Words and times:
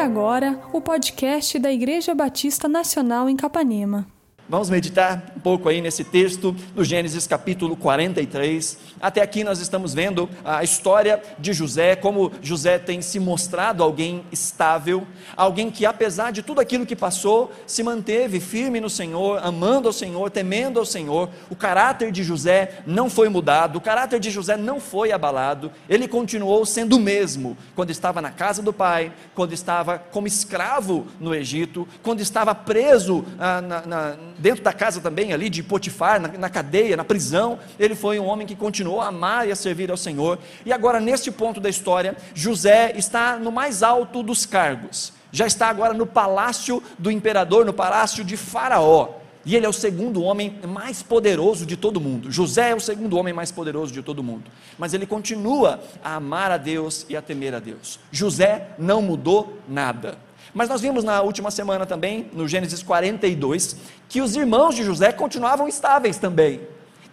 agora 0.00 0.58
o 0.72 0.80
podcast 0.80 1.58
da 1.58 1.70
Igreja 1.70 2.14
Batista 2.14 2.66
Nacional 2.66 3.28
em 3.28 3.36
Capanema. 3.36 4.06
Vamos 4.50 4.68
meditar 4.68 5.32
um 5.36 5.38
pouco 5.38 5.68
aí 5.68 5.80
nesse 5.80 6.02
texto 6.02 6.50
do 6.74 6.82
Gênesis 6.82 7.24
capítulo 7.24 7.76
43. 7.76 8.78
Até 9.00 9.22
aqui 9.22 9.44
nós 9.44 9.60
estamos 9.60 9.94
vendo 9.94 10.28
a 10.44 10.64
história 10.64 11.22
de 11.38 11.52
José, 11.52 11.94
como 11.94 12.32
José 12.42 12.76
tem 12.76 13.00
se 13.00 13.20
mostrado 13.20 13.80
alguém 13.80 14.24
estável, 14.32 15.06
alguém 15.36 15.70
que 15.70 15.86
apesar 15.86 16.32
de 16.32 16.42
tudo 16.42 16.60
aquilo 16.60 16.84
que 16.84 16.96
passou, 16.96 17.52
se 17.64 17.84
manteve 17.84 18.40
firme 18.40 18.80
no 18.80 18.90
Senhor, 18.90 19.38
amando 19.40 19.86
ao 19.86 19.92
Senhor, 19.92 20.28
temendo 20.32 20.80
ao 20.80 20.84
Senhor. 20.84 21.30
O 21.48 21.54
caráter 21.54 22.10
de 22.10 22.24
José 22.24 22.80
não 22.84 23.08
foi 23.08 23.28
mudado, 23.28 23.76
o 23.76 23.80
caráter 23.80 24.18
de 24.18 24.32
José 24.32 24.56
não 24.56 24.80
foi 24.80 25.12
abalado, 25.12 25.70
ele 25.88 26.08
continuou 26.08 26.66
sendo 26.66 26.96
o 26.96 27.00
mesmo 27.00 27.56
quando 27.76 27.90
estava 27.90 28.20
na 28.20 28.32
casa 28.32 28.60
do 28.60 28.72
pai, 28.72 29.12
quando 29.32 29.52
estava 29.52 29.96
como 29.96 30.26
escravo 30.26 31.06
no 31.20 31.32
Egito, 31.32 31.86
quando 32.02 32.18
estava 32.18 32.52
preso 32.52 33.24
ah, 33.38 33.60
na, 33.60 33.86
na 33.86 34.16
dentro 34.40 34.64
da 34.64 34.72
casa 34.72 35.00
também, 35.00 35.32
ali 35.32 35.48
de 35.48 35.62
Potifar, 35.62 36.20
na, 36.20 36.28
na, 36.28 36.48
cadeia, 36.48 36.96
na 36.96 37.04
prisão, 37.04 37.58
ele 37.78 37.94
foi 37.94 38.18
um 38.18 38.26
homem 38.26 38.46
que 38.46 38.56
continuou 38.56 39.00
a 39.00 39.08
amar 39.08 39.46
e 39.46 39.52
a 39.52 39.56
servir 39.56 39.90
ao 39.90 39.96
Senhor. 39.96 40.38
E 40.64 40.72
agora, 40.72 40.98
neste 40.98 41.30
ponto 41.30 41.60
da 41.60 41.68
história, 41.68 42.16
José 42.34 42.92
está 42.96 43.36
no 43.36 43.52
mais 43.52 43.82
alto 43.82 44.22
dos 44.22 44.46
cargos, 44.46 45.12
já 45.30 45.46
está 45.46 45.68
agora 45.68 45.94
no 45.94 46.06
palácio 46.06 46.82
do 46.98 47.10
imperador, 47.10 47.64
no 47.64 47.72
palácio 47.72 48.24
de 48.24 48.36
Faraó. 48.36 49.20
E 49.44 49.56
ele 49.56 49.64
é 49.64 49.68
o 49.68 49.72
segundo 49.72 50.22
homem 50.22 50.58
mais 50.68 51.02
poderoso 51.02 51.64
de 51.64 51.76
todo 51.76 52.00
mundo. 52.00 52.30
José 52.30 52.70
é 52.70 52.74
o 52.74 52.80
segundo 52.80 53.16
homem 53.16 53.32
mais 53.32 53.50
poderoso 53.50 53.90
de 53.90 54.02
todo 54.02 54.22
mundo. 54.22 54.50
Mas 54.78 54.92
ele 54.92 55.06
continua 55.06 55.80
a 56.04 56.16
amar 56.16 56.50
a 56.50 56.58
Deus 56.58 57.06
e 57.08 57.16
a 57.16 57.22
temer 57.22 57.54
a 57.54 57.58
Deus. 57.58 57.98
José 58.12 58.68
não 58.78 59.00
mudou 59.00 59.58
nada. 59.66 60.18
Mas 60.52 60.68
nós 60.68 60.80
vimos 60.80 61.04
na 61.04 61.22
última 61.22 61.50
semana 61.50 61.86
também, 61.86 62.28
no 62.32 62.48
Gênesis 62.48 62.82
42, 62.82 63.76
que 64.08 64.20
os 64.20 64.34
irmãos 64.34 64.74
de 64.74 64.82
José 64.82 65.12
continuavam 65.12 65.68
estáveis 65.68 66.18
também, 66.18 66.60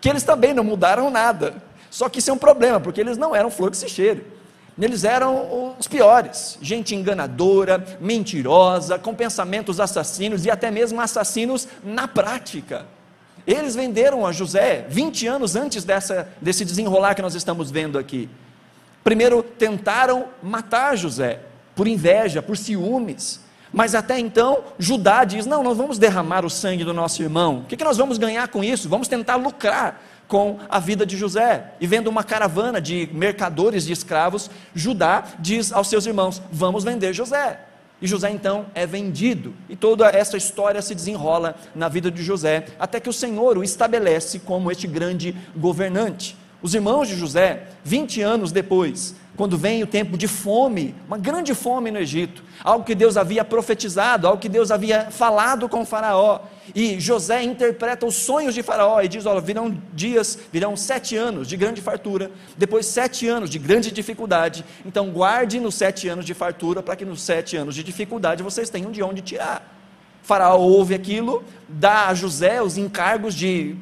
que 0.02 0.10
eles 0.10 0.24
também 0.24 0.54
não 0.54 0.64
mudaram 0.64 1.10
nada. 1.10 1.56
Só 1.90 2.10
que 2.10 2.20
isso 2.20 2.30
é 2.30 2.34
um 2.34 2.38
problema, 2.38 2.80
porque 2.80 3.00
eles 3.00 3.18
não 3.18 3.36
eram 3.36 3.50
flor 3.50 3.72
que 3.72 3.78
se. 3.78 3.88
Eles 4.80 5.04
eram 5.04 5.76
os 5.80 5.88
piores, 5.88 6.58
gente 6.62 6.94
enganadora, 6.94 7.84
mentirosa, 8.00 9.00
com 9.00 9.14
pensamentos 9.16 9.80
assassinos 9.80 10.46
e 10.46 10.52
até 10.52 10.70
mesmo 10.70 11.02
assassinos 11.02 11.68
na 11.84 12.08
prática. 12.08 12.86
Eles 13.46 13.76
venderam 13.76 14.26
a 14.26 14.32
José 14.32 14.86
20 14.90 15.26
anos 15.26 15.56
antes 15.56 15.84
dessa, 15.84 16.30
desse 16.40 16.64
desenrolar 16.64 17.16
que 17.16 17.22
nós 17.22 17.34
estamos 17.34 17.72
vendo 17.72 17.98
aqui. 17.98 18.30
Primeiro 19.04 19.42
tentaram 19.42 20.26
matar 20.44 20.96
José, 20.96 21.40
por 21.78 21.88
inveja, 21.88 22.42
por 22.42 22.58
ciúmes. 22.58 23.40
Mas 23.72 23.94
até 23.94 24.20
então, 24.20 24.64
Judá 24.80 25.24
diz: 25.24 25.46
não, 25.46 25.64
nós 25.64 25.78
vamos 25.78 26.00
derramar 26.00 26.44
o 26.44 26.50
sangue 26.50 26.84
do 26.84 26.94
nosso 26.94 27.22
irmão. 27.22 27.60
O 27.60 27.64
que, 27.66 27.78
que 27.78 27.84
nós 27.84 27.98
vamos 27.98 28.18
ganhar 28.18 28.48
com 28.48 28.64
isso? 28.64 28.90
Vamos 28.90 29.08
tentar 29.08 29.36
lucrar 29.36 30.02
com 30.28 30.58
a 30.68 30.80
vida 30.80 31.06
de 31.06 31.16
José. 31.16 31.74
E 31.80 31.88
vendo 31.88 32.08
uma 32.08 32.24
caravana 32.24 32.82
de 32.82 33.08
mercadores 33.14 33.86
de 33.86 33.94
escravos, 33.94 34.50
Judá 34.74 35.24
diz 35.40 35.72
aos 35.72 35.88
seus 35.88 36.06
irmãos: 36.08 36.42
vamos 36.52 36.84
vender 36.84 37.14
José. 37.14 37.62
E 38.02 38.08
José 38.08 38.30
então 38.30 38.68
é 38.76 38.86
vendido, 38.86 39.56
e 39.68 39.76
toda 39.76 40.08
essa 40.08 40.38
história 40.38 40.82
se 40.84 40.94
desenrola 40.94 41.56
na 41.74 41.90
vida 41.90 42.12
de 42.12 42.22
José, 42.22 42.68
até 42.80 43.00
que 43.00 43.10
o 43.10 43.14
Senhor 43.14 43.58
o 43.58 43.64
estabelece 43.64 44.38
como 44.40 44.72
este 44.72 44.86
grande 44.86 45.36
governante. 45.56 46.38
Os 46.62 46.74
irmãos 46.74 47.08
de 47.08 47.16
José, 47.16 47.68
20 47.84 48.22
anos 48.22 48.52
depois, 48.52 49.16
quando 49.36 49.56
vem 49.56 49.84
o 49.84 49.88
tempo 49.88 50.18
de 50.18 50.28
fome, 50.28 50.96
uma 51.08 51.18
grande 51.18 51.54
fome 51.54 51.92
no 51.92 52.00
Egito, 52.00 52.44
algo 52.64 52.84
que 52.84 52.96
Deus 52.96 53.16
havia 53.16 53.46
profetizado, 53.46 54.26
algo 54.26 54.42
que 54.42 54.50
Deus 54.50 54.72
havia 54.72 55.12
falado 55.12 55.70
com 55.70 55.86
Faraó, 55.86 56.40
e 56.74 57.00
José 57.00 57.44
interpreta 57.44 58.08
os 58.08 58.16
sonhos 58.16 58.56
de 58.56 58.64
Faraó 58.64 59.00
e 59.00 59.08
diz: 59.08 59.28
Olha, 59.28 59.40
virão 59.40 59.78
dias, 59.94 60.40
virão 60.52 60.76
sete 60.76 61.16
anos 61.16 61.48
de 61.48 61.56
grande 61.56 61.80
fartura, 61.80 62.32
depois 62.58 62.88
sete 62.88 63.28
anos 63.28 63.52
de 63.52 63.60
grande 63.60 63.92
dificuldade, 63.92 64.66
então 64.84 65.12
guarde 65.12 65.60
nos 65.60 65.76
sete 65.76 66.10
anos 66.10 66.26
de 66.26 66.34
fartura, 66.34 66.82
para 66.82 66.96
que 66.96 67.06
nos 67.06 67.22
sete 67.22 67.56
anos 67.56 67.76
de 67.76 67.84
dificuldade 67.84 68.42
vocês 68.42 68.72
tenham 68.72 68.92
de 68.92 69.04
onde 69.04 69.22
tirar. 69.22 69.76
Faraó 70.24 70.58
ouve 70.58 70.96
aquilo, 70.96 71.44
dá 71.70 72.08
a 72.08 72.16
José 72.16 72.62
os 72.62 72.76
encargos 72.76 73.36
de 73.36 73.76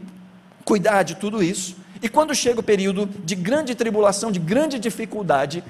cuidar 0.65 1.03
de 1.03 1.15
tudo 1.15 1.41
isso, 1.41 1.77
e 2.01 2.09
quando 2.09 2.35
chega 2.35 2.59
o 2.59 2.63
período 2.63 3.05
de 3.05 3.35
grande 3.35 3.75
tribulação, 3.75 4.31
de 4.31 4.39
grande 4.39 4.77
dificuldade, 4.79 5.63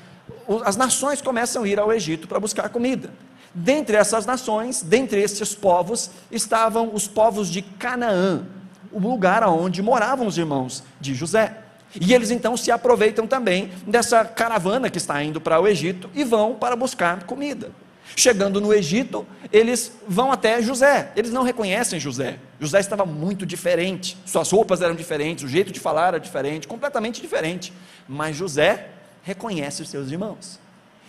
as 0.63 0.75
nações 0.75 1.22
começam 1.22 1.63
a 1.63 1.68
ir 1.68 1.80
ao 1.80 1.91
Egito 1.91 2.28
para 2.28 2.40
buscar 2.40 2.69
comida. 2.69 3.12
Dentre 3.53 3.96
essas 3.96 4.25
nações, 4.25 4.81
dentre 4.81 5.22
esses 5.22 5.56
povos, 5.56 6.12
estavam 6.30 6.94
os 6.94 7.08
povos 7.08 7.50
de 7.50 7.62
Canaã, 7.62 8.44
o 8.91 9.00
lugar 9.00 9.47
onde 9.47 9.81
moravam 9.81 10.28
os 10.28 10.38
irmãos 10.38 10.84
de 11.00 11.13
José. 11.16 11.58
E 12.00 12.13
eles 12.13 12.31
então 12.31 12.57
se 12.57 12.72
aproveitam 12.72 13.25
também 13.25 13.72
dessa 13.88 14.25
caravana 14.25 14.90
que 14.90 14.97
está 14.97 15.24
indo 15.24 15.40
para 15.40 15.59
o 15.59 15.68
Egito 15.68 16.09
e 16.13 16.24
vão 16.24 16.56
para 16.56 16.75
buscar 16.75 17.24
comida. 17.24 17.72
Chegando 18.16 18.62
no 18.62 18.74
Egito, 18.74 19.28
eles 19.52 19.92
vão 20.08 20.31
até 20.31 20.62
José. 20.62 21.12
Eles 21.16 21.31
não 21.31 21.44
reconhecem 21.44 22.00
José. 22.00 22.40
José 22.59 22.80
estava 22.80 23.06
muito 23.06 23.46
diferente. 23.46 24.18
Suas 24.26 24.50
roupas 24.50 24.81
eram 24.81 24.96
diferentes, 24.96 25.44
o 25.44 25.48
jeito 25.48 25.72
de 25.72 25.80
falar 25.80 26.08
era 26.08 26.20
diferente, 26.20 26.68
completamente 26.68 27.22
diferente. 27.22 27.74
Mas 28.08 28.36
José 28.36 28.88
reconhece 29.22 29.81
os 29.81 29.90
seus 29.90 30.09
irmãos. 30.09 30.59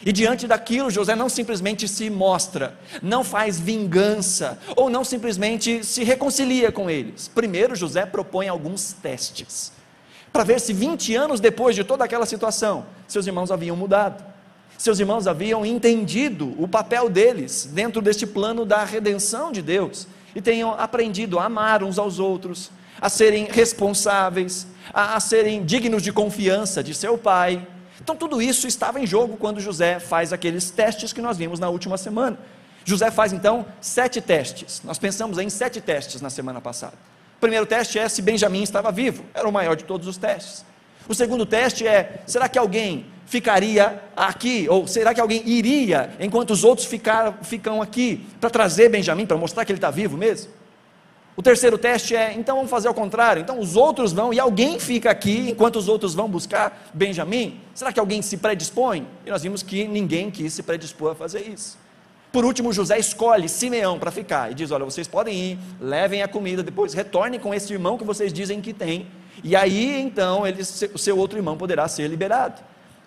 E 0.04 0.12
diante 0.12 0.46
daquilo, 0.46 0.90
José 0.90 1.14
não 1.14 1.28
simplesmente 1.28 1.88
se 1.88 2.10
mostra, 2.10 2.76
não 3.00 3.24
faz 3.24 3.58
vingança, 3.58 4.58
ou 4.74 4.90
não 4.90 5.04
simplesmente 5.04 5.84
se 5.84 6.04
reconcilia 6.04 6.70
com 6.70 6.90
eles. 6.90 7.28
Primeiro, 7.28 7.74
José 7.74 8.04
propõe 8.04 8.48
alguns 8.48 8.92
testes, 8.92 9.72
para 10.32 10.44
ver 10.44 10.60
se 10.60 10.74
20 10.74 11.16
anos 11.16 11.40
depois 11.40 11.74
de 11.74 11.82
toda 11.82 12.04
aquela 12.04 12.26
situação, 12.26 12.84
seus 13.08 13.26
irmãos 13.26 13.50
haviam 13.50 13.74
mudado 13.74 14.35
seus 14.78 14.98
irmãos 14.98 15.26
haviam 15.26 15.64
entendido 15.64 16.54
o 16.58 16.68
papel 16.68 17.08
deles 17.08 17.68
dentro 17.72 18.02
deste 18.02 18.26
plano 18.26 18.64
da 18.64 18.84
redenção 18.84 19.50
de 19.50 19.62
Deus 19.62 20.06
e 20.34 20.40
tenham 20.40 20.72
aprendido 20.78 21.38
a 21.38 21.44
amar 21.46 21.82
uns 21.82 21.98
aos 21.98 22.18
outros, 22.18 22.70
a 23.00 23.08
serem 23.08 23.46
responsáveis, 23.46 24.66
a, 24.92 25.16
a 25.16 25.20
serem 25.20 25.64
dignos 25.64 26.02
de 26.02 26.12
confiança 26.12 26.82
de 26.82 26.94
seu 26.94 27.16
pai. 27.16 27.66
Então, 28.00 28.14
tudo 28.14 28.40
isso 28.42 28.66
estava 28.66 29.00
em 29.00 29.06
jogo 29.06 29.36
quando 29.36 29.60
José 29.60 29.98
faz 29.98 30.32
aqueles 30.32 30.70
testes 30.70 31.12
que 31.12 31.22
nós 31.22 31.38
vimos 31.38 31.58
na 31.58 31.68
última 31.68 31.96
semana. 31.96 32.38
José 32.84 33.10
faz 33.10 33.32
então 33.32 33.66
sete 33.80 34.20
testes. 34.20 34.82
Nós 34.84 34.98
pensamos 34.98 35.38
em 35.38 35.50
sete 35.50 35.80
testes 35.80 36.20
na 36.20 36.30
semana 36.30 36.60
passada. 36.60 36.94
O 37.36 37.40
primeiro 37.40 37.66
teste 37.66 37.98
é 37.98 38.08
se 38.08 38.22
Benjamim 38.22 38.62
estava 38.62 38.92
vivo, 38.92 39.24
era 39.34 39.48
o 39.48 39.52
maior 39.52 39.74
de 39.74 39.84
todos 39.84 40.06
os 40.06 40.16
testes. 40.16 40.64
O 41.08 41.14
segundo 41.14 41.46
teste 41.46 41.86
é: 41.86 42.22
será 42.26 42.48
que 42.48 42.58
alguém 42.58 43.06
ficaria 43.26 44.02
aqui? 44.16 44.66
Ou 44.68 44.86
será 44.86 45.14
que 45.14 45.20
alguém 45.20 45.42
iria 45.46 46.10
enquanto 46.20 46.50
os 46.50 46.64
outros 46.64 46.86
ficam 47.42 47.82
aqui 47.82 48.26
para 48.40 48.50
trazer 48.50 48.88
Benjamim, 48.88 49.26
para 49.26 49.36
mostrar 49.36 49.64
que 49.64 49.72
ele 49.72 49.78
está 49.78 49.90
vivo 49.90 50.16
mesmo? 50.16 50.50
O 51.36 51.42
terceiro 51.42 51.76
teste 51.76 52.16
é: 52.16 52.32
então 52.32 52.56
vamos 52.56 52.70
fazer 52.70 52.88
ao 52.88 52.94
contrário. 52.94 53.42
Então 53.42 53.60
os 53.60 53.76
outros 53.76 54.12
vão 54.12 54.32
e 54.32 54.40
alguém 54.40 54.80
fica 54.80 55.10
aqui 55.10 55.50
enquanto 55.50 55.76
os 55.76 55.86
outros 55.86 56.14
vão 56.14 56.28
buscar 56.28 56.88
Benjamim? 56.94 57.60
Será 57.74 57.92
que 57.92 58.00
alguém 58.00 58.22
se 58.22 58.38
predispõe? 58.38 59.06
E 59.26 59.30
nós 59.30 59.42
vimos 59.42 59.62
que 59.62 59.86
ninguém 59.86 60.30
quis 60.30 60.54
se 60.54 60.62
predispor 60.62 61.12
a 61.12 61.14
fazer 61.14 61.46
isso. 61.48 61.78
Por 62.32 62.44
último, 62.44 62.72
José 62.72 62.98
escolhe 62.98 63.48
Simeão 63.48 63.98
para 63.98 64.10
ficar 64.10 64.50
e 64.50 64.54
diz: 64.54 64.70
Olha, 64.70 64.84
vocês 64.84 65.06
podem 65.06 65.34
ir, 65.34 65.58
levem 65.80 66.22
a 66.22 66.28
comida, 66.28 66.62
depois 66.62 66.94
retornem 66.94 67.38
com 67.38 67.52
esse 67.52 67.72
irmão 67.72 67.98
que 67.98 68.04
vocês 68.04 68.32
dizem 68.32 68.60
que 68.60 68.72
tem, 68.72 69.06
e 69.42 69.54
aí 69.54 70.00
então 70.00 70.46
ele, 70.46 70.62
o 70.62 70.98
seu 70.98 71.16
outro 71.16 71.38
irmão 71.38 71.56
poderá 71.56 71.86
ser 71.88 72.08
liberado. 72.08 72.60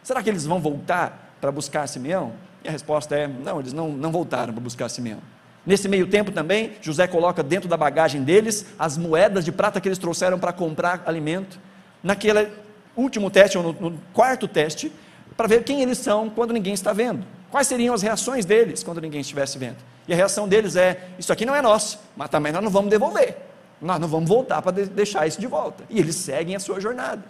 Será 0.04 0.24
que 0.24 0.30
eles 0.30 0.46
vão 0.46 0.60
voltar 0.60 1.36
para 1.40 1.52
buscar 1.52 1.88
Simeão? 1.88 2.34
E 2.64 2.68
a 2.68 2.72
resposta 2.72 3.16
é: 3.16 3.28
não, 3.28 3.60
eles 3.60 3.74
não, 3.74 3.90
não 3.90 4.12
voltaram 4.12 4.54
para 4.54 4.62
buscar 4.62 4.90
Simeão. 4.90 5.20
Nesse 5.66 5.88
meio 5.88 6.08
tempo 6.08 6.32
também, 6.32 6.74
José 6.82 7.06
coloca 7.08 7.44
dentro 7.44 7.68
da 7.70 7.78
bagagem 7.78 8.24
deles 8.24 8.66
as 8.78 8.98
moedas 8.98 9.46
de 9.46 9.52
prata 9.52 9.80
que 9.80 9.88
eles 9.88 9.98
trouxeram 9.98 10.40
para 10.40 10.54
comprar 10.54 11.04
alimento. 11.06 11.60
Naquele 12.02 12.48
último 12.96 13.30
teste, 13.30 13.58
ou 13.58 13.64
no, 13.64 13.90
no 13.92 14.00
quarto 14.14 14.48
teste, 14.48 14.92
para 15.36 15.48
ver 15.48 15.64
quem 15.64 15.82
eles 15.82 15.98
são 15.98 16.30
quando 16.30 16.54
ninguém 16.54 16.74
está 16.74 16.94
vendo. 16.94 17.26
Quais 17.52 17.68
seriam 17.68 17.94
as 17.94 18.02
reações 18.02 18.46
deles 18.46 18.84
quando 18.84 19.02
ninguém 19.02 19.22
estivesse 19.22 19.58
vendo? 19.58 19.78
E 20.08 20.14
a 20.14 20.16
reação 20.16 20.48
deles 20.48 20.76
é: 20.76 21.10
Isso 21.20 21.32
aqui 21.32 21.46
não 21.46 21.56
é 21.56 21.62
nosso, 21.62 22.00
mas 22.16 22.30
também 22.30 22.52
nós 22.52 22.64
não 22.64 22.72
vamos 22.72 22.90
devolver. 22.90 23.49
Nós 23.82 24.00
não 24.00 24.08
vamos 24.08 24.28
voltar 24.28 24.62
para 24.62 24.72
deixar 24.72 25.28
isso 25.28 25.40
de 25.40 25.48
volta. 25.48 25.84
E 25.90 26.00
eles 26.00 26.16
seguem 26.16 26.56
a 26.56 26.60
sua 26.60 26.80
jornada. 26.80 27.24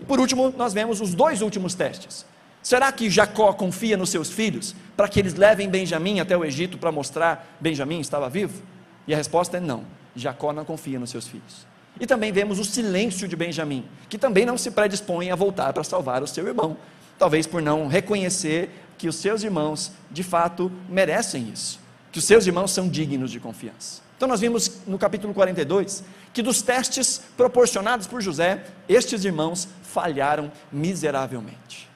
E 0.00 0.04
por 0.04 0.18
último, 0.18 0.52
nós 0.56 0.72
vemos 0.72 1.00
os 1.00 1.14
dois 1.14 1.40
últimos 1.40 1.74
testes. 1.74 2.26
Será 2.62 2.90
que 2.90 3.10
Jacó 3.10 3.52
confia 3.52 3.96
nos 3.96 4.10
seus 4.10 4.30
filhos 4.30 4.74
para 4.96 5.06
que 5.06 5.20
eles 5.20 5.34
levem 5.34 5.68
Benjamim 5.68 6.18
até 6.18 6.36
o 6.36 6.44
Egito 6.44 6.78
para 6.78 6.90
mostrar 6.90 7.56
Benjamim 7.60 8.00
estava 8.00 8.28
vivo? 8.28 8.62
E 9.06 9.12
a 9.12 9.16
resposta 9.16 9.58
é 9.58 9.60
não. 9.60 9.84
Jacó 10.16 10.52
não 10.52 10.64
confia 10.64 10.98
nos 10.98 11.10
seus 11.10 11.28
filhos. 11.28 11.66
E 12.00 12.06
também 12.06 12.32
vemos 12.32 12.58
o 12.58 12.64
silêncio 12.64 13.28
de 13.28 13.36
Benjamim, 13.36 13.84
que 14.08 14.18
também 14.18 14.44
não 14.44 14.58
se 14.58 14.70
predispõe 14.70 15.30
a 15.30 15.36
voltar 15.36 15.72
para 15.72 15.84
salvar 15.84 16.22
o 16.22 16.26
seu 16.26 16.46
irmão, 16.46 16.76
talvez 17.18 17.46
por 17.46 17.62
não 17.62 17.86
reconhecer 17.86 18.70
que 18.98 19.08
os 19.08 19.16
seus 19.16 19.42
irmãos, 19.42 19.92
de 20.10 20.22
fato, 20.22 20.72
merecem 20.88 21.50
isso, 21.52 21.78
que 22.10 22.18
os 22.18 22.24
seus 22.24 22.46
irmãos 22.46 22.72
são 22.72 22.88
dignos 22.88 23.30
de 23.30 23.38
confiança. 23.38 24.02
Então, 24.16 24.28
nós 24.28 24.40
vimos 24.40 24.80
no 24.86 24.98
capítulo 24.98 25.34
42 25.34 26.04
que 26.32 26.42
dos 26.42 26.62
testes 26.62 27.22
proporcionados 27.36 28.06
por 28.06 28.20
José, 28.20 28.64
estes 28.88 29.24
irmãos 29.24 29.68
falharam 29.82 30.50
miseravelmente. 30.70 31.88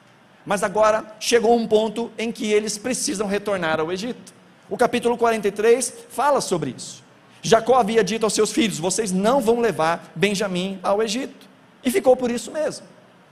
Mas 0.46 0.62
agora 0.62 1.04
chegou 1.20 1.56
um 1.56 1.66
ponto 1.66 2.10
em 2.16 2.32
que 2.32 2.50
eles 2.50 2.78
precisam 2.78 3.26
retornar 3.26 3.80
ao 3.80 3.92
Egito. 3.92 4.32
O 4.70 4.76
capítulo 4.76 5.18
43 5.18 5.92
fala 6.08 6.40
sobre 6.40 6.74
isso. 6.76 7.02
Jacó 7.42 7.74
havia 7.74 8.02
dito 8.02 8.24
aos 8.24 8.32
seus 8.32 8.52
filhos: 8.52 8.78
Vocês 8.78 9.12
não 9.12 9.40
vão 9.40 9.60
levar 9.60 10.10
Benjamim 10.14 10.78
ao 10.82 11.02
Egito. 11.02 11.46
E 11.84 11.90
ficou 11.90 12.16
por 12.16 12.30
isso 12.30 12.50
mesmo. 12.50 12.86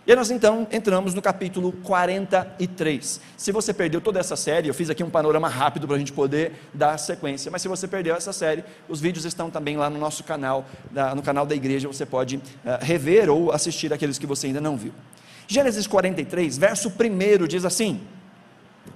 E 0.06 0.14
nós 0.14 0.30
então 0.30 0.68
entramos 0.70 1.14
no 1.14 1.20
capítulo 1.20 1.72
43. 1.82 3.20
Se 3.36 3.50
você 3.50 3.74
perdeu 3.74 4.00
toda 4.00 4.20
essa 4.20 4.36
série, 4.36 4.68
eu 4.68 4.74
fiz 4.74 4.88
aqui 4.88 5.02
um 5.02 5.10
panorama 5.10 5.48
rápido 5.48 5.84
para 5.84 5.96
a 5.96 5.98
gente 5.98 6.12
poder 6.12 6.52
dar 6.72 6.96
sequência, 6.96 7.50
mas 7.50 7.60
se 7.60 7.66
você 7.66 7.88
perdeu 7.88 8.14
essa 8.14 8.32
série, 8.32 8.62
os 8.88 9.00
vídeos 9.00 9.24
estão 9.24 9.50
também 9.50 9.76
lá 9.76 9.90
no 9.90 9.98
nosso 9.98 10.22
canal, 10.22 10.64
no 11.16 11.22
canal 11.22 11.44
da 11.44 11.56
igreja, 11.56 11.88
você 11.88 12.06
pode 12.06 12.36
uh, 12.36 12.42
rever 12.82 13.28
ou 13.28 13.50
assistir 13.50 13.92
aqueles 13.92 14.16
que 14.16 14.26
você 14.26 14.46
ainda 14.46 14.60
não 14.60 14.76
viu. 14.76 14.92
Gênesis 15.48 15.88
43, 15.88 16.56
verso 16.56 16.88
1 16.88 17.46
diz 17.48 17.64
assim: 17.64 18.00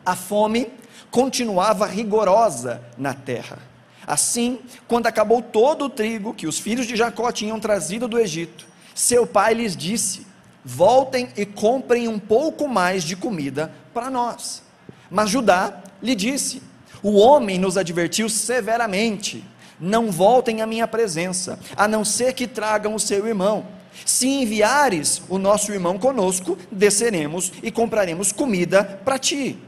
A 0.06 0.14
fome 0.14 0.68
continuava 1.10 1.86
rigorosa 1.86 2.82
na 2.96 3.14
terra. 3.14 3.58
Assim, 4.06 4.60
quando 4.86 5.08
acabou 5.08 5.42
todo 5.42 5.86
o 5.86 5.90
trigo 5.90 6.32
que 6.32 6.46
os 6.46 6.60
filhos 6.60 6.86
de 6.86 6.94
Jacó 6.94 7.32
tinham 7.32 7.58
trazido 7.58 8.06
do 8.06 8.16
Egito, 8.16 8.64
seu 8.94 9.26
pai 9.26 9.54
lhes 9.54 9.76
disse: 9.76 10.29
voltem 10.64 11.28
e 11.36 11.44
comprem 11.44 12.08
um 12.08 12.18
pouco 12.18 12.68
mais 12.68 13.02
de 13.04 13.16
comida 13.16 13.72
para 13.92 14.10
nós. 14.10 14.62
Mas 15.10 15.30
Judá 15.30 15.82
lhe 16.02 16.14
disse: 16.14 16.62
O 17.02 17.16
homem 17.16 17.58
nos 17.58 17.76
advertiu 17.76 18.28
severamente: 18.28 19.44
Não 19.78 20.10
voltem 20.10 20.62
à 20.62 20.66
minha 20.66 20.86
presença, 20.86 21.58
a 21.76 21.88
não 21.88 22.04
ser 22.04 22.34
que 22.34 22.46
tragam 22.46 22.94
o 22.94 23.00
seu 23.00 23.26
irmão. 23.26 23.66
Se 24.06 24.28
enviares 24.28 25.20
o 25.28 25.36
nosso 25.36 25.72
irmão 25.72 25.98
conosco, 25.98 26.56
desceremos 26.70 27.52
e 27.62 27.70
compraremos 27.70 28.32
comida 28.32 28.84
para 29.04 29.18
ti. 29.18 29.58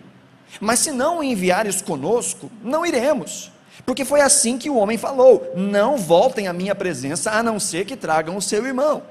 Mas 0.60 0.78
se 0.80 0.92
não 0.92 1.18
o 1.18 1.24
enviares 1.24 1.82
conosco, 1.82 2.50
não 2.62 2.86
iremos. 2.86 3.50
Porque 3.84 4.04
foi 4.04 4.20
assim 4.20 4.58
que 4.58 4.70
o 4.70 4.76
homem 4.76 4.96
falou: 4.96 5.52
Não 5.56 5.96
voltem 5.96 6.46
à 6.46 6.52
minha 6.52 6.74
presença, 6.74 7.32
a 7.32 7.42
não 7.42 7.58
ser 7.58 7.84
que 7.84 7.96
tragam 7.96 8.36
o 8.36 8.42
seu 8.42 8.64
irmão. 8.66 9.02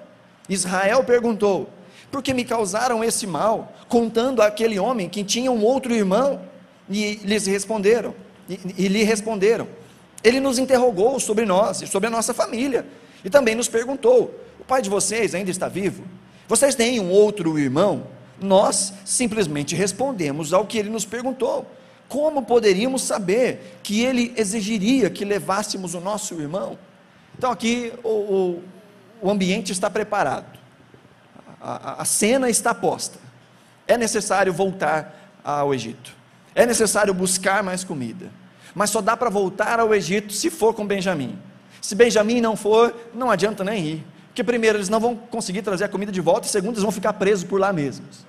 Israel 0.49 1.03
perguntou: 1.03 1.69
Por 2.11 2.21
que 2.21 2.33
me 2.33 2.43
causaram 2.43 3.03
esse 3.03 3.25
mal, 3.25 3.73
contando 3.87 4.41
aquele 4.41 4.79
homem 4.79 5.09
que 5.09 5.23
tinha 5.23 5.51
um 5.51 5.63
outro 5.63 5.93
irmão? 5.93 6.41
E 6.89 7.15
lhes 7.23 7.45
responderam, 7.45 8.13
e, 8.49 8.59
e 8.77 8.87
lhe 8.87 9.03
responderam: 9.03 9.67
Ele 10.23 10.39
nos 10.39 10.59
interrogou 10.59 11.19
sobre 11.19 11.45
nós 11.45 11.81
e 11.81 11.87
sobre 11.87 12.07
a 12.07 12.11
nossa 12.11 12.33
família, 12.33 12.85
e 13.23 13.29
também 13.29 13.55
nos 13.55 13.67
perguntou: 13.67 14.33
O 14.59 14.65
pai 14.65 14.81
de 14.81 14.89
vocês 14.89 15.33
ainda 15.35 15.51
está 15.51 15.67
vivo? 15.67 16.03
Vocês 16.47 16.75
têm 16.75 16.99
um 16.99 17.09
outro 17.09 17.57
irmão? 17.57 18.07
Nós 18.41 18.93
simplesmente 19.05 19.75
respondemos 19.75 20.51
ao 20.51 20.65
que 20.65 20.77
ele 20.77 20.89
nos 20.89 21.05
perguntou. 21.05 21.65
Como 22.09 22.43
poderíamos 22.43 23.03
saber 23.03 23.79
que 23.81 24.01
ele 24.01 24.33
exigiria 24.35 25.09
que 25.09 25.23
levássemos 25.23 25.93
o 25.93 26.01
nosso 26.01 26.33
irmão? 26.41 26.77
Então, 27.37 27.49
aqui 27.49 27.93
o, 28.03 28.09
o 28.09 28.63
o 29.21 29.29
ambiente 29.29 29.71
está 29.71 29.89
preparado, 29.89 30.59
a, 31.61 32.01
a, 32.01 32.05
cena 32.05 32.49
está 32.49 32.73
posta. 32.73 33.19
É 33.87 33.97
necessário 33.97 34.51
voltar 34.51 35.39
ao 35.43 35.73
Egito, 35.73 36.13
é 36.55 36.65
necessário 36.65 37.13
buscar 37.13 37.63
mais 37.63 37.83
comida, 37.83 38.29
mas 38.73 38.89
só 38.89 39.01
dá 39.01 39.15
para 39.15 39.29
voltar 39.29 39.79
ao 39.79 39.93
Egito 39.93 40.33
se 40.33 40.49
for 40.49 40.73
com 40.73 40.85
Benjamim. 40.85 41.37
Se 41.81 41.95
Benjamim 41.95 42.41
não 42.41 42.55
for, 42.55 42.95
não 43.13 43.29
adianta 43.29 43.63
nem 43.63 43.85
ir, 43.85 44.05
porque 44.27 44.43
primeiro 44.43 44.77
eles 44.77 44.89
não 44.89 44.99
vão 44.99 45.15
conseguir 45.15 45.61
trazer 45.61 45.85
a 45.85 45.89
comida 45.89 46.11
de 46.11 46.21
volta, 46.21 46.47
e 46.47 46.49
segundo 46.49 46.73
eles 46.73 46.83
vão 46.83 46.91
ficar 46.91 47.13
presos 47.13 47.43
por 47.43 47.59
lá 47.59 47.73
mesmos. 47.73 48.25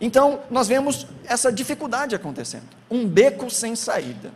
Então, 0.00 0.40
nós 0.50 0.66
vemos 0.66 1.06
essa 1.26 1.52
dificuldade 1.52 2.14
acontecendo, 2.14 2.68
um 2.90 3.06
beco 3.06 3.50
sem 3.50 3.76
saída. 3.76 4.32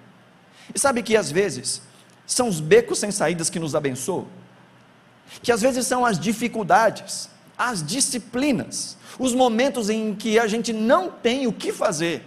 E 0.74 0.78
sabe 0.78 1.02
que 1.02 1.16
às 1.16 1.30
vezes 1.30 1.82
são 2.26 2.48
os 2.48 2.60
becos 2.60 2.98
sem 2.98 3.10
saídas 3.10 3.50
que 3.50 3.58
nos 3.58 3.74
abençoam? 3.74 4.26
Que 5.42 5.52
às 5.52 5.60
vezes 5.60 5.86
são 5.86 6.04
as 6.04 6.18
dificuldades, 6.18 7.28
as 7.56 7.84
disciplinas, 7.84 8.96
os 9.18 9.32
momentos 9.32 9.88
em 9.88 10.14
que 10.14 10.38
a 10.38 10.46
gente 10.46 10.72
não 10.72 11.10
tem 11.10 11.46
o 11.46 11.52
que 11.52 11.72
fazer, 11.72 12.24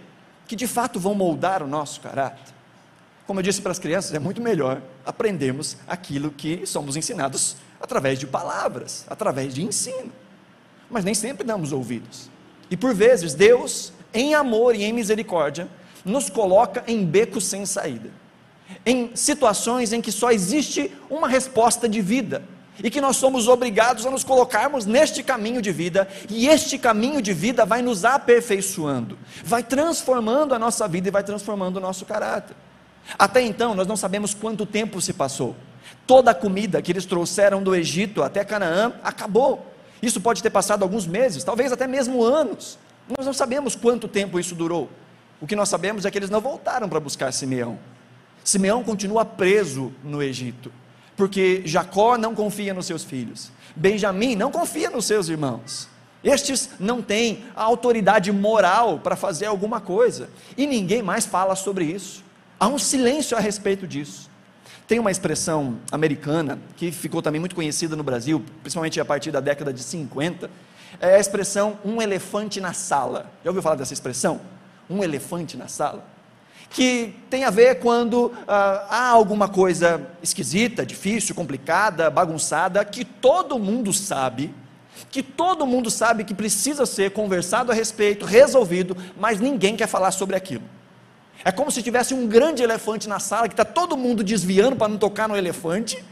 que 0.48 0.56
de 0.56 0.68
fato 0.68 1.00
vão 1.00 1.14
moldar 1.14 1.62
o 1.62 1.68
nosso 1.68 2.00
caráter. 2.02 2.54
Como 3.26 3.40
eu 3.40 3.44
disse 3.44 3.62
para 3.62 3.72
as 3.72 3.80
crianças, 3.80 4.14
é 4.14 4.20
muito 4.20 4.42
melhor 4.42 4.82
aprendermos 5.06 5.76
aquilo 5.86 6.32
que 6.32 6.66
somos 6.66 6.96
ensinados 6.96 7.58
através 7.80 8.18
de 8.18 8.26
palavras, 8.26 9.06
através 9.10 9.54
de 9.54 9.64
ensino. 9.64 10.12
Mas 10.90 11.04
nem 11.04 11.14
sempre 11.14 11.46
damos 11.46 11.74
ouvidos. 11.74 12.30
E 12.72 12.78
por 12.78 12.94
vezes 12.94 13.34
Deus, 13.34 13.92
em 14.14 14.34
amor 14.34 14.76
e 14.76 14.84
em 14.84 14.94
misericórdia, 14.94 15.68
nos 16.06 16.30
coloca 16.30 16.84
em 16.88 17.04
becos 17.04 17.46
sem 17.46 17.66
saída, 17.66 18.10
em 18.86 19.14
situações 19.14 19.92
em 19.92 20.02
que 20.02 20.12
só 20.12 20.32
existe 20.32 20.90
uma 21.10 21.28
resposta 21.28 21.88
de 21.88 22.02
vida 22.02 22.42
e 22.84 22.90
que 22.90 23.02
nós 23.02 23.18
somos 23.18 23.48
obrigados 23.48 24.06
a 24.06 24.12
nos 24.12 24.24
colocarmos 24.24 24.86
neste 24.86 25.24
caminho 25.24 25.62
de 25.62 25.72
vida, 25.72 26.08
e 26.30 26.48
este 26.48 26.78
caminho 26.78 27.22
de 27.22 27.34
vida 27.34 27.66
vai 27.66 27.82
nos 27.82 28.06
aperfeiçoando, 28.06 29.18
vai 29.44 29.64
transformando 29.64 30.54
a 30.54 30.60
nossa 30.60 30.88
vida 30.88 31.08
e 31.08 31.12
vai 31.12 31.24
transformando 31.24 31.78
o 31.78 31.82
nosso 31.82 32.06
caráter. 32.06 32.56
Até 33.18 33.42
então, 33.42 33.74
nós 33.74 33.88
não 33.88 33.96
sabemos 33.96 34.34
quanto 34.34 34.66
tempo 34.66 35.02
se 35.02 35.14
passou. 35.14 35.56
Toda 36.06 36.32
a 36.32 36.36
comida 36.36 36.82
que 36.82 36.92
eles 36.92 37.06
trouxeram 37.06 37.64
do 37.64 37.76
Egito 37.76 38.22
até 38.22 38.44
Canaã 38.44 38.94
acabou. 39.04 39.74
Isso 40.02 40.20
pode 40.20 40.44
ter 40.44 40.50
passado 40.50 40.84
alguns 40.84 41.08
meses, 41.08 41.44
talvez 41.44 41.72
até 41.72 41.88
mesmo 41.88 42.24
anos. 42.24 42.78
Nós 43.18 43.26
não 43.26 43.34
sabemos 43.34 43.76
quanto 43.76 44.08
tempo 44.08 44.40
isso 44.40 44.54
durou. 44.54 44.90
O 45.40 45.48
que 45.48 45.56
nós 45.56 45.70
sabemos 45.70 46.06
é 46.06 46.12
que 46.12 46.18
eles 46.18 46.30
não 46.30 46.42
voltaram 46.42 46.90
para 46.90 47.00
buscar 47.00 47.32
Simeão. 47.32 47.80
Simeão 48.44 48.84
continua 48.84 49.24
preso 49.24 49.94
no 50.04 50.22
Egito 50.22 50.72
porque 51.18 51.64
Jacó 51.66 52.18
não 52.18 52.34
confia 52.34 52.74
nos 52.74 52.86
seus 52.86 53.04
filhos, 53.04 53.52
Benjamim 53.76 54.36
não 54.36 54.52
confia 54.52 54.90
nos 54.90 55.06
seus 55.06 55.28
irmãos. 55.28 55.90
Estes 56.24 56.72
não 56.80 57.02
têm 57.02 57.46
a 57.56 57.64
autoridade 57.64 58.32
moral 58.32 59.00
para 59.00 59.16
fazer 59.16 59.46
alguma 59.46 59.82
coisa, 59.82 60.30
e 60.58 60.66
ninguém 60.66 61.02
mais 61.02 61.26
fala 61.26 61.56
sobre 61.56 61.86
isso. 61.86 62.24
Há 62.60 62.68
um 62.68 62.80
silêncio 62.80 63.38
a 63.38 63.40
respeito 63.40 63.86
disso. 63.88 64.30
Tem 64.88 65.00
uma 65.00 65.12
expressão 65.12 65.78
americana 65.92 66.60
que 66.76 66.92
ficou 66.92 67.22
também 67.22 67.40
muito 67.40 67.56
conhecida 67.56 67.96
no 67.96 68.04
Brasil, 68.04 68.44
principalmente 68.62 69.00
a 69.00 69.06
partir 69.06 69.32
da 69.32 69.40
década 69.40 69.74
de 69.74 69.84
50, 69.84 70.50
é 71.00 71.16
a 71.16 71.20
expressão 71.20 71.78
um 71.84 72.02
elefante 72.02 72.60
na 72.62 72.74
sala. 72.74 73.32
Já 73.44 73.50
ouviu 73.50 73.62
falar 73.62 73.76
dessa 73.76 73.94
expressão? 73.94 74.42
Um 74.90 75.04
elefante 75.04 75.58
na 75.58 75.68
sala? 75.68 76.06
Que 76.70 77.16
tem 77.30 77.44
a 77.44 77.50
ver 77.50 77.80
quando 77.80 78.32
ah, 78.48 78.86
há 78.90 79.10
alguma 79.10 79.48
coisa 79.48 80.02
esquisita, 80.22 80.86
difícil, 80.86 81.34
complicada, 81.34 82.10
bagunçada, 82.10 82.84
que 82.84 83.06
todo 83.06 83.58
mundo 83.58 83.94
sabe, 83.94 84.54
que 85.10 85.24
todo 85.24 85.66
mundo 85.66 85.90
sabe 85.90 86.24
que 86.24 86.34
precisa 86.34 86.86
ser 86.86 87.12
conversado 87.12 87.72
a 87.72 87.76
respeito, 87.76 88.26
resolvido, 88.26 88.98
mas 89.20 89.40
ninguém 89.40 89.76
quer 89.76 89.88
falar 89.88 90.12
sobre 90.12 90.36
aquilo. 90.36 90.64
É 91.44 91.52
como 91.52 91.72
se 91.72 91.82
tivesse 91.82 92.14
um 92.14 92.28
grande 92.28 92.64
elefante 92.64 93.08
na 93.08 93.20
sala 93.20 93.48
que 93.48 93.54
está 93.54 93.66
todo 93.66 93.96
mundo 93.96 94.24
desviando 94.24 94.76
para 94.76 94.88
não 94.88 94.98
tocar 94.98 95.30
no 95.30 95.38
elefante 95.38 96.04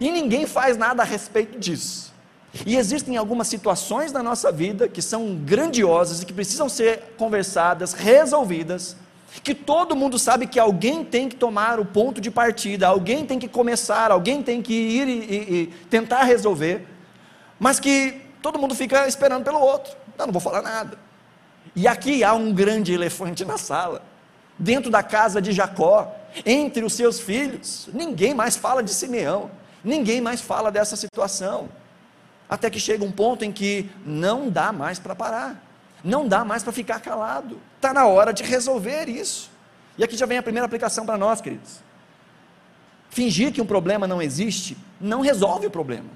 e 0.00 0.10
ninguém 0.10 0.46
faz 0.46 0.76
nada 0.76 1.02
a 1.02 1.06
respeito 1.06 1.58
disso. 1.58 2.12
E 2.64 2.76
existem 2.76 3.16
algumas 3.16 3.48
situações 3.48 4.12
na 4.12 4.22
nossa 4.22 4.50
vida 4.52 4.88
que 4.88 5.02
são 5.02 5.34
grandiosas 5.34 6.22
e 6.22 6.26
que 6.26 6.32
precisam 6.32 6.68
ser 6.68 7.14
conversadas, 7.16 7.92
resolvidas, 7.92 8.96
que 9.42 9.54
todo 9.54 9.96
mundo 9.96 10.18
sabe 10.18 10.46
que 10.46 10.58
alguém 10.58 11.04
tem 11.04 11.28
que 11.28 11.36
tomar 11.36 11.80
o 11.80 11.84
ponto 11.84 12.20
de 12.20 12.30
partida, 12.30 12.86
alguém 12.86 13.26
tem 13.26 13.38
que 13.38 13.48
começar, 13.48 14.10
alguém 14.10 14.42
tem 14.42 14.62
que 14.62 14.72
ir 14.72 15.08
e, 15.08 15.12
e, 15.12 15.62
e 15.62 15.66
tentar 15.90 16.24
resolver, 16.24 16.86
mas 17.58 17.80
que 17.80 18.20
todo 18.40 18.58
mundo 18.58 18.74
fica 18.74 19.06
esperando 19.08 19.44
pelo 19.44 19.58
outro. 19.58 19.96
Não, 20.16 20.26
não 20.26 20.32
vou 20.32 20.40
falar 20.40 20.62
nada. 20.62 20.98
E 21.74 21.88
aqui 21.88 22.22
há 22.22 22.32
um 22.34 22.52
grande 22.52 22.92
elefante 22.92 23.44
na 23.44 23.58
sala, 23.58 24.02
dentro 24.58 24.90
da 24.90 25.02
casa 25.02 25.42
de 25.42 25.50
Jacó, 25.50 26.14
entre 26.46 26.84
os 26.84 26.92
seus 26.92 27.18
filhos. 27.18 27.88
Ninguém 27.92 28.34
mais 28.34 28.56
fala 28.56 28.82
de 28.82 28.92
Simeão, 28.92 29.50
ninguém 29.82 30.20
mais 30.20 30.40
fala 30.40 30.70
dessa 30.70 30.94
situação. 30.94 31.68
Até 32.48 32.70
que 32.70 32.78
chega 32.78 33.04
um 33.04 33.10
ponto 33.10 33.44
em 33.44 33.50
que 33.50 33.90
não 34.04 34.48
dá 34.48 34.70
mais 34.72 34.98
para 34.98 35.14
parar. 35.14 35.63
Não 36.04 36.28
dá 36.28 36.44
mais 36.44 36.62
para 36.62 36.72
ficar 36.72 37.00
calado. 37.00 37.58
Está 37.76 37.94
na 37.94 38.06
hora 38.06 38.32
de 38.32 38.42
resolver 38.42 39.08
isso. 39.08 39.50
E 39.96 40.04
aqui 40.04 40.16
já 40.16 40.26
vem 40.26 40.36
a 40.36 40.42
primeira 40.42 40.66
aplicação 40.66 41.06
para 41.06 41.16
nós, 41.16 41.40
queridos. 41.40 41.80
Fingir 43.08 43.52
que 43.52 43.62
um 43.62 43.66
problema 43.66 44.06
não 44.06 44.20
existe 44.20 44.76
não 45.00 45.20
resolve 45.22 45.66
o 45.66 45.70
problema. 45.70 46.08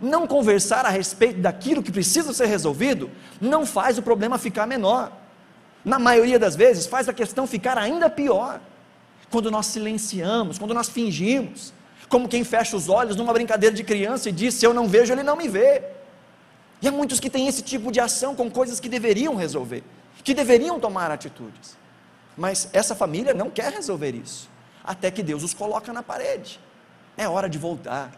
Não 0.00 0.26
conversar 0.26 0.86
a 0.86 0.88
respeito 0.88 1.40
daquilo 1.40 1.82
que 1.82 1.92
precisa 1.92 2.32
ser 2.32 2.46
resolvido 2.46 3.10
não 3.40 3.66
faz 3.66 3.98
o 3.98 4.02
problema 4.02 4.38
ficar 4.38 4.66
menor. 4.66 5.12
na 5.84 5.98
maioria 5.98 6.38
das 6.38 6.56
vezes, 6.56 6.86
faz 6.86 7.10
a 7.10 7.12
questão 7.12 7.46
ficar 7.46 7.76
ainda 7.76 8.08
pior. 8.08 8.58
Quando 9.30 9.50
nós 9.50 9.66
silenciamos, 9.66 10.58
quando 10.58 10.72
nós 10.72 10.88
fingimos, 10.88 11.74
como 12.08 12.26
quem 12.26 12.42
fecha 12.42 12.74
os 12.74 12.88
olhos 12.88 13.16
numa 13.16 13.34
brincadeira 13.34 13.74
de 13.74 13.84
criança 13.84 14.30
e 14.30 14.32
diz: 14.32 14.54
se 14.54 14.64
eu 14.64 14.72
não 14.72 14.88
vejo, 14.88 15.12
ele 15.12 15.22
não 15.22 15.36
me 15.36 15.46
vê. 15.46 15.82
E 16.80 16.88
há 16.88 16.92
muitos 16.92 17.20
que 17.20 17.30
têm 17.30 17.48
esse 17.48 17.62
tipo 17.62 17.90
de 17.90 18.00
ação 18.00 18.34
com 18.34 18.50
coisas 18.50 18.80
que 18.80 18.88
deveriam 18.88 19.34
resolver, 19.34 19.82
que 20.22 20.34
deveriam 20.34 20.78
tomar 20.78 21.10
atitudes. 21.10 21.76
Mas 22.36 22.68
essa 22.72 22.94
família 22.94 23.32
não 23.32 23.50
quer 23.50 23.72
resolver 23.72 24.14
isso, 24.14 24.48
até 24.82 25.10
que 25.10 25.22
Deus 25.22 25.42
os 25.42 25.54
coloca 25.54 25.92
na 25.92 26.02
parede. 26.02 26.60
É 27.16 27.28
hora 27.28 27.48
de 27.48 27.58
voltar, 27.58 28.12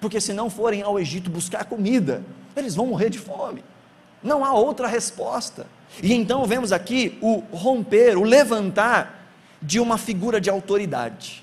porque 0.00 0.20
se 0.20 0.32
não 0.32 0.48
forem 0.48 0.82
ao 0.82 0.98
Egito 0.98 1.28
buscar 1.28 1.64
comida, 1.64 2.22
eles 2.56 2.74
vão 2.74 2.86
morrer 2.86 3.10
de 3.10 3.18
fome. 3.18 3.64
Não 4.22 4.44
há 4.44 4.52
outra 4.52 4.86
resposta. 4.86 5.66
E 6.02 6.12
então 6.12 6.44
vemos 6.44 6.72
aqui 6.72 7.18
o 7.20 7.42
romper, 7.52 8.16
o 8.16 8.22
levantar 8.22 9.26
de 9.60 9.80
uma 9.80 9.98
figura 9.98 10.40
de 10.40 10.50
autoridade. 10.50 11.42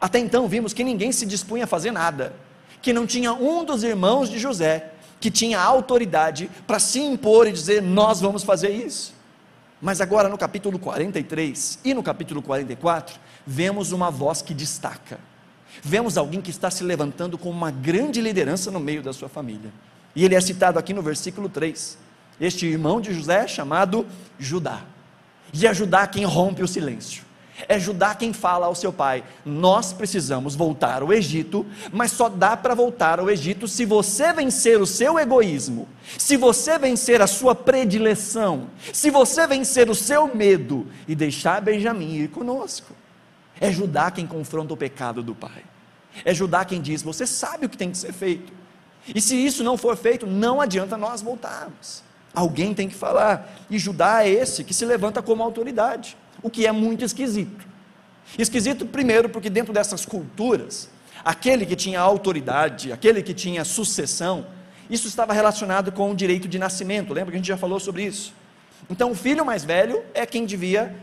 Até 0.00 0.18
então 0.18 0.46
vimos 0.46 0.72
que 0.72 0.84
ninguém 0.84 1.12
se 1.12 1.26
dispunha 1.26 1.64
a 1.64 1.66
fazer 1.66 1.90
nada, 1.90 2.34
que 2.80 2.92
não 2.92 3.06
tinha 3.06 3.32
um 3.32 3.64
dos 3.64 3.82
irmãos 3.82 4.28
de 4.28 4.38
José 4.38 4.92
que 5.20 5.30
tinha 5.30 5.60
autoridade 5.60 6.50
para 6.66 6.78
se 6.78 7.00
impor 7.00 7.46
e 7.46 7.52
dizer: 7.52 7.82
Nós 7.82 8.20
vamos 8.20 8.42
fazer 8.42 8.70
isso. 8.70 9.14
Mas 9.80 10.00
agora 10.00 10.28
no 10.28 10.36
capítulo 10.36 10.78
43 10.78 11.78
e 11.84 11.94
no 11.94 12.02
capítulo 12.02 12.42
44, 12.42 13.18
vemos 13.46 13.92
uma 13.92 14.10
voz 14.10 14.42
que 14.42 14.52
destaca. 14.52 15.20
Vemos 15.82 16.18
alguém 16.18 16.40
que 16.40 16.50
está 16.50 16.70
se 16.70 16.82
levantando 16.82 17.38
com 17.38 17.48
uma 17.50 17.70
grande 17.70 18.20
liderança 18.20 18.70
no 18.70 18.80
meio 18.80 19.02
da 19.02 19.12
sua 19.12 19.28
família. 19.28 19.72
E 20.16 20.24
ele 20.24 20.34
é 20.34 20.40
citado 20.40 20.78
aqui 20.78 20.92
no 20.92 21.02
versículo 21.02 21.48
3. 21.48 21.96
Este 22.40 22.66
irmão 22.66 23.00
de 23.00 23.12
José 23.12 23.44
é 23.44 23.48
chamado 23.48 24.06
Judá. 24.38 24.82
E 25.52 25.66
é 25.66 25.72
Judá 25.72 26.06
quem 26.06 26.24
rompe 26.24 26.62
o 26.62 26.68
silêncio. 26.68 27.27
É 27.66 27.78
Judá 27.78 28.14
quem 28.14 28.32
fala 28.32 28.66
ao 28.66 28.74
seu 28.74 28.92
pai: 28.92 29.24
Nós 29.44 29.92
precisamos 29.92 30.54
voltar 30.54 31.02
ao 31.02 31.12
Egito, 31.12 31.66
mas 31.90 32.12
só 32.12 32.28
dá 32.28 32.56
para 32.56 32.74
voltar 32.74 33.18
ao 33.18 33.30
Egito 33.30 33.66
se 33.66 33.84
você 33.84 34.32
vencer 34.32 34.80
o 34.80 34.86
seu 34.86 35.18
egoísmo, 35.18 35.88
se 36.18 36.36
você 36.36 36.78
vencer 36.78 37.20
a 37.20 37.26
sua 37.26 37.54
predileção, 37.54 38.68
se 38.92 39.10
você 39.10 39.46
vencer 39.46 39.90
o 39.90 39.94
seu 39.94 40.32
medo 40.32 40.86
e 41.08 41.14
deixar 41.14 41.60
Benjamim 41.60 42.14
ir 42.16 42.28
conosco. 42.28 42.94
É 43.60 43.72
Judá 43.72 44.10
quem 44.10 44.26
confronta 44.26 44.74
o 44.74 44.76
pecado 44.76 45.22
do 45.22 45.34
pai. 45.34 45.64
É 46.24 46.32
Judá 46.32 46.64
quem 46.64 46.80
diz: 46.80 47.02
Você 47.02 47.26
sabe 47.26 47.66
o 47.66 47.68
que 47.68 47.76
tem 47.76 47.90
que 47.90 47.98
ser 47.98 48.12
feito. 48.12 48.52
E 49.12 49.20
se 49.20 49.34
isso 49.34 49.64
não 49.64 49.76
for 49.76 49.96
feito, 49.96 50.26
não 50.26 50.60
adianta 50.60 50.96
nós 50.96 51.22
voltarmos. 51.22 52.04
Alguém 52.34 52.74
tem 52.74 52.88
que 52.88 52.94
falar. 52.94 53.50
E 53.70 53.78
Judá 53.78 54.22
é 54.22 54.28
esse 54.28 54.62
que 54.62 54.74
se 54.74 54.84
levanta 54.84 55.22
como 55.22 55.42
autoridade 55.42 56.16
o 56.42 56.50
que 56.50 56.66
é 56.66 56.72
muito 56.72 57.04
esquisito. 57.04 57.66
Esquisito, 58.38 58.86
primeiro, 58.86 59.28
porque 59.28 59.48
dentro 59.48 59.72
dessas 59.72 60.04
culturas, 60.04 60.90
aquele 61.24 61.64
que 61.64 61.74
tinha 61.74 62.00
autoridade, 62.00 62.92
aquele 62.92 63.22
que 63.22 63.32
tinha 63.32 63.64
sucessão, 63.64 64.46
isso 64.90 65.08
estava 65.08 65.32
relacionado 65.32 65.92
com 65.92 66.10
o 66.10 66.14
direito 66.14 66.48
de 66.48 66.58
nascimento, 66.58 67.12
lembra 67.12 67.30
que 67.30 67.36
a 67.36 67.38
gente 67.38 67.48
já 67.48 67.56
falou 67.56 67.80
sobre 67.80 68.04
isso? 68.04 68.32
Então, 68.90 69.10
o 69.10 69.14
filho 69.14 69.44
mais 69.44 69.64
velho 69.64 70.02
é 70.14 70.24
quem 70.24 70.46
devia 70.46 70.94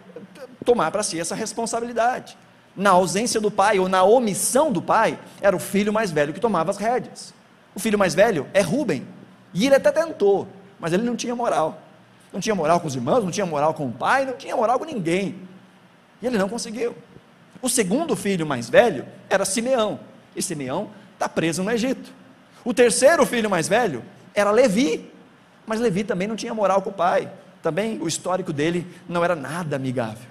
tomar 0.63 0.91
para 0.91 1.03
si 1.03 1.19
essa 1.19 1.35
responsabilidade. 1.35 2.37
Na 2.75 2.91
ausência 2.91 3.39
do 3.39 3.51
pai 3.51 3.79
ou 3.79 3.87
na 3.87 4.03
omissão 4.03 4.71
do 4.71 4.81
pai, 4.81 5.19
era 5.41 5.55
o 5.55 5.59
filho 5.59 5.93
mais 5.93 6.11
velho 6.11 6.33
que 6.33 6.39
tomava 6.39 6.71
as 6.71 6.77
rédeas. 6.77 7.33
O 7.73 7.79
filho 7.79 7.97
mais 7.97 8.15
velho 8.15 8.47
é 8.53 8.61
Rubem, 8.61 9.05
e 9.53 9.65
ele 9.65 9.75
até 9.75 9.91
tentou, 9.91 10.47
mas 10.79 10.93
ele 10.93 11.03
não 11.03 11.15
tinha 11.15 11.35
moral 11.35 11.84
não 12.35 12.41
tinha 12.41 12.53
moral 12.53 12.81
com 12.81 12.87
os 12.87 12.95
irmãos, 12.95 13.23
não 13.23 13.31
tinha 13.31 13.45
moral 13.45 13.73
com 13.73 13.87
o 13.87 13.91
pai, 13.93 14.25
não 14.25 14.33
tinha 14.33 14.53
moral 14.57 14.77
com 14.77 14.83
ninguém. 14.83 15.35
E 16.21 16.27
ele 16.27 16.37
não 16.37 16.49
conseguiu. 16.49 16.93
O 17.61 17.69
segundo 17.69 18.13
filho 18.13 18.45
mais 18.45 18.69
velho 18.69 19.05
era 19.29 19.45
Simeão, 19.45 20.01
e 20.35 20.41
Simeão 20.43 20.89
está 21.13 21.29
preso 21.29 21.63
no 21.63 21.71
Egito. 21.71 22.11
O 22.65 22.73
terceiro 22.73 23.25
filho 23.25 23.49
mais 23.49 23.69
velho 23.69 24.03
era 24.33 24.51
Levi, 24.51 25.09
mas 25.65 25.79
Levi 25.79 26.03
também 26.03 26.27
não 26.27 26.35
tinha 26.35 26.53
moral 26.53 26.81
com 26.81 26.89
o 26.89 26.93
pai, 26.93 27.31
também 27.63 28.01
o 28.01 28.07
histórico 28.07 28.51
dele 28.51 28.85
não 29.07 29.23
era 29.23 29.33
nada 29.33 29.77
amigável. 29.77 30.27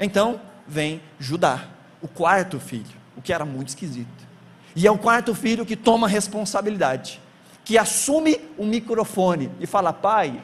Então 0.00 0.40
vem 0.66 1.00
Judá, 1.16 1.68
o 2.02 2.08
quarto 2.08 2.58
filho, 2.58 2.96
o 3.16 3.22
que 3.22 3.32
era 3.32 3.44
muito 3.44 3.68
esquisito. 3.68 4.26
E 4.74 4.84
é 4.84 4.90
o 4.90 4.98
quarto 4.98 5.32
filho 5.32 5.64
que 5.64 5.76
toma 5.76 6.08
responsabilidade, 6.08 7.20
que 7.64 7.78
assume 7.78 8.40
o 8.58 8.66
microfone 8.66 9.48
e 9.60 9.66
fala: 9.66 9.92
Pai, 9.92 10.42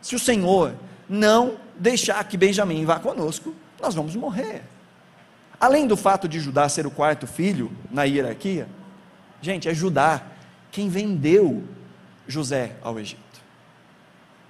se 0.00 0.14
o 0.14 0.18
Senhor 0.18 0.74
não 1.08 1.56
deixar 1.76 2.22
que 2.24 2.36
Benjamim 2.36 2.84
vá 2.84 2.98
conosco, 2.98 3.54
nós 3.80 3.94
vamos 3.94 4.14
morrer. 4.14 4.62
Além 5.60 5.86
do 5.86 5.96
fato 5.96 6.28
de 6.28 6.40
Judá 6.40 6.68
ser 6.68 6.86
o 6.86 6.90
quarto 6.90 7.26
filho 7.26 7.70
na 7.90 8.04
hierarquia, 8.04 8.68
gente, 9.42 9.68
é 9.68 9.74
Judá 9.74 10.22
quem 10.70 10.88
vendeu 10.88 11.64
José 12.26 12.72
ao 12.82 12.98
Egito. 12.98 13.20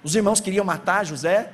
Os 0.03 0.15
irmãos 0.15 0.39
queriam 0.39 0.63
matar 0.63 1.05
José, 1.05 1.51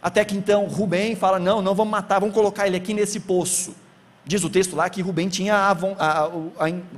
até 0.00 0.24
que 0.24 0.36
então 0.36 0.66
Rubem 0.66 1.14
fala: 1.14 1.38
não, 1.38 1.60
não 1.60 1.74
vamos 1.74 1.90
matar, 1.90 2.20
vamos 2.20 2.34
colocar 2.34 2.66
ele 2.66 2.76
aqui 2.76 2.94
nesse 2.94 3.20
poço. 3.20 3.74
Diz 4.24 4.42
o 4.42 4.50
texto 4.50 4.74
lá 4.74 4.88
que 4.88 5.02
Rubem 5.02 5.28
tinha 5.28 5.54
a, 5.54 5.70
a, 5.70 6.24
a, 6.24 6.30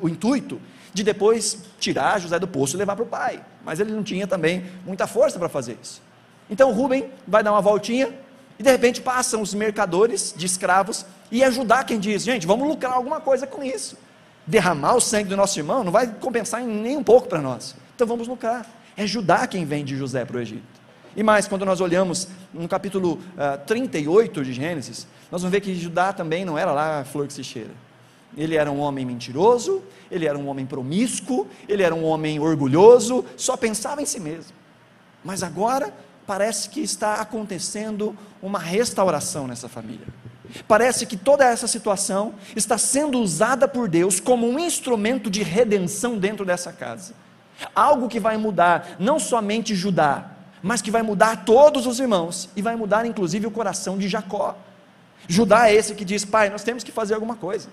o 0.01 0.09
intuito 0.09 0.61
de 0.95 1.03
depois 1.03 1.65
tirar 1.79 2.19
José 2.21 2.39
do 2.39 2.49
poço 2.49 2.77
e 2.77 2.79
levar 2.79 2.97
para 2.97 3.05
o 3.05 3.09
pai, 3.09 3.43
mas 3.65 3.81
ele 3.81 3.93
não 3.93 4.03
tinha 4.03 4.27
também 4.27 4.65
muita 4.85 5.07
força 5.07 5.39
para 5.39 5.49
fazer 5.49 5.77
isso. 5.83 6.01
Então 6.51 6.73
Rubem 6.73 7.11
vai 7.27 7.43
dar 7.43 7.53
uma 7.53 7.61
voltinha 7.61 8.13
e 8.59 8.63
de 8.63 8.71
repente 8.71 9.01
passam 9.01 9.41
os 9.41 9.55
mercadores 9.55 10.35
de 10.37 10.47
escravos 10.47 11.05
e 11.31 11.45
ajudar 11.45 11.85
quem 11.85 11.99
diz: 11.99 12.23
gente, 12.23 12.47
vamos 12.47 12.67
lucrar 12.67 12.93
alguma 12.93 13.21
coisa 13.21 13.47
com 13.47 13.63
isso. 13.63 13.97
Derramar 14.47 14.97
o 14.97 15.01
sangue 15.01 15.29
do 15.29 15.37
nosso 15.37 15.59
irmão 15.59 15.85
não 15.85 15.93
vai 15.93 16.07
compensar 16.07 16.63
nem 16.63 16.97
um 16.97 17.05
pouco 17.05 17.29
para 17.29 17.41
nós. 17.41 17.77
Então 17.95 18.07
vamos 18.07 18.27
lucrar. 18.27 18.67
É 18.97 19.07
Judá 19.07 19.47
quem 19.47 19.65
vem 19.65 19.85
de 19.85 19.97
José 19.97 20.25
para 20.25 20.39
o 20.39 20.41
Egito. 20.41 20.79
E 21.15 21.23
mais, 21.23 21.47
quando 21.47 21.65
nós 21.65 21.81
olhamos 21.81 22.29
no 22.53 22.69
capítulo 22.69 23.15
uh, 23.15 23.55
ah, 23.55 23.59
38 23.59 24.45
de 24.45 24.53
Gênesis, 24.53 25.07
nós 25.31 25.43
vamos 25.43 25.53
ver 25.53 25.61
que 25.61 25.75
Judá 25.75 26.13
também 26.13 26.45
não 26.45 26.57
era 26.57 26.73
lá 26.73 27.01
a 27.01 27.05
flor 27.05 27.27
que 27.27 27.33
se 27.33 27.45
cheira. 27.45 27.71
Ele 28.37 28.57
era 28.57 28.71
um 28.71 28.79
homem 28.79 29.05
mentiroso, 29.05 29.83
ele 30.11 30.27
era 30.27 30.39
um 30.39 30.47
homem 30.49 30.65
promíscuo, 30.67 31.47
ele 31.69 31.83
era 31.83 31.95
um 31.95 32.05
homem 32.05 32.39
orgulhoso, 32.39 33.25
só 33.37 33.57
pensava 33.57 34.03
em 34.03 34.07
si 34.07 34.21
mesmo. 34.21 34.53
Mas 35.25 35.43
agora 35.43 35.93
parece 36.29 36.69
que 36.69 36.81
está 36.81 37.15
acontecendo 37.15 38.15
uma 38.43 38.59
restauração 38.59 39.49
nessa 39.49 39.67
família. 39.67 40.07
Parece 40.69 41.07
que 41.07 41.17
toda 41.17 41.43
essa 41.43 41.67
situação 41.67 42.35
está 42.55 42.77
sendo 42.77 43.19
usada 43.19 43.67
por 43.67 43.89
Deus 43.89 44.21
como 44.21 44.47
um 44.47 44.59
instrumento 44.59 45.31
de 45.31 45.43
redenção 45.43 46.19
dentro 46.19 46.45
dessa 46.45 46.71
casa. 46.71 47.15
Algo 47.75 48.09
que 48.09 48.21
vai 48.21 48.37
mudar 48.37 48.97
não 48.99 49.19
somente 49.19 49.75
Judá, 49.75 50.33
mas 50.63 50.83
que 50.83 50.91
vai 50.91 51.01
mudar 51.01 51.47
todos 51.47 51.87
os 51.87 51.99
irmãos 51.99 52.51
e 52.55 52.61
vai 52.61 52.77
mudar 52.77 53.07
inclusive 53.07 53.47
o 53.47 53.51
coração 53.51 53.97
de 53.97 54.07
Jacó. 54.07 54.55
Judá 55.27 55.71
é 55.71 55.75
esse 55.75 55.95
que 55.95 56.05
diz: 56.05 56.27
Pai, 56.27 56.51
nós 56.51 56.63
temos 56.63 56.85
que 56.85 56.93
fazer 56.93 57.15
alguma 57.15 57.37
coisa. 57.37 57.71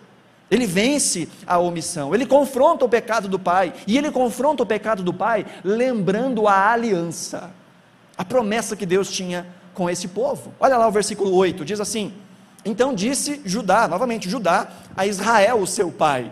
Ele 0.49 0.65
vence 0.65 1.27
a 1.45 1.57
omissão, 1.57 2.15
ele 2.15 2.25
confronta 2.25 2.85
o 2.85 2.89
pecado 2.89 3.27
do 3.27 3.37
pai, 3.37 3.73
e 3.85 3.97
ele 3.97 4.11
confronta 4.11 4.63
o 4.63 4.65
pecado 4.65 5.03
do 5.03 5.13
pai 5.13 5.45
lembrando 5.61 6.47
a 6.47 6.71
aliança 6.71 7.51
a 8.17 8.23
promessa 8.23 8.75
que 8.75 8.85
Deus 8.85 9.09
tinha 9.11 9.45
com 9.73 9.89
esse 9.89 10.07
povo. 10.07 10.53
Olha 10.59 10.77
lá 10.77 10.87
o 10.87 10.91
versículo 10.91 11.35
8, 11.35 11.65
diz 11.65 11.79
assim: 11.79 12.13
Então 12.63 12.93
disse 12.93 13.41
Judá, 13.45 13.87
novamente 13.87 14.29
Judá, 14.29 14.67
a 14.95 15.05
Israel, 15.05 15.59
o 15.59 15.67
seu 15.67 15.91
pai: 15.91 16.31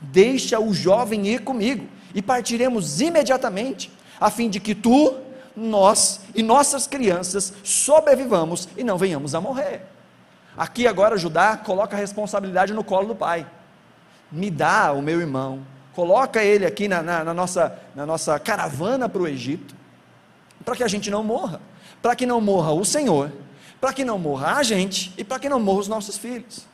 Deixa 0.00 0.58
o 0.58 0.72
jovem 0.72 1.26
ir 1.26 1.40
comigo, 1.40 1.86
e 2.14 2.22
partiremos 2.22 3.00
imediatamente, 3.00 3.90
a 4.20 4.30
fim 4.30 4.48
de 4.48 4.60
que 4.60 4.74
tu, 4.74 5.16
nós 5.56 6.20
e 6.34 6.42
nossas 6.42 6.86
crianças 6.86 7.52
sobrevivamos 7.62 8.68
e 8.76 8.84
não 8.84 8.96
venhamos 8.96 9.34
a 9.34 9.40
morrer. 9.40 9.82
Aqui 10.56 10.86
agora 10.86 11.18
Judá 11.18 11.56
coloca 11.56 11.96
a 11.96 11.98
responsabilidade 11.98 12.72
no 12.72 12.84
colo 12.84 13.08
do 13.08 13.14
pai. 13.14 13.44
Me 14.30 14.50
dá 14.50 14.92
o 14.92 15.02
meu 15.02 15.20
irmão, 15.20 15.66
coloca 15.94 16.42
ele 16.42 16.64
aqui 16.64 16.86
na, 16.86 17.02
na, 17.02 17.24
na 17.24 17.34
nossa, 17.34 17.76
na 17.94 18.06
nossa 18.06 18.38
caravana 18.38 19.08
para 19.08 19.22
o 19.22 19.26
Egito 19.26 19.74
para 20.64 20.76
que 20.76 20.82
a 20.82 20.88
gente 20.88 21.10
não 21.10 21.22
morra, 21.22 21.60
para 22.00 22.16
que 22.16 22.26
não 22.26 22.40
morra 22.40 22.72
o 22.72 22.84
Senhor, 22.84 23.30
para 23.80 23.92
que 23.92 24.04
não 24.04 24.18
morra 24.18 24.56
a 24.56 24.62
gente 24.62 25.12
e 25.18 25.24
para 25.24 25.38
que 25.38 25.48
não 25.48 25.60
morra 25.60 25.80
os 25.80 25.88
nossos 25.88 26.16
filhos. 26.16 26.66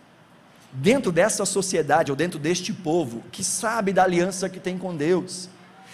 Dentro 0.73 1.11
dessa 1.11 1.45
sociedade 1.45 2.13
ou 2.13 2.17
dentro 2.17 2.39
deste 2.39 2.73
povo 2.73 3.25
que 3.33 3.43
sabe 3.43 3.93
da 3.93 4.05
aliança 4.05 4.49
que 4.49 4.61
tem 4.61 4.79
com 4.79 4.97
Deus, 4.97 5.49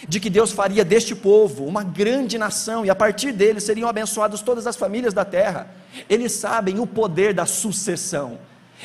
de 0.07 0.21
que 0.21 0.29
Deus 0.29 0.53
faria 0.53 0.85
deste 0.85 1.15
povo 1.15 1.65
uma 1.65 1.83
grande 1.83 2.37
nação 2.37 2.85
e 2.85 2.91
a 2.91 2.95
partir 2.95 3.33
deles 3.33 3.65
seriam 3.65 3.89
abençoadas 3.89 4.43
todas 4.43 4.67
as 4.67 4.77
famílias 4.77 5.15
da 5.15 5.25
terra. 5.25 5.69
Eles 6.09 6.33
sabem 6.33 6.79
o 6.79 6.87
poder 6.87 7.33
da 7.33 7.47
sucessão. 7.47 8.39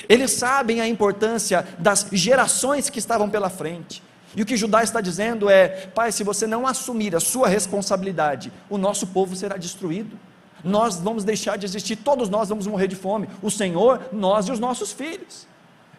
Eles 0.07 0.31
sabem 0.31 0.79
a 0.79 0.87
importância 0.87 1.67
das 1.77 2.07
gerações 2.13 2.89
que 2.89 2.99
estavam 2.99 3.29
pela 3.29 3.49
frente. 3.49 4.01
E 4.35 4.41
o 4.41 4.45
que 4.45 4.55
Judá 4.55 4.83
está 4.83 5.01
dizendo 5.01 5.49
é: 5.49 5.87
Pai, 5.87 6.11
se 6.11 6.23
você 6.23 6.47
não 6.47 6.65
assumir 6.65 7.15
a 7.15 7.19
sua 7.19 7.47
responsabilidade, 7.47 8.51
o 8.69 8.77
nosso 8.77 9.07
povo 9.07 9.35
será 9.35 9.57
destruído. 9.57 10.17
Nós 10.63 10.97
vamos 10.97 11.23
deixar 11.23 11.57
de 11.57 11.65
existir, 11.65 11.95
todos 11.95 12.29
nós 12.29 12.49
vamos 12.49 12.67
morrer 12.67 12.87
de 12.87 12.95
fome. 12.95 13.27
O 13.41 13.49
Senhor, 13.49 14.09
nós 14.11 14.47
e 14.47 14.51
os 14.51 14.59
nossos 14.59 14.91
filhos. 14.91 15.47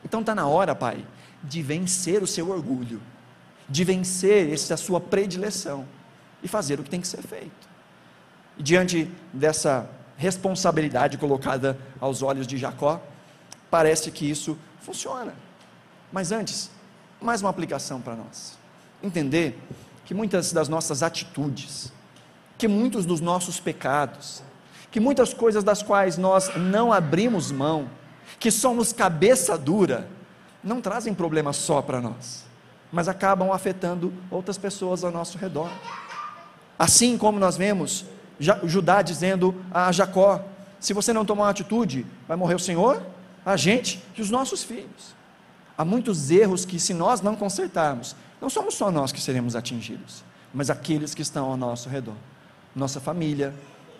Então 0.04 0.20
está 0.20 0.34
na 0.34 0.46
hora, 0.46 0.74
Pai, 0.74 1.04
de 1.42 1.62
vencer 1.62 2.22
o 2.22 2.26
seu 2.26 2.50
orgulho, 2.50 3.00
de 3.68 3.84
vencer 3.84 4.52
essa 4.52 4.76
sua 4.76 5.00
predileção 5.00 5.86
e 6.42 6.48
fazer 6.48 6.78
o 6.78 6.82
que 6.82 6.90
tem 6.90 7.00
que 7.00 7.08
ser 7.08 7.22
feito. 7.22 7.68
E 8.56 8.62
diante 8.62 9.10
dessa 9.32 9.88
responsabilidade 10.16 11.18
colocada 11.18 11.76
aos 12.00 12.22
olhos 12.22 12.46
de 12.46 12.56
Jacó, 12.56 13.00
parece 13.70 14.10
que 14.10 14.28
isso 14.28 14.56
funciona. 14.80 15.34
Mas 16.12 16.30
antes, 16.30 16.70
mais 17.22 17.40
uma 17.40 17.50
aplicação 17.50 18.00
para 18.00 18.16
nós. 18.16 18.58
Entender 19.02 19.58
que 20.04 20.14
muitas 20.14 20.52
das 20.52 20.68
nossas 20.68 21.02
atitudes, 21.02 21.92
que 22.58 22.68
muitos 22.68 23.06
dos 23.06 23.20
nossos 23.20 23.60
pecados, 23.60 24.42
que 24.90 25.00
muitas 25.00 25.32
coisas 25.32 25.64
das 25.64 25.82
quais 25.82 26.18
nós 26.18 26.54
não 26.56 26.92
abrimos 26.92 27.50
mão, 27.50 27.88
que 28.38 28.50
somos 28.50 28.92
cabeça 28.92 29.56
dura, 29.56 30.08
não 30.62 30.80
trazem 30.80 31.14
problema 31.14 31.52
só 31.52 31.80
para 31.80 32.00
nós, 32.00 32.44
mas 32.92 33.08
acabam 33.08 33.52
afetando 33.52 34.12
outras 34.30 34.58
pessoas 34.58 35.02
ao 35.02 35.10
nosso 35.10 35.38
redor. 35.38 35.70
Assim 36.78 37.16
como 37.16 37.38
nós 37.38 37.56
vemos 37.56 38.04
Judá 38.64 39.02
dizendo 39.02 39.54
a 39.70 39.90
Jacó: 39.92 40.44
se 40.80 40.92
você 40.92 41.12
não 41.12 41.24
tomar 41.24 41.44
uma 41.44 41.50
atitude, 41.50 42.06
vai 42.26 42.36
morrer 42.36 42.54
o 42.54 42.58
Senhor, 42.58 43.02
a 43.44 43.56
gente 43.56 44.02
e 44.16 44.22
os 44.22 44.30
nossos 44.30 44.62
filhos. 44.62 45.14
Há 45.82 45.84
muitos 45.84 46.30
erros 46.30 46.64
que, 46.64 46.78
se 46.78 46.94
nós 46.94 47.20
não 47.20 47.34
consertarmos, 47.34 48.14
não 48.40 48.48
somos 48.48 48.76
só 48.76 48.88
nós 48.88 49.10
que 49.10 49.20
seremos 49.20 49.56
atingidos, 49.56 50.22
mas 50.54 50.70
aqueles 50.70 51.12
que 51.12 51.22
estão 51.22 51.46
ao 51.46 51.56
nosso 51.56 51.88
redor. 51.88 52.14
Nossa 52.72 53.00
família, 53.00 53.52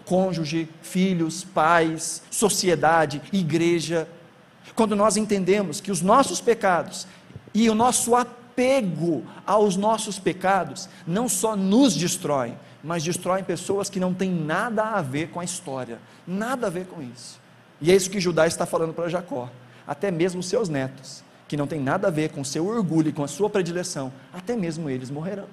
cônjuge, 0.04 0.68
filhos, 0.80 1.42
pais, 1.42 2.22
sociedade, 2.30 3.20
igreja. 3.32 4.08
Quando 4.76 4.94
nós 4.94 5.16
entendemos 5.16 5.80
que 5.80 5.90
os 5.90 6.02
nossos 6.02 6.40
pecados 6.40 7.04
e 7.52 7.68
o 7.68 7.74
nosso 7.74 8.14
apego 8.14 9.24
aos 9.44 9.74
nossos 9.74 10.20
pecados 10.20 10.88
não 11.04 11.28
só 11.28 11.56
nos 11.56 11.96
destroem, 11.96 12.56
mas 12.80 13.02
destroem 13.02 13.42
pessoas 13.42 13.90
que 13.90 13.98
não 13.98 14.14
têm 14.14 14.30
nada 14.30 14.84
a 14.84 15.02
ver 15.02 15.30
com 15.30 15.40
a 15.40 15.44
história, 15.44 15.98
nada 16.24 16.68
a 16.68 16.70
ver 16.70 16.86
com 16.86 17.02
isso. 17.02 17.40
E 17.80 17.90
é 17.90 17.96
isso 17.96 18.08
que 18.08 18.20
Judá 18.20 18.46
está 18.46 18.64
falando 18.64 18.94
para 18.94 19.08
Jacó, 19.08 19.50
até 19.84 20.12
mesmo 20.12 20.44
seus 20.44 20.68
netos, 20.68 21.24
que 21.52 21.56
não 21.58 21.66
tem 21.66 21.78
nada 21.78 22.08
a 22.08 22.10
ver 22.10 22.30
com 22.30 22.42
seu 22.42 22.66
orgulho 22.66 23.10
e 23.10 23.12
com 23.12 23.22
a 23.22 23.28
sua 23.28 23.50
predileção, 23.50 24.10
até 24.32 24.56
mesmo 24.56 24.88
eles 24.88 25.10
morrerão. 25.10 25.44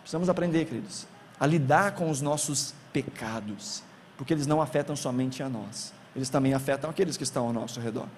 Precisamos 0.00 0.28
aprender, 0.28 0.64
queridos, 0.64 1.06
a 1.38 1.46
lidar 1.46 1.92
com 1.92 2.10
os 2.10 2.20
nossos 2.20 2.74
pecados, 2.92 3.84
porque 4.16 4.34
eles 4.34 4.44
não 4.44 4.60
afetam 4.60 4.96
somente 4.96 5.40
a 5.40 5.48
nós, 5.48 5.92
eles 6.16 6.28
também 6.28 6.52
afetam 6.52 6.90
aqueles 6.90 7.16
que 7.16 7.22
estão 7.22 7.46
ao 7.46 7.52
nosso 7.52 7.78
redor. 7.78 8.08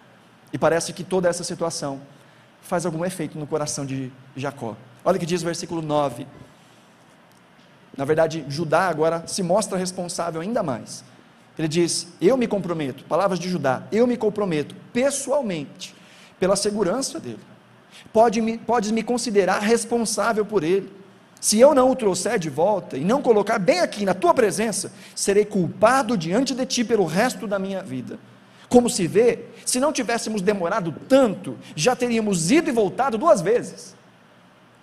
E 0.55 0.57
parece 0.57 0.95
que 0.95 1.05
toda 1.05 1.29
essa 1.29 1.45
situação 1.45 2.01
faz 2.63 2.87
algum 2.87 3.05
efeito 3.05 3.39
no 3.39 3.47
coração 3.47 3.85
de 3.85 4.11
Jacó. 4.35 4.75
Olha 5.05 5.19
o 5.19 5.21
que 5.21 5.27
diz 5.27 5.43
o 5.43 5.45
versículo 5.45 5.83
9 5.83 6.27
na 7.95 8.07
verdade, 8.07 8.43
Judá 8.49 8.89
agora 8.89 9.25
se 9.27 9.43
mostra 9.43 9.77
responsável 9.77 10.41
ainda 10.41 10.63
mais. 10.63 11.05
Ele 11.59 11.69
diz: 11.69 12.09
Eu 12.21 12.39
me 12.39 12.47
comprometo, 12.47 13.05
palavras 13.05 13.39
de 13.39 13.51
Judá, 13.51 13.83
eu 13.93 14.07
me 14.07 14.17
comprometo 14.17 14.75
pessoalmente 14.91 16.00
pela 16.40 16.56
segurança 16.56 17.20
dele. 17.20 17.38
Pode 18.12 18.40
me, 18.40 18.59
podes 18.59 18.90
me 18.90 19.02
considerar 19.02 19.61
responsável 19.61 20.44
por 20.44 20.64
ele. 20.64 20.90
Se 21.40 21.61
eu 21.61 21.75
não 21.75 21.90
o 21.90 21.97
trouxer 21.97 22.38
de 22.38 22.50
volta 22.50 22.97
e 22.97 23.04
não 23.04 23.23
colocar 23.23 23.59
bem 23.59 23.80
aqui 23.80 24.04
na 24.04 24.14
tua 24.14 24.35
presença, 24.35 24.92
serei 25.14 25.44
culpado 25.44 26.16
diante 26.16 26.54
de 26.54 26.66
ti 26.66 26.82
pelo 26.82 27.04
resto 27.04 27.47
da 27.47 27.59
minha 27.59 27.82
vida. 27.82 28.18
Como 28.68 28.90
se 28.90 29.07
vê, 29.07 29.46
se 29.64 29.81
não 29.81 29.92
tivéssemos 29.92 30.42
demorado 30.42 30.94
tanto, 31.09 31.59
já 31.74 31.94
teríamos 31.94 32.50
ido 32.50 32.68
e 32.68 32.72
voltado 32.72 33.18
duas 33.18 33.40
vezes. 33.40 33.94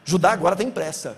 Judá 0.03 0.31
agora 0.31 0.55
tem 0.55 0.69
pressa. 0.71 1.17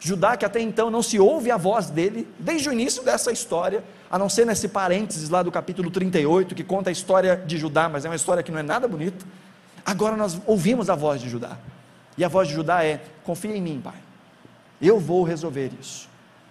Judá, 0.00 0.36
que 0.36 0.44
até 0.44 0.60
então 0.60 0.90
não 0.90 1.02
se 1.02 1.20
ouve 1.20 1.50
a 1.50 1.56
voz 1.56 1.88
dele, 1.88 2.26
desde 2.38 2.68
o 2.68 2.72
início 2.72 3.04
dessa 3.04 3.30
história, 3.30 3.84
a 4.10 4.18
não 4.18 4.28
ser 4.28 4.44
nesse 4.44 4.66
parênteses 4.66 5.30
lá 5.30 5.44
do 5.44 5.52
capítulo 5.52 5.92
38, 5.92 6.56
que 6.56 6.64
conta 6.64 6.90
a 6.90 6.92
história 6.92 7.36
de 7.36 7.56
Judá, 7.56 7.88
mas 7.88 8.04
é 8.04 8.08
uma 8.08 8.16
história 8.16 8.42
que 8.42 8.50
não 8.50 8.58
é 8.58 8.62
nada 8.64 8.88
bonita. 8.88 9.24
Agora 9.84 10.16
nós 10.16 10.40
ouvimos 10.46 10.88
a 10.88 10.94
voz 10.94 11.20
de 11.20 11.28
Judá, 11.28 11.58
e 12.16 12.24
a 12.24 12.28
voz 12.28 12.48
de 12.48 12.54
Judá 12.54 12.84
é: 12.84 13.02
confia 13.24 13.56
em 13.56 13.60
mim, 13.60 13.80
pai, 13.82 13.98
eu 14.80 14.98
vou 14.98 15.22
resolver 15.22 15.70
isso, 15.80 16.08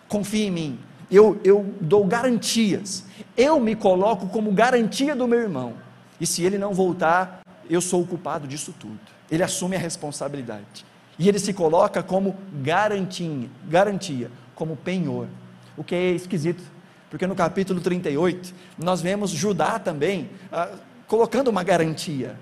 confia 0.07 0.47
em 0.47 0.51
mim, 0.51 0.79
eu, 1.09 1.39
eu 1.43 1.73
dou 1.79 2.05
garantias, 2.05 3.05
eu 3.35 3.59
me 3.59 3.75
coloco 3.75 4.27
como 4.27 4.51
garantia 4.51 5.15
do 5.15 5.27
meu 5.27 5.39
irmão, 5.39 5.73
e 6.19 6.27
se 6.27 6.43
ele 6.43 6.57
não 6.57 6.73
voltar, 6.73 7.41
eu 7.69 7.81
sou 7.81 8.01
o 8.01 8.07
culpado 8.07 8.47
disso 8.47 8.73
tudo. 8.77 8.99
Ele 9.29 9.43
assume 9.43 9.77
a 9.77 9.79
responsabilidade. 9.79 10.85
E 11.17 11.29
ele 11.29 11.39
se 11.39 11.53
coloca 11.53 12.03
como 12.03 12.35
garantia, 12.61 13.49
garantia, 13.67 14.29
como 14.53 14.75
penhor. 14.75 15.27
O 15.77 15.83
que 15.83 15.95
é 15.95 16.11
esquisito, 16.11 16.61
porque 17.09 17.25
no 17.25 17.35
capítulo 17.35 17.79
38 17.79 18.53
nós 18.77 19.01
vemos 19.01 19.31
Judá 19.31 19.79
também 19.79 20.29
ah, 20.51 20.69
colocando 21.07 21.47
uma 21.49 21.63
garantia, 21.63 22.37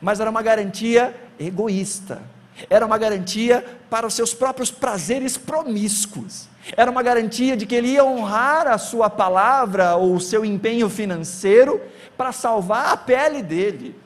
mas 0.00 0.20
era 0.20 0.30
uma 0.30 0.42
garantia 0.42 1.14
egoísta, 1.38 2.22
era 2.68 2.84
uma 2.84 2.98
garantia 2.98 3.64
para 3.88 4.06
os 4.06 4.14
seus 4.14 4.34
próprios 4.34 4.70
prazeres 4.70 5.36
promíscuos, 5.36 6.48
era 6.76 6.90
uma 6.90 7.02
garantia 7.02 7.56
de 7.56 7.66
que 7.66 7.74
ele 7.74 7.88
ia 7.88 8.04
honrar 8.04 8.66
a 8.66 8.78
sua 8.78 9.08
palavra 9.08 9.96
ou 9.96 10.14
o 10.14 10.20
seu 10.20 10.44
empenho 10.44 10.88
financeiro 10.88 11.80
para 12.16 12.32
salvar 12.32 12.92
a 12.92 12.96
pele 12.96 13.42
dele, 13.42 13.96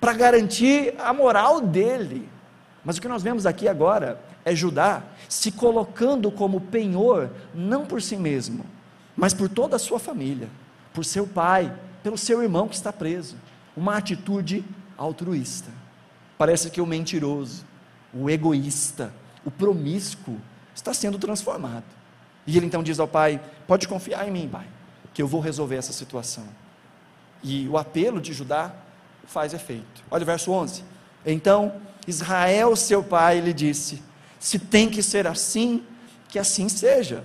para 0.00 0.12
garantir 0.12 0.94
a 0.98 1.12
moral 1.12 1.60
dele. 1.60 2.28
Mas 2.84 2.96
o 2.96 3.00
que 3.00 3.08
nós 3.08 3.22
vemos 3.22 3.44
aqui 3.44 3.68
agora 3.68 4.20
é 4.44 4.54
Judá 4.54 5.02
se 5.28 5.52
colocando 5.52 6.30
como 6.30 6.60
penhor, 6.60 7.30
não 7.54 7.84
por 7.84 8.00
si 8.00 8.16
mesmo, 8.16 8.64
mas 9.16 9.34
por 9.34 9.48
toda 9.48 9.76
a 9.76 9.78
sua 9.78 9.98
família, 9.98 10.48
por 10.92 11.04
seu 11.04 11.26
pai, 11.26 11.72
pelo 12.02 12.16
seu 12.16 12.42
irmão 12.42 12.66
que 12.66 12.74
está 12.74 12.92
preso. 12.92 13.36
Uma 13.76 13.96
atitude 13.96 14.64
altruísta. 15.00 15.70
Parece 16.36 16.70
que 16.70 16.80
o 16.80 16.86
mentiroso, 16.86 17.64
o 18.12 18.28
egoísta, 18.28 19.12
o 19.44 19.50
promíscuo 19.50 20.38
está 20.74 20.92
sendo 20.92 21.18
transformado. 21.18 21.84
E 22.46 22.56
ele 22.56 22.66
então 22.66 22.82
diz 22.82 23.00
ao 23.00 23.08
pai: 23.08 23.40
Pode 23.66 23.88
confiar 23.88 24.28
em 24.28 24.30
mim, 24.30 24.48
pai, 24.48 24.66
que 25.14 25.22
eu 25.22 25.26
vou 25.26 25.40
resolver 25.40 25.76
essa 25.76 25.92
situação. 25.92 26.44
E 27.42 27.66
o 27.68 27.78
apelo 27.78 28.20
de 28.20 28.32
Judá 28.34 28.72
faz 29.24 29.54
efeito. 29.54 30.04
Olha 30.10 30.22
o 30.22 30.26
verso 30.26 30.52
11. 30.52 30.84
Então 31.24 31.80
Israel, 32.06 32.76
seu 32.76 33.02
pai, 33.02 33.40
lhe 33.40 33.52
disse: 33.52 34.02
Se 34.38 34.58
tem 34.58 34.88
que 34.88 35.02
ser 35.02 35.26
assim, 35.26 35.82
que 36.28 36.38
assim 36.38 36.68
seja. 36.68 37.24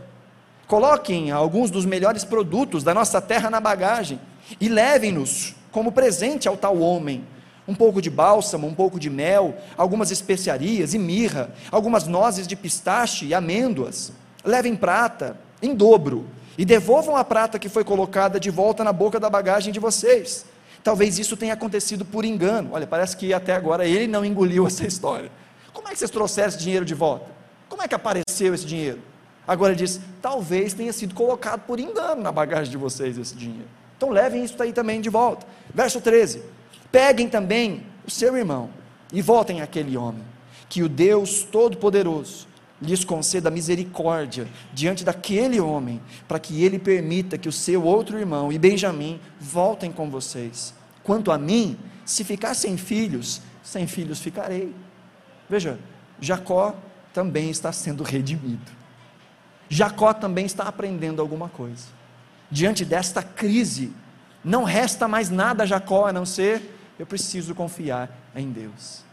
Coloquem 0.68 1.30
alguns 1.30 1.70
dos 1.70 1.86
melhores 1.86 2.24
produtos 2.24 2.84
da 2.84 2.94
nossa 2.94 3.22
terra 3.22 3.50
na 3.50 3.60
bagagem 3.60 4.20
e 4.60 4.68
levem-nos 4.68 5.54
como 5.72 5.92
presente 5.92 6.48
ao 6.48 6.58
tal 6.58 6.80
homem. 6.80 7.24
Um 7.68 7.74
pouco 7.76 8.02
de 8.02 8.10
bálsamo, 8.10 8.68
um 8.68 8.74
pouco 8.74 9.00
de 9.00 9.10
mel, 9.10 9.56
algumas 9.78 10.12
especiarias 10.12 10.94
e 10.94 11.00
mirra, 11.00 11.50
algumas 11.72 12.06
nozes 12.06 12.48
de 12.48 12.56
pistache 12.56 13.26
e 13.26 13.34
amêndoas. 13.34 14.12
Levem 14.44 14.76
prata 14.76 15.38
em 15.62 15.74
dobro 15.74 16.28
e 16.58 16.64
devolvam 16.64 17.16
a 17.16 17.24
prata 17.24 17.58
que 17.58 17.70
foi 17.70 17.84
colocada 17.84 18.40
de 18.40 18.50
volta 18.50 18.84
na 18.84 18.94
boca 18.94 19.20
da 19.20 19.30
bagagem 19.30 19.74
de 19.74 19.80
vocês 19.80 20.46
Talvez 20.86 21.18
isso 21.18 21.36
tenha 21.36 21.56
acontecido 21.56 22.06
por 22.06 22.24
engano. 22.24 22.70
Olha, 22.74 22.86
parece 22.86 23.18
que 23.18 23.34
até 23.34 23.56
agora 23.56 23.88
ele 23.88 24.06
não 24.06 24.24
engoliu 24.24 24.68
essa 24.70 24.86
história. 24.86 25.32
Como 25.74 25.88
é 25.88 25.92
que 25.92 25.98
vocês 25.98 26.12
trouxeram 26.12 26.50
esse 26.50 26.60
dinheiro 26.60 26.86
de 26.86 26.94
volta? 26.94 27.26
Como 27.68 27.82
é 27.82 27.88
que 27.88 27.96
apareceu 27.96 28.54
esse 28.54 28.68
dinheiro? 28.68 29.02
Agora 29.48 29.74
ele 29.74 29.80
diz: 29.80 30.00
talvez 30.22 30.76
tenha 30.76 30.94
sido 30.94 31.16
colocado 31.16 31.62
por 31.62 31.80
engano 31.80 32.22
na 32.22 32.32
bagagem 32.32 32.70
de 32.70 32.78
vocês 32.78 33.18
esse 33.18 33.36
dinheiro. 33.36 33.68
Então 33.98 34.12
levem 34.12 34.44
isso 34.44 34.62
aí 34.62 34.72
também 34.72 35.02
de 35.02 35.10
volta. 35.10 35.48
Verso 35.74 36.00
13: 36.00 36.44
Peguem 36.96 37.28
também 37.28 37.84
o 38.08 38.10
seu 38.10 38.38
irmão 38.38 38.70
e 39.12 39.22
voltem 39.22 39.60
àquele 39.62 39.98
homem, 39.98 40.24
que 40.70 40.82
o 40.82 40.88
Deus 40.88 41.44
Todo-Poderoso 41.44 42.48
lhes 42.82 43.04
conceda 43.04 43.52
misericórdia 43.52 44.48
diante 44.74 45.04
daquele 45.04 45.60
homem, 45.60 46.02
para 46.26 46.40
que 46.40 46.64
ele 46.64 46.80
permita 46.80 47.38
que 47.38 47.50
o 47.50 47.52
seu 47.52 47.84
outro 47.84 48.18
irmão 48.18 48.50
e 48.50 48.58
Benjamim 48.58 49.20
voltem 49.38 49.92
com 49.92 50.10
vocês. 50.10 50.74
Quanto 51.04 51.34
a 51.34 51.38
mim, 51.38 51.78
se 52.06 52.24
ficar 52.24 52.54
sem 52.54 52.78
filhos, 52.78 53.42
sem 53.62 53.86
filhos 53.88 54.22
ficarei. 54.22 54.74
Veja, 55.50 55.78
Jacó 56.22 56.74
também 57.14 57.50
está 57.50 57.74
sendo 57.74 58.04
redimido. 58.04 58.72
Jacó 59.68 60.14
também 60.14 60.46
está 60.46 60.64
aprendendo 60.64 61.22
alguma 61.22 61.50
coisa. 61.50 61.88
Diante 62.50 62.86
desta 62.86 63.22
crise, 63.22 63.92
não 64.42 64.64
resta 64.64 65.10
mais 65.10 65.30
nada 65.30 65.64
a 65.64 65.66
Jacó 65.66 66.06
a 66.06 66.14
não 66.14 66.26
ser 66.26 66.75
eu 66.98 67.06
preciso 67.06 67.54
confiar 67.54 68.10
em 68.36 68.52
Deus. 68.52 69.04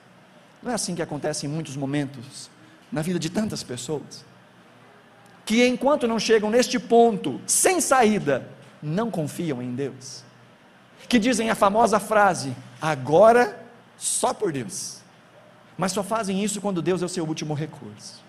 Não 0.63 0.71
é 0.71 0.75
assim 0.75 0.95
que 0.95 1.03
acontece 1.03 1.47
em 1.47 1.49
muitos 1.49 1.77
momentos 1.77 2.51
na 2.91 3.03
vida 3.03 3.19
de 3.19 3.31
tantas 3.31 3.63
pessoas. 3.63 4.25
que 5.45 5.67
enquanto 5.67 6.07
não 6.07 6.21
chegam 6.21 6.51
neste 6.51 6.79
ponto, 6.79 7.41
sem 7.47 7.81
saída, 7.81 8.49
não 8.81 9.11
confiam 9.11 9.61
em 9.61 9.75
Deus? 9.75 10.23
Que 11.09 11.19
dizem 11.19 11.51
a 11.51 11.55
famosa 11.55 11.99
frase: 11.99 12.55
agora 12.81 13.61
só 13.99 14.33
por 14.33 14.53
Deus. 14.53 14.99
Mas 15.77 15.93
só 15.93 16.03
fazem 16.03 16.43
isso 16.43 16.61
quando 16.61 16.81
Deus 16.81 17.03
é 17.03 17.07
o 17.07 17.09
seu 17.09 17.25
último 17.25 17.55
recurso. 17.55 18.23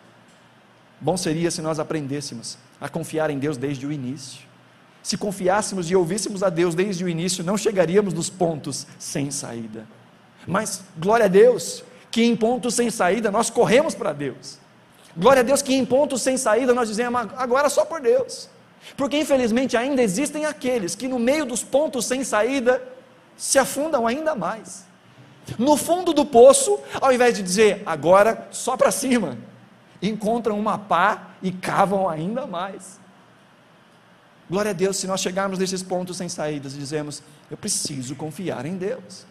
Bom 0.99 1.17
seria 1.17 1.51
se 1.51 1.61
nós 1.61 1.79
aprendêssemos 1.79 2.57
a 2.79 2.87
confiar 2.89 3.29
em 3.29 3.37
Deus 3.37 3.57
desde 3.57 3.85
o 3.85 3.91
início. 3.91 4.41
Se 5.03 5.17
confiássemos 5.17 5.91
e 5.91 5.95
ouvíssemos 5.95 6.41
a 6.41 6.49
Deus 6.49 6.73
desde 6.73 7.03
o 7.03 7.09
início, 7.09 7.43
não 7.43 7.57
chegaríamos 7.57 8.13
nos 8.13 8.29
pontos 8.29 8.87
sem 8.97 9.29
saída. 9.29 9.85
Mas, 10.47 10.81
glória 10.97 11.25
a 11.25 11.29
Deus, 11.29 11.83
que 12.09 12.23
em 12.23 12.35
pontos 12.35 12.73
sem 12.73 12.89
saída 12.89 13.29
nós 13.29 13.49
corremos 13.49 13.93
para 13.93 14.13
Deus. 14.13 14.57
Glória 15.15 15.41
a 15.41 15.43
Deus 15.43 15.61
que 15.61 15.75
em 15.75 15.85
pontos 15.85 16.21
sem 16.21 16.37
saída 16.37 16.73
nós 16.73 16.87
dizemos 16.87 17.27
agora 17.35 17.69
só 17.69 17.85
por 17.85 17.99
Deus. 17.99 18.49
Porque 18.97 19.17
infelizmente 19.17 19.77
ainda 19.77 20.01
existem 20.01 20.45
aqueles 20.45 20.95
que 20.95 21.07
no 21.07 21.19
meio 21.19 21.45
dos 21.45 21.63
pontos 21.63 22.05
sem 22.05 22.23
saída 22.23 22.81
se 23.37 23.59
afundam 23.59 24.07
ainda 24.07 24.35
mais. 24.35 24.85
No 25.57 25.75
fundo 25.75 26.13
do 26.13 26.25
poço, 26.25 26.79
ao 26.99 27.11
invés 27.11 27.35
de 27.35 27.43
dizer 27.43 27.83
agora 27.85 28.47
só 28.51 28.77
para 28.77 28.91
cima, 28.91 29.37
encontram 30.01 30.57
uma 30.59 30.77
pá 30.77 31.31
e 31.41 31.51
cavam 31.51 32.09
ainda 32.09 32.47
mais. 32.47 32.99
Glória 34.53 34.69
a 34.69 34.73
Deus 34.75 34.97
se 34.97 35.07
nós 35.07 35.19
chegarmos 35.19 35.57
nesses 35.57 35.81
pontos 35.81 36.15
sem 36.15 36.29
saídas 36.29 36.75
e 36.75 36.77
dizemos, 36.77 37.23
eu 37.49 37.57
preciso 37.57 38.15
confiar 38.15 38.67
em 38.67 38.77
Deus. 38.77 39.25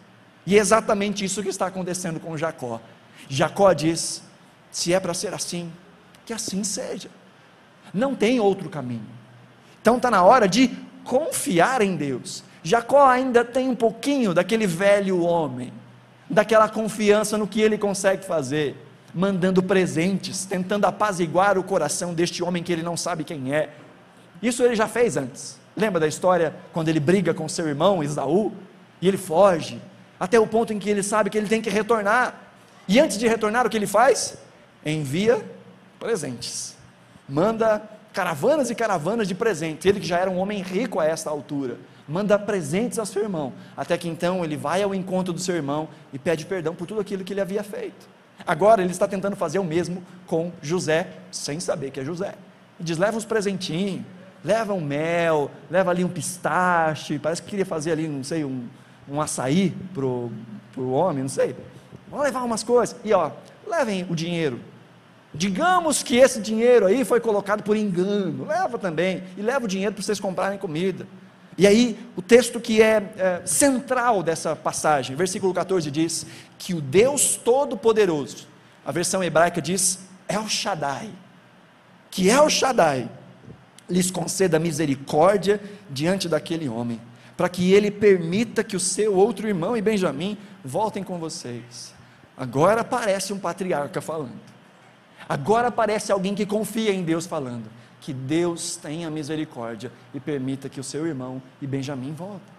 E 0.45 0.57
é 0.57 0.59
exatamente 0.59 1.23
isso 1.23 1.41
que 1.41 1.47
está 1.47 1.65
acontecendo 1.65 2.19
com 2.19 2.35
Jacó. 2.35 2.81
Jacó 3.29 3.71
diz: 3.71 4.21
se 4.69 4.93
é 4.93 4.99
para 4.99 5.13
ser 5.13 5.33
assim, 5.33 5.71
que 6.25 6.33
assim 6.33 6.61
seja. 6.65 7.09
Não 7.93 8.13
tem 8.13 8.41
outro 8.41 8.69
caminho. 8.69 9.07
Então 9.81 9.95
está 9.95 10.11
na 10.11 10.21
hora 10.23 10.45
de 10.45 10.69
confiar 11.05 11.81
em 11.81 11.95
Deus. 11.95 12.43
Jacó 12.61 13.07
ainda 13.07 13.45
tem 13.45 13.69
um 13.69 13.75
pouquinho 13.75 14.33
daquele 14.33 14.67
velho 14.67 15.21
homem, 15.21 15.71
daquela 16.29 16.67
confiança 16.67 17.37
no 17.37 17.47
que 17.47 17.61
ele 17.61 17.77
consegue 17.77 18.25
fazer 18.25 18.75
mandando 19.13 19.61
presentes, 19.61 20.43
tentando 20.45 20.85
apaziguar 20.85 21.57
o 21.57 21.63
coração 21.63 22.13
deste 22.13 22.43
homem 22.43 22.63
que 22.63 22.73
ele 22.73 22.81
não 22.81 22.97
sabe 22.97 23.23
quem 23.23 23.53
é. 23.53 23.69
Isso 24.43 24.61
ele 24.61 24.75
já 24.75 24.89
fez 24.89 25.15
antes. 25.15 25.57
Lembra 25.75 26.01
da 26.01 26.07
história 26.07 26.53
quando 26.73 26.89
ele 26.89 26.99
briga 26.99 27.33
com 27.33 27.47
seu 27.47 27.67
irmão 27.67 28.03
Isaú 28.03 28.51
e 29.01 29.07
ele 29.07 29.17
foge, 29.17 29.81
até 30.19 30.39
o 30.39 30.45
ponto 30.45 30.73
em 30.73 30.79
que 30.79 30.89
ele 30.89 31.01
sabe 31.01 31.29
que 31.29 31.37
ele 31.37 31.47
tem 31.47 31.61
que 31.61 31.69
retornar. 31.69 32.35
E 32.87 32.99
antes 32.99 33.17
de 33.17 33.27
retornar, 33.27 33.65
o 33.65 33.69
que 33.69 33.77
ele 33.77 33.87
faz? 33.87 34.37
Envia 34.85 35.43
presentes. 35.97 36.75
Manda 37.27 37.81
caravanas 38.11 38.69
e 38.69 38.75
caravanas 38.75 39.27
de 39.27 39.33
presentes. 39.33 39.85
Ele 39.85 39.99
que 39.99 40.05
já 40.05 40.19
era 40.19 40.29
um 40.29 40.37
homem 40.37 40.61
rico 40.61 40.99
a 40.99 41.05
esta 41.05 41.29
altura, 41.29 41.77
manda 42.07 42.37
presentes 42.37 42.99
ao 42.99 43.05
seu 43.05 43.23
irmão, 43.23 43.53
até 43.75 43.97
que 43.97 44.09
então 44.09 44.43
ele 44.43 44.57
vai 44.57 44.83
ao 44.83 44.93
encontro 44.93 45.33
do 45.33 45.39
seu 45.39 45.55
irmão 45.55 45.87
e 46.11 46.19
pede 46.19 46.45
perdão 46.45 46.75
por 46.75 46.85
tudo 46.85 46.99
aquilo 46.99 47.23
que 47.23 47.33
ele 47.33 47.41
havia 47.41 47.63
feito. 47.63 48.07
Agora 48.45 48.81
ele 48.81 48.91
está 48.91 49.07
tentando 49.07 49.35
fazer 49.35 49.59
o 49.59 49.63
mesmo 49.63 50.03
com 50.27 50.51
José, 50.61 51.07
sem 51.31 51.59
saber 51.59 51.91
que 51.91 51.99
é 51.99 52.05
José. 52.05 52.35
Ele 52.79 52.85
diz: 52.85 52.97
leva 52.97 53.17
uns 53.17 53.25
presentinhos, 53.25 54.03
leva 54.43 54.73
um 54.73 54.81
mel, 54.81 55.49
leva 55.69 55.91
ali 55.91 56.03
um 56.03 56.09
pistache, 56.09 57.17
parece 57.17 57.41
que 57.41 57.49
queria 57.49 57.65
fazer 57.65 57.91
ali, 57.93 58.07
não 58.07 58.23
sei, 58.23 58.43
um, 58.43 58.67
um 59.07 59.21
açaí 59.21 59.73
para 59.93 60.05
o 60.05 60.91
homem, 60.91 61.23
não 61.23 61.29
sei. 61.29 61.55
Vamos 62.09 62.25
levar 62.25 62.43
umas 62.43 62.63
coisas. 62.63 62.95
E 63.03 63.13
ó, 63.13 63.31
levem 63.65 64.05
o 64.09 64.15
dinheiro. 64.15 64.59
Digamos 65.33 66.03
que 66.03 66.17
esse 66.17 66.39
dinheiro 66.39 66.85
aí 66.85 67.03
foi 67.03 67.19
colocado 67.19 67.63
por 67.63 67.75
engano, 67.75 68.45
leva 68.45 68.77
também, 68.77 69.23
e 69.35 69.41
leva 69.41 69.65
o 69.65 69.67
dinheiro 69.67 69.93
para 69.93 70.03
vocês 70.03 70.19
comprarem 70.19 70.59
comida. 70.59 71.07
E 71.57 71.65
aí, 71.65 71.99
o 72.15 72.21
texto 72.21 72.59
que 72.59 72.81
é, 72.81 73.13
é, 73.17 73.41
central 73.45 74.23
dessa 74.23 74.55
passagem, 74.55 75.15
versículo 75.15 75.53
14 75.53 75.89
diz 75.89 76.25
que 76.57 76.73
o 76.73 76.81
Deus 76.81 77.35
Todo-Poderoso, 77.35 78.47
a 78.85 78.91
versão 78.91 79.23
hebraica 79.23 79.61
diz 79.61 79.99
El 80.27 80.47
Shaddai, 80.47 81.09
que 82.09 82.29
El 82.29 82.49
Shaddai 82.49 83.09
lhes 83.89 84.09
conceda 84.09 84.59
misericórdia 84.59 85.61
diante 85.89 86.29
daquele 86.29 86.69
homem, 86.69 86.99
para 87.35 87.49
que 87.49 87.73
ele 87.73 87.91
permita 87.91 88.63
que 88.63 88.75
o 88.75 88.79
seu 88.79 89.15
outro 89.15 89.47
irmão 89.47 89.75
e 89.75 89.81
Benjamim 89.81 90.37
voltem 90.63 91.03
com 91.03 91.17
vocês. 91.19 91.93
Agora 92.37 92.81
aparece 92.81 93.33
um 93.33 93.39
patriarca 93.39 94.01
falando, 94.01 94.39
agora 95.27 95.67
aparece 95.67 96.11
alguém 96.11 96.33
que 96.33 96.45
confia 96.45 96.91
em 96.91 97.03
Deus 97.03 97.25
falando 97.25 97.69
que 98.03 98.13
Deus 98.13 98.75
tenha 98.75 99.09
misericórdia 99.09 99.89
e 100.13 100.19
permita 100.19 100.67
que 100.67 100.77
o 100.77 100.83
seu 100.83 101.07
irmão 101.07 101.41
e 101.61 101.65
Benjamim 101.65 102.11
voltem. 102.11 102.53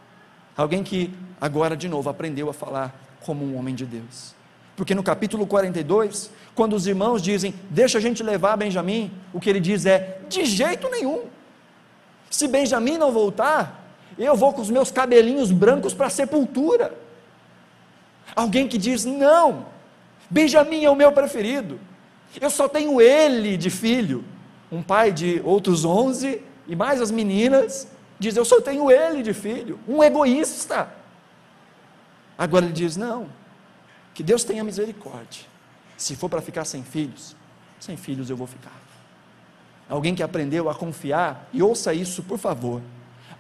Alguém 0.57 0.83
que 0.83 1.13
agora 1.39 1.77
de 1.77 1.87
novo 1.87 2.09
aprendeu 2.09 2.49
a 2.49 2.55
falar 2.55 2.99
como 3.21 3.45
um 3.45 3.59
homem 3.59 3.75
de 3.75 3.85
Deus. 3.85 4.35
Porque 4.77 4.95
no 4.95 5.03
capítulo 5.03 5.47
42, 5.47 6.31
quando 6.55 6.75
os 6.75 6.87
irmãos 6.87 7.23
dizem, 7.23 7.55
deixa 7.71 7.99
a 7.99 8.01
gente 8.01 8.23
levar 8.23 8.57
Benjamim, 8.57 9.13
o 9.33 9.41
que 9.41 9.49
ele 9.49 9.61
diz 9.61 9.87
é, 9.87 10.19
de 10.29 10.45
jeito 10.45 10.89
nenhum. 10.91 11.25
Se 12.29 12.49
Benjamim 12.49 12.99
não 12.99 13.13
voltar, 13.13 13.87
eu 14.19 14.35
vou 14.35 14.53
com 14.53 14.63
os 14.63 14.71
meus 14.71 14.91
cabelinhos 14.91 15.53
brancos 15.53 15.95
para 15.95 16.07
a 16.07 16.11
sepultura. 16.11 16.93
Alguém 18.35 18.67
que 18.67 18.79
diz, 18.79 19.05
não, 19.05 19.67
Benjamim 20.29 20.85
é 20.85 20.91
o 20.91 20.97
meu 20.97 21.13
preferido, 21.13 21.79
eu 22.41 22.51
só 22.51 22.69
tenho 22.69 23.01
ele 23.01 23.57
de 23.57 23.71
filho 23.71 24.25
um 24.75 24.83
pai 24.83 25.13
de 25.13 25.41
outros 25.45 25.85
onze, 25.85 26.43
e 26.67 26.75
mais 26.75 27.01
as 27.01 27.11
meninas, 27.11 27.87
diz: 28.19 28.37
Eu 28.37 28.45
só 28.45 28.61
tenho 28.61 28.91
ele 28.91 29.23
de 29.23 29.33
filho, 29.33 29.79
um 29.87 30.03
egoísta. 30.03 30.89
Agora 32.37 32.65
ele 32.65 32.75
diz: 32.75 32.97
Não, 32.97 33.29
que 34.15 34.23
Deus 34.23 34.45
tenha 34.45 34.65
misericórdia. 34.65 35.43
Se 35.97 36.17
for 36.17 36.31
para 36.31 36.41
ficar 36.41 36.65
sem 36.65 36.83
filhos, 36.83 37.37
sem 37.81 37.97
filhos 37.97 38.31
eu 38.31 38.37
vou 38.37 38.47
ficar. 38.47 38.81
Alguém 39.89 40.15
que 40.15 40.23
aprendeu 40.23 40.71
a 40.71 40.75
confiar, 40.75 41.49
e 41.53 41.63
ouça 41.63 41.93
isso 41.93 42.23
por 42.23 42.39
favor, 42.39 42.81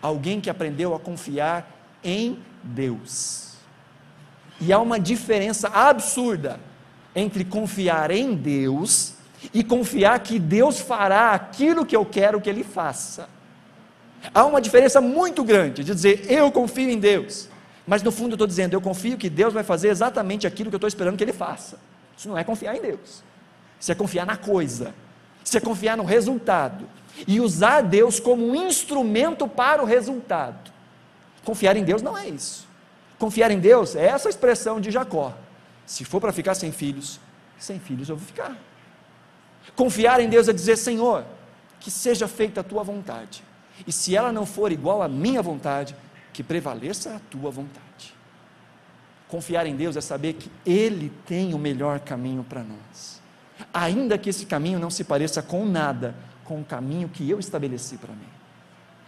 alguém 0.02 0.40
que 0.40 0.50
aprendeu 0.50 0.94
a 0.94 1.00
confiar 1.00 1.98
em 2.02 2.38
Deus. 2.62 3.54
E 4.60 4.72
há 4.72 4.78
uma 4.78 5.00
diferença 5.00 5.68
absurda 5.68 6.60
entre 7.14 7.44
confiar 7.44 8.10
em 8.10 8.34
Deus 8.34 9.14
e 9.52 9.62
confiar 9.62 10.18
que 10.20 10.38
Deus 10.38 10.80
fará 10.80 11.32
aquilo 11.32 11.86
que 11.86 11.96
eu 11.96 12.04
quero 12.04 12.40
que 12.40 12.50
Ele 12.50 12.64
faça. 12.64 13.28
Há 14.32 14.44
uma 14.44 14.60
diferença 14.60 15.00
muito 15.00 15.44
grande 15.44 15.84
de 15.84 15.94
dizer 15.94 16.30
eu 16.30 16.50
confio 16.50 16.88
em 16.88 16.98
Deus, 16.98 17.48
mas 17.86 18.02
no 18.02 18.10
fundo 18.10 18.30
eu 18.30 18.34
estou 18.34 18.46
dizendo 18.46 18.74
eu 18.74 18.80
confio 18.80 19.16
que 19.16 19.28
Deus 19.28 19.52
vai 19.52 19.62
fazer 19.62 19.88
exatamente 19.88 20.46
aquilo 20.46 20.70
que 20.70 20.74
eu 20.74 20.78
estou 20.78 20.88
esperando 20.88 21.16
que 21.16 21.24
Ele 21.24 21.32
faça. 21.32 21.78
Isso 22.16 22.28
não 22.28 22.38
é 22.38 22.44
confiar 22.44 22.76
em 22.76 22.80
Deus, 22.80 23.22
isso 23.78 23.92
é 23.92 23.94
confiar 23.94 24.24
na 24.26 24.36
coisa, 24.36 24.94
isso 25.44 25.56
é 25.56 25.60
confiar 25.60 25.96
no 25.96 26.04
resultado 26.04 26.86
e 27.26 27.40
usar 27.40 27.82
Deus 27.82 28.18
como 28.18 28.46
um 28.46 28.54
instrumento 28.54 29.46
para 29.46 29.82
o 29.82 29.86
resultado. 29.86 30.72
Confiar 31.44 31.76
em 31.76 31.84
Deus 31.84 32.02
não 32.02 32.16
é 32.16 32.28
isso. 32.28 32.66
Confiar 33.18 33.50
em 33.50 33.58
Deus 33.58 33.94
é 33.94 34.06
essa 34.06 34.28
expressão 34.28 34.80
de 34.80 34.90
Jacó. 34.90 35.34
Se 35.86 36.04
for 36.04 36.20
para 36.20 36.32
ficar 36.32 36.54
sem 36.54 36.72
filhos, 36.72 37.20
sem 37.58 37.78
filhos 37.78 38.08
eu 38.08 38.16
vou 38.16 38.26
ficar. 38.26 38.56
Confiar 39.76 40.20
em 40.20 40.28
Deus 40.28 40.48
é 40.48 40.52
dizer: 40.52 40.76
Senhor, 40.76 41.24
que 41.78 41.90
seja 41.90 42.26
feita 42.26 42.60
a 42.60 42.64
tua 42.64 42.82
vontade. 42.82 43.42
E 43.86 43.92
se 43.92 44.16
ela 44.16 44.32
não 44.32 44.46
for 44.46 44.72
igual 44.72 45.02
à 45.02 45.08
minha 45.08 45.42
vontade, 45.42 45.94
que 46.34 46.42
prevaleça 46.42 47.14
a 47.14 47.20
tua 47.30 47.50
vontade. 47.50 48.12
Confiar 49.28 49.66
em 49.66 49.74
Deus 49.74 49.96
é 49.96 50.00
saber 50.02 50.34
que 50.34 50.50
Ele 50.66 51.10
tem 51.24 51.54
o 51.54 51.58
melhor 51.58 52.00
caminho 52.00 52.44
para 52.44 52.62
nós. 52.62 53.22
Ainda 53.72 54.18
que 54.18 54.28
esse 54.28 54.44
caminho 54.44 54.78
não 54.78 54.90
se 54.90 55.04
pareça 55.04 55.40
com 55.42 55.64
nada 55.64 56.14
com 56.44 56.60
o 56.60 56.64
caminho 56.64 57.08
que 57.08 57.30
eu 57.30 57.38
estabeleci 57.38 57.96
para 57.96 58.12
mim. 58.12 58.28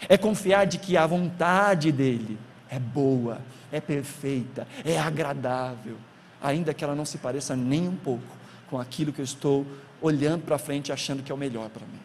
É 0.08 0.16
confiar 0.16 0.66
de 0.66 0.78
que 0.78 0.96
a 0.96 1.06
vontade 1.06 1.92
dEle 1.92 2.38
é 2.70 2.78
boa, 2.78 3.40
é 3.70 3.80
perfeita, 3.80 4.66
é 4.84 4.98
agradável, 4.98 5.96
ainda 6.40 6.72
que 6.72 6.84
ela 6.84 6.94
não 6.94 7.04
se 7.04 7.18
pareça 7.18 7.56
nem 7.56 7.88
um 7.88 7.96
pouco 7.96 8.36
com 8.70 8.78
aquilo 8.78 9.12
que 9.12 9.20
eu 9.20 9.24
estou 9.24 9.66
olhando 10.00 10.44
para 10.44 10.58
frente 10.58 10.92
achando 10.92 11.22
que 11.22 11.32
é 11.32 11.34
o 11.34 11.38
melhor 11.38 11.68
para 11.70 11.86
mim. 11.86 12.00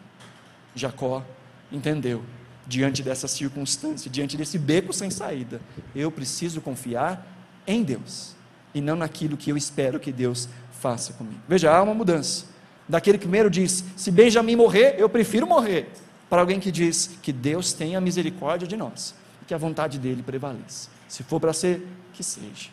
Jacó 0.74 1.24
entendeu, 1.70 2.22
diante 2.66 3.02
dessa 3.02 3.26
circunstância, 3.26 4.10
diante 4.10 4.36
desse 4.36 4.58
beco 4.58 4.92
sem 4.92 5.10
saída, 5.10 5.60
eu 5.94 6.10
preciso 6.10 6.60
confiar 6.60 7.26
em 7.66 7.82
Deus 7.82 8.34
e 8.74 8.80
não 8.80 8.96
naquilo 8.96 9.36
que 9.36 9.50
eu 9.50 9.56
espero 9.56 10.00
que 10.00 10.12
Deus 10.12 10.48
faça 10.80 11.12
comigo. 11.12 11.40
Veja, 11.48 11.70
há 11.70 11.82
uma 11.82 11.94
mudança. 11.94 12.46
Daquele 12.88 13.18
que 13.18 13.24
primeiro 13.24 13.50
diz: 13.50 13.84
se 13.96 14.10
Benjamim 14.10 14.56
morrer, 14.56 14.96
eu 14.98 15.08
prefiro 15.08 15.46
morrer, 15.46 15.90
para 16.28 16.40
alguém 16.40 16.58
que 16.58 16.70
diz 16.70 17.18
que 17.22 17.32
Deus 17.32 17.72
tenha 17.72 18.00
misericórdia 18.00 18.66
de 18.66 18.76
nós 18.76 19.14
e 19.42 19.44
que 19.44 19.54
a 19.54 19.58
vontade 19.58 19.98
dele 19.98 20.22
prevaleça. 20.22 20.88
Se 21.08 21.22
for 21.22 21.38
para 21.38 21.52
ser, 21.52 21.86
que 22.12 22.22
seja. 22.22 22.70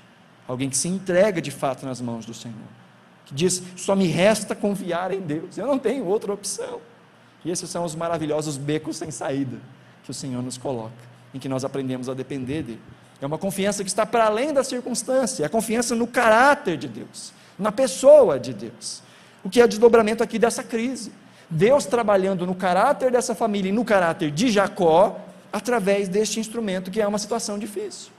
Alguém 0.47 0.69
que 0.69 0.77
se 0.77 0.87
entrega 0.87 1.41
de 1.41 1.51
fato 1.51 1.85
nas 1.85 2.01
mãos 2.01 2.25
do 2.25 2.33
Senhor 2.33 2.79
que 3.29 3.35
diz: 3.35 3.61
só 3.75 3.95
me 3.95 4.07
resta 4.07 4.55
confiar 4.55 5.13
em 5.13 5.21
Deus, 5.21 5.57
eu 5.57 5.67
não 5.67 5.77
tenho 5.77 6.05
outra 6.05 6.33
opção. 6.33 6.81
E 7.45 7.51
esses 7.51 7.69
são 7.69 7.85
os 7.85 7.95
maravilhosos 7.95 8.57
becos 8.57 8.97
sem 8.97 9.11
saída 9.11 9.57
que 10.09 10.11
o 10.11 10.13
Senhor 10.15 10.41
nos 10.41 10.57
coloca, 10.57 10.91
em 11.35 11.37
que 11.37 11.47
nós 11.47 11.63
aprendemos 11.63 12.09
a 12.09 12.15
depender 12.15 12.63
dele. 12.63 12.81
É 13.21 13.27
uma 13.27 13.37
confiança 13.37 13.83
que 13.83 13.89
está 13.91 14.07
para 14.07 14.25
além 14.25 14.51
da 14.51 14.63
circunstância, 14.63 15.43
é 15.43 15.45
a 15.45 15.49
confiança 15.49 15.93
no 15.93 16.07
caráter 16.07 16.77
de 16.77 16.87
Deus, 16.87 17.31
na 17.59 17.71
pessoa 17.71 18.39
de 18.39 18.51
Deus. 18.51 19.03
O 19.43 19.49
que 19.51 19.61
é 19.61 19.67
desdobramento 19.67 20.23
aqui 20.23 20.39
dessa 20.39 20.63
crise? 20.63 21.11
Deus 21.47 21.85
trabalhando 21.85 22.47
no 22.47 22.55
caráter 22.55 23.11
dessa 23.11 23.35
família 23.35 23.69
e 23.69 23.71
no 23.71 23.85
caráter 23.85 24.31
de 24.31 24.49
Jacó, 24.49 25.19
através 25.53 26.09
deste 26.09 26.39
instrumento 26.39 26.89
que 26.89 26.99
é 26.99 27.07
uma 27.07 27.19
situação 27.19 27.59
difícil. 27.59 28.11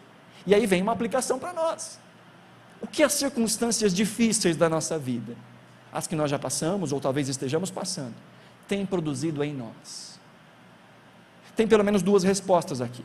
E 0.47 0.55
aí 0.55 0.67
vem 0.67 0.83
uma 0.83 0.93
aplicação 0.93 1.41
para 1.41 1.53
nós. 1.53 1.99
O 2.81 2.87
que 2.87 3.03
as 3.03 3.15
circunstâncias 3.15 3.93
difíceis 3.93 4.57
da 4.57 4.69
nossa 4.69 4.97
vida, 4.97 5.35
as 5.93 6.07
que 6.07 6.15
nós 6.15 6.31
já 6.31 6.39
passamos 6.39 6.93
ou 6.93 7.01
talvez 7.01 7.29
estejamos 7.29 7.69
passando, 7.69 8.15
têm 8.69 8.87
produzido 8.87 9.43
em 9.43 9.53
nós? 9.53 10.10
Tem 11.57 11.67
pelo 11.67 11.85
menos 11.85 12.03
duas 12.03 12.23
respostas 12.23 12.81
aqui. 12.81 13.05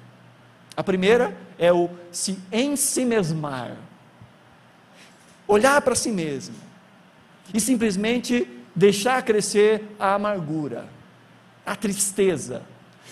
A 0.76 0.84
primeira 0.84 1.36
é 1.58 1.72
o 1.72 1.90
se 2.12 2.38
ensimesmar. 2.52 3.78
Olhar 5.48 5.82
para 5.82 5.96
si 5.96 6.12
mesmo 6.12 6.56
e 7.54 7.60
simplesmente 7.60 8.48
deixar 8.76 9.22
crescer 9.24 9.84
a 10.00 10.16
amargura, 10.16 10.86
a 11.66 11.76
tristeza, 11.76 12.62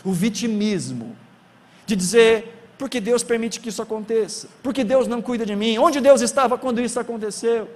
o 0.03 0.11
vitimismo, 0.11 1.15
de 1.85 1.95
dizer, 1.95 2.73
porque 2.77 2.99
Deus 2.99 3.23
permite 3.23 3.59
que 3.59 3.69
isso 3.69 3.81
aconteça, 3.81 4.49
porque 4.61 4.83
Deus 4.83 5.07
não 5.07 5.21
cuida 5.21 5.45
de 5.45 5.55
mim, 5.55 5.77
onde 5.77 6.01
Deus 6.01 6.21
estava 6.21 6.57
quando 6.57 6.81
isso 6.81 6.99
aconteceu, 6.99 7.69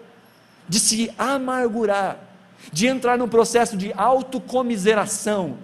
de 0.67 0.80
se 0.80 1.12
amargurar, 1.17 2.20
de 2.74 2.88
entrar 2.88 3.17
num 3.17 3.30
processo 3.30 3.78
de 3.78 3.93
autocomiseração, 3.93 5.58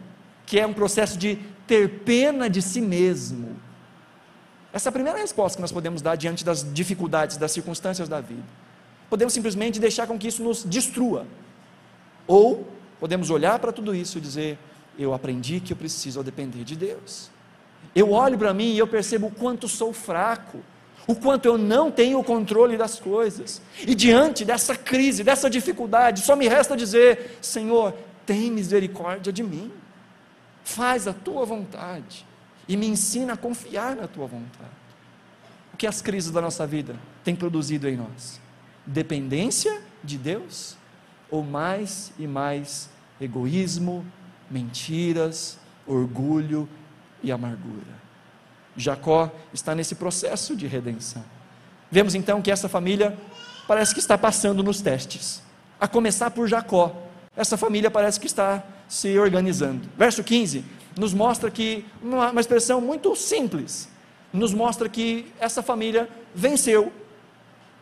que 0.45 0.59
é 0.59 0.65
um 0.65 0.73
processo 0.73 1.17
de 1.17 1.39
ter 1.67 2.01
pena 2.01 2.49
de 2.49 2.61
si 2.61 2.81
mesmo. 2.81 3.55
Essa 4.71 4.89
é 4.89 4.91
a 4.91 4.93
primeira 4.93 5.19
resposta 5.19 5.57
que 5.57 5.61
nós 5.61 5.71
podemos 5.71 6.01
dar 6.01 6.15
diante 6.15 6.43
das 6.43 6.65
dificuldades, 6.73 7.37
das 7.37 7.51
circunstâncias 7.51 8.09
da 8.09 8.19
vida. 8.19 8.43
Podemos 9.09 9.33
simplesmente 9.33 9.79
deixar 9.79 10.07
com 10.07 10.17
que 10.17 10.27
isso 10.27 10.43
nos 10.43 10.63
destrua, 10.63 11.27
ou 12.25 12.67
podemos 12.99 13.29
olhar 13.29 13.59
para 13.59 13.71
tudo 13.71 13.93
isso 13.93 14.17
e 14.17 14.21
dizer: 14.21 14.57
eu 14.97 15.13
aprendi 15.13 15.59
que 15.59 15.73
eu 15.73 15.77
preciso 15.77 16.23
depender 16.23 16.63
de 16.63 16.75
Deus. 16.75 17.29
Eu 17.95 18.11
olho 18.11 18.37
para 18.37 18.53
mim 18.53 18.73
e 18.73 18.77
eu 18.77 18.87
percebo 18.87 19.27
o 19.27 19.31
quanto 19.31 19.67
sou 19.67 19.93
fraco, 19.93 20.59
o 21.05 21.15
quanto 21.15 21.45
eu 21.45 21.57
não 21.57 21.91
tenho 21.91 22.19
o 22.19 22.23
controle 22.23 22.77
das 22.77 22.99
coisas. 22.99 23.61
E 23.85 23.93
diante 23.93 24.45
dessa 24.45 24.75
crise, 24.75 25.23
dessa 25.23 25.49
dificuldade, 25.49 26.21
só 26.21 26.35
me 26.35 26.47
resta 26.47 26.75
dizer: 26.75 27.37
Senhor, 27.41 27.93
tem 28.25 28.51
misericórdia 28.51 29.31
de 29.31 29.43
mim. 29.43 29.71
Faz 30.63 31.07
a 31.07 31.13
tua 31.13 31.45
vontade 31.45 32.25
e 32.67 32.77
me 32.77 32.87
ensina 32.87 33.33
a 33.33 33.37
confiar 33.37 33.95
na 33.95 34.07
tua 34.07 34.27
vontade. 34.27 34.69
O 35.73 35.77
que 35.77 35.87
as 35.87 36.01
crises 36.01 36.31
da 36.31 36.41
nossa 36.41 36.65
vida 36.65 36.95
têm 37.23 37.35
produzido 37.35 37.87
em 37.89 37.97
nós? 37.97 38.39
Dependência 38.85 39.81
de 40.03 40.17
Deus 40.17 40.77
ou 41.29 41.43
mais 41.43 42.13
e 42.19 42.27
mais 42.27 42.89
egoísmo, 43.19 44.05
mentiras, 44.49 45.57
orgulho 45.87 46.69
e 47.21 47.31
amargura. 47.31 48.03
Jacó 48.75 49.31
está 49.53 49.73
nesse 49.75 49.95
processo 49.95 50.55
de 50.55 50.67
redenção. 50.67 51.23
Vemos 51.91 52.15
então 52.15 52.41
que 52.41 52.51
essa 52.51 52.69
família 52.69 53.17
parece 53.67 53.93
que 53.93 53.99
está 53.99 54.17
passando 54.17 54.63
nos 54.63 54.81
testes, 54.81 55.41
a 55.79 55.87
começar 55.87 56.31
por 56.31 56.47
Jacó. 56.47 56.95
Essa 57.35 57.57
família 57.57 57.89
parece 57.89 58.19
que 58.19 58.27
está 58.27 58.63
se 58.93 59.17
organizando. 59.17 59.89
Verso 59.97 60.23
15 60.23 60.63
nos 60.95 61.15
mostra 61.15 61.49
que, 61.49 61.83
uma, 61.99 62.29
uma 62.29 62.39
expressão 62.39 62.79
muito 62.79 63.15
simples, 63.15 63.89
nos 64.31 64.53
mostra 64.53 64.87
que 64.87 65.33
essa 65.39 65.63
família 65.63 66.07
venceu 66.35 66.93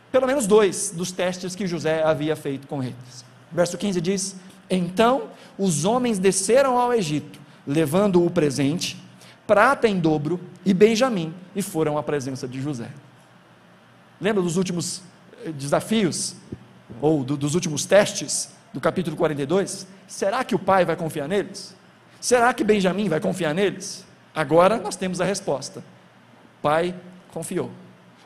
pelo 0.09 0.25
menos 0.25 0.47
dois 0.47 0.91
dos 0.95 1.11
testes 1.11 1.53
que 1.53 1.67
José 1.67 2.01
havia 2.01 2.33
feito 2.37 2.65
com 2.65 2.81
eles. 2.81 3.25
Verso 3.51 3.77
15 3.77 3.99
diz: 3.99 4.37
Então 4.69 5.23
os 5.57 5.83
homens 5.83 6.17
desceram 6.17 6.79
ao 6.79 6.93
Egito, 6.93 7.41
levando 7.67 8.25
o 8.25 8.31
presente, 8.31 8.97
prata 9.45 9.89
em 9.89 9.99
dobro 9.99 10.39
e 10.65 10.73
Benjamim, 10.73 11.33
e 11.53 11.61
foram 11.61 11.97
à 11.97 12.03
presença 12.03 12.47
de 12.47 12.61
José. 12.61 12.89
Lembra 14.19 14.41
dos 14.41 14.55
últimos 14.55 15.01
eh, 15.43 15.51
desafios, 15.51 16.35
ou 17.01 17.21
do, 17.21 17.35
dos 17.35 17.53
últimos 17.53 17.85
testes 17.85 18.60
do 18.73 18.79
capítulo 18.79 19.15
42? 19.15 19.87
Será 20.07 20.43
que 20.43 20.55
o 20.55 20.59
pai 20.59 20.85
vai 20.85 20.95
confiar 20.95 21.27
neles? 21.27 21.75
Será 22.19 22.53
que 22.53 22.63
Benjamim 22.63 23.09
vai 23.09 23.19
confiar 23.19 23.53
neles? 23.53 24.05
Agora 24.33 24.77
nós 24.77 24.95
temos 24.95 25.19
a 25.19 25.25
resposta. 25.25 25.79
O 25.79 26.61
pai 26.61 26.95
confiou. 27.31 27.71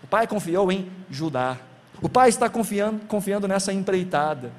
O 0.03 0.08
pai 0.08 0.27
confiou 0.27 0.71
em 0.71 0.91
Judá. 1.10 1.58
O 2.01 2.10
pai 2.10 2.29
está 2.29 2.49
confiando, 2.49 3.05
confiando 3.08 3.47
nessa 3.47 3.71
empreitada. 3.73 4.51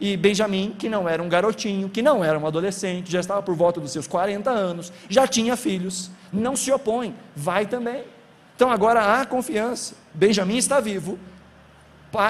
E 0.00 0.16
Benjamim, 0.16 0.74
que 0.76 0.88
não 0.88 1.08
era 1.08 1.22
um 1.22 1.28
garotinho, 1.28 1.88
que 1.88 2.02
não 2.02 2.24
era 2.24 2.36
um 2.38 2.46
adolescente, 2.46 3.10
já 3.10 3.20
estava 3.20 3.40
por 3.40 3.54
volta 3.54 3.80
dos 3.80 3.92
seus 3.92 4.08
40 4.08 4.50
anos, 4.50 4.92
já 5.08 5.28
tinha 5.28 5.56
filhos, 5.56 6.10
não 6.32 6.56
se 6.56 6.72
opõe, 6.72 7.14
vai 7.36 7.66
também. 7.66 8.02
Então 8.56 8.68
agora 8.68 9.20
há 9.20 9.24
confiança. 9.24 9.94
Benjamim 10.12 10.56
está 10.56 10.80
vivo, 10.80 11.18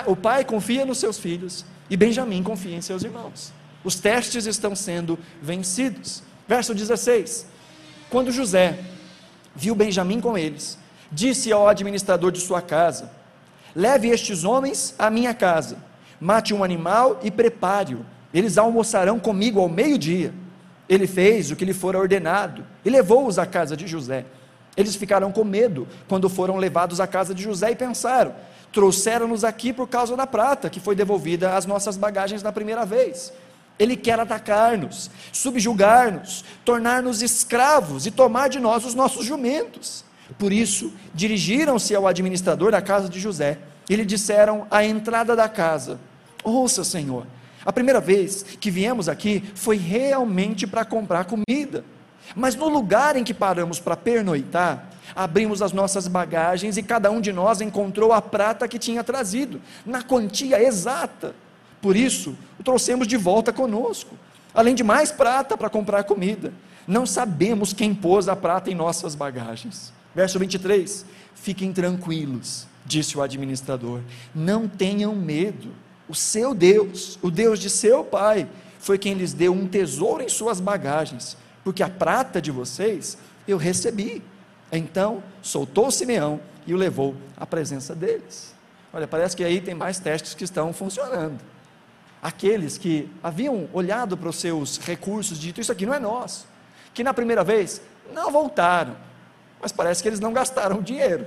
o 0.07 0.15
pai 0.15 0.45
confia 0.45 0.85
nos 0.85 0.99
seus 0.99 1.19
filhos 1.19 1.65
e 1.89 1.97
Benjamim 1.97 2.43
confia 2.43 2.77
em 2.77 2.81
seus 2.81 3.03
irmãos. 3.03 3.53
Os 3.85 3.97
testes 3.97 4.47
estão 4.47 4.75
sendo 4.75 5.19
vencidos. 5.41 6.23
Verso 6.47 6.75
16: 6.75 7.47
Quando 8.11 8.31
José 8.31 8.79
viu 9.55 9.75
Benjamim 9.75 10.21
com 10.21 10.37
eles, 10.37 10.79
disse 11.11 11.53
ao 11.53 11.69
administrador 11.69 12.31
de 12.31 12.41
sua 12.41 12.63
casa: 12.63 13.11
Leve 13.75 14.09
estes 14.09 14.45
homens 14.45 14.95
à 14.99 15.11
minha 15.11 15.35
casa 15.35 15.93
mate 16.23 16.55
um 16.55 16.63
animal 16.63 17.19
e 17.25 17.33
prepare-o. 17.33 18.07
Eles 18.33 18.57
almoçarão 18.57 19.19
comigo 19.19 19.59
ao 19.61 19.69
meio-dia. 19.69 20.33
Ele 20.89 21.07
fez 21.07 21.51
o 21.51 21.57
que 21.57 21.65
lhe 21.65 21.75
fora 21.75 21.99
ordenado 21.99 22.65
e 22.85 22.91
levou-os 22.91 23.41
à 23.41 23.45
casa 23.45 23.77
de 23.77 23.89
José. 23.89 24.25
Eles 24.77 24.95
ficaram 24.95 25.33
com 25.33 25.43
medo 25.43 25.87
quando 26.09 26.29
foram 26.29 26.57
levados 26.57 27.01
à 27.01 27.09
casa 27.09 27.35
de 27.35 27.43
José 27.43 27.73
e 27.73 27.77
pensaram: 27.77 28.35
trouxeram-nos 28.73 29.45
aqui 29.45 29.73
por 29.73 29.87
causa 29.87 30.17
da 30.17 30.27
prata 30.27 30.71
que 30.71 30.81
foi 30.81 30.95
devolvida 30.95 31.55
às 31.57 31.67
nossas 31.67 31.97
bagagens 31.97 32.43
na 32.43 32.51
primeira 32.51 32.85
vez. 32.85 33.33
Ele 33.79 33.97
quer 33.97 34.19
atacar-nos, 34.19 35.11
subjugar-nos, 35.33 36.45
tornar-nos 36.65 37.23
escravos 37.23 38.07
e 38.07 38.11
tomar 38.11 38.49
de 38.49 38.59
nós 38.59 38.85
os 38.85 38.95
nossos 38.95 39.25
jumentos. 39.25 40.05
Por 40.39 40.53
isso, 40.53 40.93
dirigiram-se 41.15 41.95
ao 41.95 42.07
administrador 42.07 42.71
da 42.71 42.81
casa 42.81 43.09
de 43.09 43.21
José 43.21 43.59
e 43.89 43.97
lhe 43.97 44.05
disseram 44.05 44.67
à 44.71 44.85
entrada 44.85 45.35
da 45.37 45.49
casa: 45.49 45.99
Ouça, 46.45 46.85
Senhor, 46.85 47.27
a 47.65 47.73
primeira 47.73 48.01
vez 48.01 48.43
que 48.43 48.71
viemos 48.71 49.09
aqui 49.09 49.43
foi 49.55 49.77
realmente 49.77 50.67
para 50.67 50.85
comprar 50.85 51.25
comida. 51.25 51.85
Mas 52.35 52.55
no 52.55 52.69
lugar 52.69 53.17
em 53.17 53.25
que 53.25 53.35
paramos 53.35 53.79
para 53.79 53.97
pernoitar, 53.97 54.92
abrimos 55.15 55.63
as 55.63 55.73
nossas 55.73 56.09
bagagens 56.09 56.77
e 56.77 56.83
cada 56.83 57.11
um 57.11 57.21
de 57.21 57.33
nós 57.33 57.61
encontrou 57.61 58.13
a 58.13 58.23
prata 58.23 58.69
que 58.69 58.79
tinha 58.79 59.05
trazido, 59.05 59.61
na 59.85 60.03
quantia 60.03 60.63
exata. 60.63 61.35
Por 61.81 61.97
isso, 61.97 62.37
o 62.59 62.63
trouxemos 62.63 63.07
de 63.07 63.17
volta 63.17 63.53
conosco, 63.53 64.17
além 64.55 64.75
de 64.75 64.85
mais 64.85 65.11
prata 65.11 65.57
para 65.57 65.71
comprar 65.71 66.05
comida. 66.05 66.53
Não 66.87 67.07
sabemos 67.07 67.73
quem 67.73 67.95
pôs 67.95 68.29
a 68.29 68.37
prata 68.37 68.71
em 68.71 68.75
nossas 68.75 69.15
bagagens. 69.15 69.93
Verso 70.15 70.39
23: 70.39 71.05
Fiquem 71.35 71.73
tranquilos, 71.73 72.67
disse 72.85 73.17
o 73.17 73.23
administrador, 73.23 74.01
não 74.35 74.69
tenham 74.69 75.15
medo 75.15 75.71
o 76.09 76.15
seu 76.15 76.55
Deus, 76.55 77.19
o 77.23 77.31
Deus 77.31 77.59
de 77.59 77.71
seu 77.71 78.05
pai, 78.05 78.47
foi 78.79 78.99
quem 78.99 79.15
lhes 79.15 79.33
deu 79.33 79.53
um 79.53 79.67
tesouro 79.67 80.23
em 80.23 80.29
suas 80.29 80.61
bagagens, 80.61 81.37
porque 81.65 81.83
a 81.83 81.89
prata 81.89 82.43
de 82.43 82.51
vocês 82.51 83.17
eu 83.47 83.57
recebi. 83.57 84.23
Então 84.73 85.23
soltou 85.43 85.91
Simeão 85.91 86.41
e 86.67 86.73
o 86.73 86.77
levou 86.77 87.15
à 87.37 87.47
presença 87.47 87.95
deles. 87.95 88.55
Olha, 88.93 89.07
parece 89.07 89.37
que 89.37 89.45
aí 89.45 89.61
tem 89.61 89.75
mais 89.75 89.99
testes 89.99 90.35
que 90.35 90.45
estão 90.45 90.73
funcionando. 90.73 91.39
Aqueles 92.23 92.79
que 92.79 93.11
haviam 93.23 93.69
olhado 93.73 94.17
para 94.17 94.29
os 94.29 94.37
seus 94.37 94.79
recursos, 94.79 95.39
dito 95.39 95.61
isso 95.61 95.73
aqui 95.73 95.85
não 95.85 95.93
é 95.93 95.99
nosso, 95.99 96.47
que 96.95 97.05
na 97.05 97.13
primeira 97.13 97.45
vez 97.45 97.83
não 98.13 98.31
voltaram, 98.31 98.97
mas 99.61 99.73
parece 99.73 100.03
que 100.03 100.09
eles 100.09 100.21
não 100.21 100.33
gastaram 100.33 100.81
dinheiro. 100.81 101.27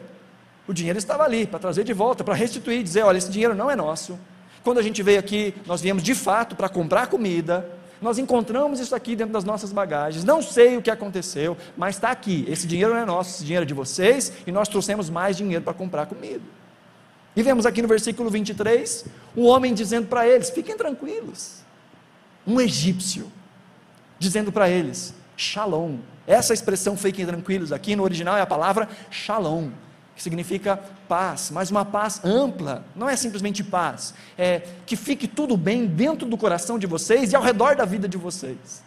O 0.68 0.74
dinheiro 0.74 0.98
estava 0.98 1.24
ali 1.24 1.46
para 1.46 1.60
trazer 1.60 1.84
de 1.84 1.94
volta, 1.94 2.24
para 2.24 2.34
restituir, 2.34 2.82
dizer: 2.82 3.04
olha, 3.04 3.18
esse 3.18 3.30
dinheiro 3.30 3.54
não 3.54 3.70
é 3.70 3.76
nosso, 3.76 4.18
quando 4.66 4.80
a 4.80 4.82
gente 4.82 5.04
veio 5.04 5.20
aqui, 5.20 5.54
nós 5.68 5.80
viemos 5.80 6.02
de 6.02 6.16
fato 6.16 6.56
para 6.56 6.68
comprar 6.68 7.06
comida. 7.06 7.70
Nós 8.02 8.18
encontramos 8.18 8.80
isso 8.80 8.96
aqui 8.96 9.16
dentro 9.16 9.34
das 9.34 9.44
nossas 9.44 9.72
bagagens. 9.72 10.24
Não 10.24 10.42
sei 10.42 10.78
o 10.78 10.82
que 10.82 10.92
aconteceu, 10.92 11.58
mas 11.78 11.96
está 11.96 12.12
aqui. 12.12 12.46
Esse 12.48 12.68
dinheiro 12.68 12.94
não 12.94 13.02
é 13.02 13.06
nosso, 13.06 13.32
esse 13.32 13.44
dinheiro 13.44 13.64
é 13.64 13.68
de 13.68 13.74
vocês, 13.74 14.32
e 14.46 14.52
nós 14.52 14.68
trouxemos 14.68 15.10
mais 15.10 15.38
dinheiro 15.38 15.64
para 15.64 15.74
comprar 15.74 16.06
comida. 16.06 16.44
E 17.36 17.44
vemos 17.44 17.66
aqui 17.66 17.82
no 17.82 17.88
versículo 17.88 18.30
23, 18.30 19.06
o 19.36 19.46
homem 19.46 19.74
dizendo 19.74 20.08
para 20.08 20.28
eles: 20.28 20.50
fiquem 20.50 20.78
tranquilos. 20.78 21.64
Um 22.48 22.62
egípcio, 22.62 23.32
dizendo 24.18 24.52
para 24.52 24.70
eles: 24.70 25.14
Shalom. 25.36 25.98
Essa 26.28 26.54
expressão 26.54 26.98
fiquem 26.98 27.26
tranquilos 27.26 27.72
aqui 27.72 27.96
no 27.96 28.04
original 28.04 28.36
é 28.36 28.42
a 28.42 28.48
palavra 28.48 28.90
Shalom, 29.12 29.70
que 30.16 30.24
significa 30.24 30.78
paz, 31.08 31.52
mas 31.52 31.70
uma 31.70 31.84
paz 31.84 32.24
ampla, 32.24 32.86
não 32.96 33.10
é 33.10 33.16
simplesmente 33.16 33.64
paz, 33.64 34.14
é 34.38 34.62
que 34.86 34.96
fique 34.96 35.28
tudo 35.28 35.58
bem 35.58 35.86
dentro 35.86 36.28
do 36.28 36.38
coração 36.38 36.80
de 36.80 36.88
vocês 36.88 37.34
e 37.34 37.36
ao 37.36 37.44
redor 37.44 37.76
da 37.76 37.84
vida 37.84 38.08
de 38.08 38.18
vocês. 38.18 38.84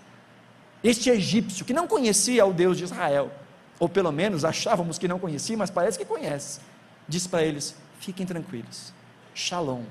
Este 0.83 1.11
egípcio 1.11 1.65
que 1.65 1.75
não 1.75 1.87
conhecia 1.87 2.47
o 2.47 2.53
Deus 2.53 2.79
de 2.79 2.85
Israel, 2.85 3.31
ou 3.79 3.89
pelo 3.89 4.11
menos 4.11 4.45
achávamos 4.45 4.99
que 4.99 5.07
não 5.07 5.19
conhecia, 5.19 5.57
mas 5.57 5.71
parece 5.71 5.99
que 5.99 6.05
conhece, 6.05 6.61
disse 7.07 7.29
para 7.29 7.43
eles: 7.43 7.75
fiquem 8.01 8.25
tranquilos, 8.25 8.93
Shalom. 9.35 9.83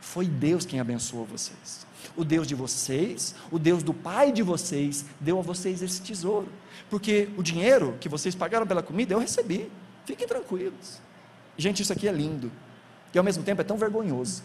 Foi 0.00 0.26
Deus 0.26 0.66
quem 0.66 0.80
abençoou 0.80 1.24
vocês. 1.24 1.86
O 2.16 2.24
Deus 2.24 2.48
de 2.48 2.56
vocês, 2.56 3.36
o 3.52 3.58
Deus 3.58 3.84
do 3.84 3.94
pai 3.94 4.32
de 4.32 4.42
vocês, 4.42 5.04
deu 5.20 5.38
a 5.38 5.42
vocês 5.42 5.80
esse 5.80 6.02
tesouro. 6.02 6.48
Porque 6.90 7.28
o 7.36 7.42
dinheiro 7.42 7.96
que 8.00 8.08
vocês 8.08 8.34
pagaram 8.34 8.66
pela 8.66 8.82
comida, 8.82 9.14
eu 9.14 9.20
recebi. 9.20 9.70
Fiquem 10.04 10.26
tranquilos. 10.26 11.00
Gente, 11.56 11.82
isso 11.82 11.92
aqui 11.92 12.08
é 12.08 12.12
lindo. 12.12 12.50
E 13.14 13.18
ao 13.18 13.24
mesmo 13.24 13.42
tempo 13.42 13.60
é 13.60 13.64
tão 13.64 13.76
vergonhoso. 13.76 14.42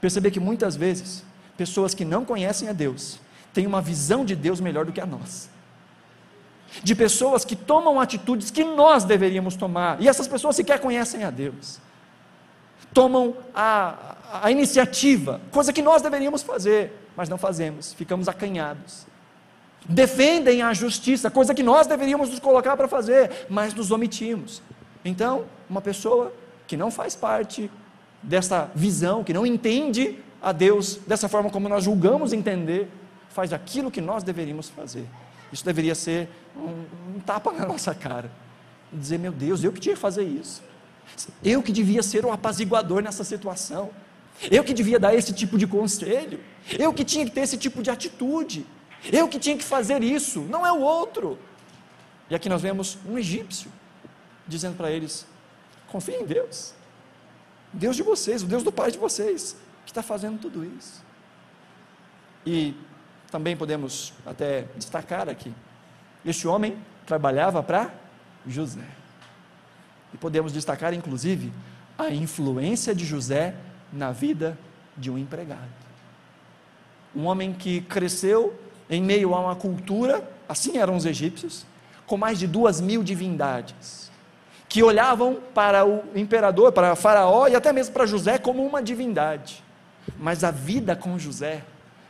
Perceber 0.00 0.30
que 0.30 0.40
muitas 0.40 0.76
vezes, 0.76 1.24
pessoas 1.56 1.94
que 1.94 2.04
não 2.04 2.24
conhecem 2.24 2.68
a 2.68 2.72
Deus, 2.72 3.18
têm 3.52 3.66
uma 3.66 3.80
visão 3.80 4.24
de 4.24 4.34
Deus 4.34 4.60
melhor 4.60 4.84
do 4.84 4.92
que 4.92 5.00
a 5.00 5.06
nossa. 5.06 5.48
De 6.82 6.94
pessoas 6.94 7.44
que 7.44 7.54
tomam 7.54 8.00
atitudes 8.00 8.50
que 8.50 8.64
nós 8.64 9.04
deveríamos 9.04 9.56
tomar, 9.56 10.00
e 10.00 10.08
essas 10.08 10.26
pessoas 10.26 10.56
sequer 10.56 10.80
conhecem 10.80 11.24
a 11.24 11.30
Deus 11.30 11.80
tomam 12.92 13.36
a, 13.54 14.16
a 14.42 14.50
iniciativa, 14.50 15.40
coisa 15.50 15.72
que 15.72 15.82
nós 15.82 16.02
deveríamos 16.02 16.42
fazer, 16.42 17.08
mas 17.16 17.28
não 17.28 17.38
fazemos, 17.38 17.92
ficamos 17.92 18.28
acanhados. 18.28 19.06
Defendem 19.88 20.62
a 20.62 20.72
justiça, 20.72 21.30
coisa 21.30 21.54
que 21.54 21.62
nós 21.62 21.86
deveríamos 21.86 22.30
nos 22.30 22.38
colocar 22.38 22.76
para 22.76 22.86
fazer, 22.86 23.46
mas 23.48 23.74
nos 23.74 23.90
omitimos. 23.90 24.62
Então, 25.04 25.44
uma 25.68 25.80
pessoa 25.80 26.32
que 26.66 26.76
não 26.76 26.90
faz 26.90 27.16
parte 27.16 27.70
dessa 28.22 28.70
visão, 28.74 29.24
que 29.24 29.32
não 29.32 29.44
entende 29.44 30.18
a 30.40 30.52
Deus 30.52 30.96
dessa 31.06 31.28
forma 31.28 31.50
como 31.50 31.68
nós 31.68 31.84
julgamos 31.84 32.32
entender, 32.32 32.88
faz 33.28 33.52
aquilo 33.52 33.90
que 33.90 34.00
nós 34.00 34.22
deveríamos 34.22 34.68
fazer. 34.68 35.06
Isso 35.52 35.64
deveria 35.64 35.94
ser 35.94 36.28
um, 36.56 37.16
um 37.16 37.20
tapa 37.20 37.52
na 37.52 37.66
nossa 37.68 37.94
cara. 37.94 38.30
Dizer, 38.92 39.18
meu 39.18 39.32
Deus, 39.32 39.64
eu 39.64 39.72
que 39.72 39.80
tinha 39.80 39.94
que 39.94 40.00
fazer 40.00 40.24
isso. 40.24 40.62
Eu 41.42 41.62
que 41.62 41.72
devia 41.72 42.02
ser 42.02 42.24
o 42.24 42.32
apaziguador 42.32 43.02
nessa 43.02 43.24
situação. 43.24 43.90
Eu 44.50 44.64
que 44.64 44.72
devia 44.72 44.98
dar 44.98 45.14
esse 45.14 45.32
tipo 45.32 45.58
de 45.58 45.66
conselho. 45.66 46.40
Eu 46.78 46.92
que 46.92 47.04
tinha 47.04 47.24
que 47.24 47.30
ter 47.30 47.40
esse 47.40 47.56
tipo 47.56 47.82
de 47.82 47.90
atitude. 47.90 48.66
Eu 49.10 49.28
que 49.28 49.38
tinha 49.38 49.56
que 49.56 49.64
fazer 49.64 50.02
isso, 50.02 50.40
não 50.42 50.66
é 50.66 50.72
o 50.72 50.80
outro. 50.80 51.38
E 52.30 52.34
aqui 52.34 52.48
nós 52.48 52.62
vemos 52.62 52.98
um 53.06 53.18
egípcio 53.18 53.70
dizendo 54.46 54.76
para 54.76 54.90
eles: 54.90 55.26
confiem 55.88 56.22
em 56.22 56.26
Deus. 56.26 56.74
Deus 57.72 57.96
de 57.96 58.02
vocês, 58.02 58.42
o 58.42 58.46
Deus 58.46 58.62
do 58.62 58.70
pai 58.70 58.90
de 58.90 58.98
vocês, 58.98 59.56
que 59.84 59.90
está 59.90 60.02
fazendo 60.02 60.38
tudo 60.38 60.64
isso. 60.64 61.02
E 62.44 62.74
também 63.30 63.56
podemos 63.56 64.12
até 64.26 64.66
destacar 64.76 65.28
aqui: 65.28 65.52
este 66.24 66.46
homem 66.46 66.78
trabalhava 67.06 67.62
para 67.62 67.90
José. 68.46 68.86
E 70.12 70.18
podemos 70.18 70.52
destacar, 70.52 70.92
inclusive, 70.92 71.52
a 71.98 72.10
influência 72.10 72.94
de 72.94 73.04
José 73.04 73.54
na 73.92 74.12
vida 74.12 74.58
de 74.96 75.10
um 75.10 75.16
empregado. 75.16 75.70
Um 77.14 77.24
homem 77.24 77.52
que 77.52 77.80
cresceu 77.82 78.58
em 78.92 79.02
meio 79.02 79.34
a 79.34 79.40
uma 79.40 79.56
cultura, 79.56 80.22
assim 80.46 80.76
eram 80.76 80.96
os 80.96 81.06
egípcios, 81.06 81.64
com 82.06 82.18
mais 82.18 82.38
de 82.38 82.46
duas 82.46 82.78
mil 82.78 83.02
divindades, 83.02 84.10
que 84.68 84.82
olhavam 84.82 85.40
para 85.54 85.86
o 85.86 86.02
imperador, 86.14 86.72
para 86.72 86.94
Faraó 86.94 87.48
e 87.48 87.56
até 87.56 87.72
mesmo 87.72 87.94
para 87.94 88.04
José 88.04 88.36
como 88.36 88.64
uma 88.64 88.82
divindade. 88.82 89.64
Mas 90.18 90.44
a 90.44 90.50
vida 90.50 90.94
com 90.94 91.18
José 91.18 91.64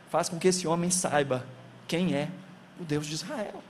faz 0.09 0.27
com 0.27 0.37
que 0.37 0.49
esse 0.49 0.67
homem 0.67 0.91
saiba 0.91 1.45
quem 1.87 2.13
é 2.15 2.27
o 2.79 2.83
Deus 2.83 3.05
de 3.05 3.13
Israel. 3.13 3.63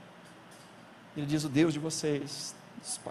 Ele 1.16 1.26
diz: 1.26 1.44
O 1.44 1.48
Deus 1.48 1.72
de 1.72 1.78
vocês, 1.78 2.54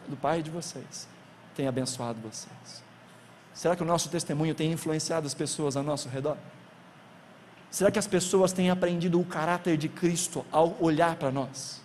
do 0.10 0.18
pai 0.18 0.44
de 0.44 0.52
vocês, 0.52 1.08
tem 1.56 1.66
abençoado 1.66 2.20
vocês? 2.20 2.84
Será 3.54 3.76
que 3.76 3.84
o 3.84 3.86
nosso 3.86 4.10
testemunho 4.10 4.54
tem 4.54 4.72
influenciado 4.72 5.26
as 5.26 5.34
pessoas 5.34 5.78
ao 5.78 5.84
nosso 5.84 6.10
redor? 6.10 6.38
Será 7.74 7.90
que 7.90 7.98
as 7.98 8.06
pessoas 8.06 8.54
têm 8.54 8.70
aprendido 8.70 9.20
o 9.20 9.26
caráter 9.26 9.78
de 9.78 9.90
Cristo 9.90 10.46
ao 10.52 10.78
olhar 10.80 11.16
para 11.16 11.32
nós? 11.32 11.82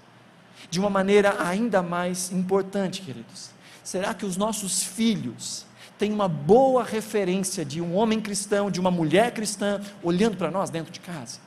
De 0.69 0.79
uma 0.79 0.91
maneira 0.91 1.43
ainda 1.43 1.83
mais 1.83 2.31
importante, 2.31 3.01
queridos. 3.01 3.49
Será 3.83 4.13
que 4.13 4.27
os 4.27 4.37
nossos 4.37 4.83
filhos 4.83 5.65
têm 5.99 6.13
uma 6.13 6.29
boa 6.29 6.85
referência 6.85 7.65
de 7.65 7.81
um 7.81 7.97
homem 7.97 8.21
cristão, 8.21 8.71
de 8.71 8.79
uma 8.79 8.91
mulher 8.91 9.33
cristã, 9.33 9.81
olhando 10.03 10.37
para 10.37 10.51
nós 10.51 10.69
dentro 10.69 10.93
de 10.93 11.01
casa? 11.01 11.41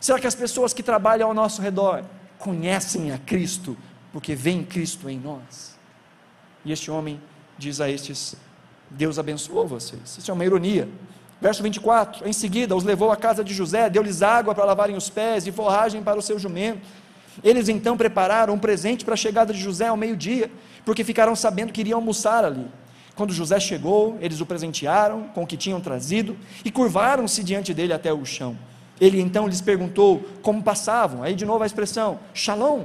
Será 0.00 0.20
que 0.20 0.28
as 0.28 0.36
pessoas 0.36 0.72
que 0.72 0.80
trabalham 0.80 1.26
ao 1.26 1.34
nosso 1.34 1.60
redor 1.60 2.04
conhecem 2.38 3.10
a 3.10 3.18
Cristo, 3.18 3.76
porque 4.12 4.36
veem 4.36 4.62
Cristo 4.62 5.10
em 5.10 5.18
nós? 5.18 5.76
E 6.64 6.70
este 6.70 6.92
homem 6.92 7.20
diz 7.58 7.80
a 7.80 7.90
estes: 7.90 8.36
Deus 8.88 9.18
abençoou 9.18 9.66
vocês. 9.66 10.16
Isso 10.16 10.30
é 10.30 10.34
uma 10.34 10.44
ironia. 10.44 10.88
Verso 11.40 11.62
24: 11.62 12.28
Em 12.28 12.32
seguida 12.32 12.74
os 12.74 12.84
levou 12.84 13.10
à 13.10 13.16
casa 13.16 13.44
de 13.44 13.54
José, 13.54 13.88
deu-lhes 13.88 14.22
água 14.22 14.54
para 14.54 14.64
lavarem 14.64 14.96
os 14.96 15.08
pés 15.08 15.46
e 15.46 15.52
forragem 15.52 16.02
para 16.02 16.18
o 16.18 16.22
seu 16.22 16.38
jumento. 16.38 16.80
Eles 17.42 17.68
então 17.68 17.96
prepararam 17.96 18.54
um 18.54 18.58
presente 18.58 19.04
para 19.04 19.14
a 19.14 19.16
chegada 19.16 19.52
de 19.52 19.60
José 19.60 19.86
ao 19.86 19.96
meio-dia, 19.96 20.50
porque 20.84 21.04
ficaram 21.04 21.36
sabendo 21.36 21.72
que 21.72 21.80
iriam 21.80 21.98
almoçar 21.98 22.44
ali. 22.44 22.66
Quando 23.14 23.32
José 23.32 23.58
chegou, 23.60 24.16
eles 24.20 24.40
o 24.40 24.46
presentearam 24.46 25.24
com 25.34 25.42
o 25.42 25.46
que 25.46 25.56
tinham 25.56 25.80
trazido 25.80 26.36
e 26.64 26.70
curvaram-se 26.70 27.42
diante 27.42 27.74
dele 27.74 27.92
até 27.92 28.12
o 28.12 28.24
chão. 28.24 28.56
Ele 29.00 29.20
então 29.20 29.46
lhes 29.46 29.60
perguntou 29.60 30.24
como 30.42 30.62
passavam. 30.62 31.22
Aí 31.22 31.34
de 31.34 31.44
novo 31.44 31.62
a 31.62 31.66
expressão, 31.66 32.18
shalom. 32.34 32.84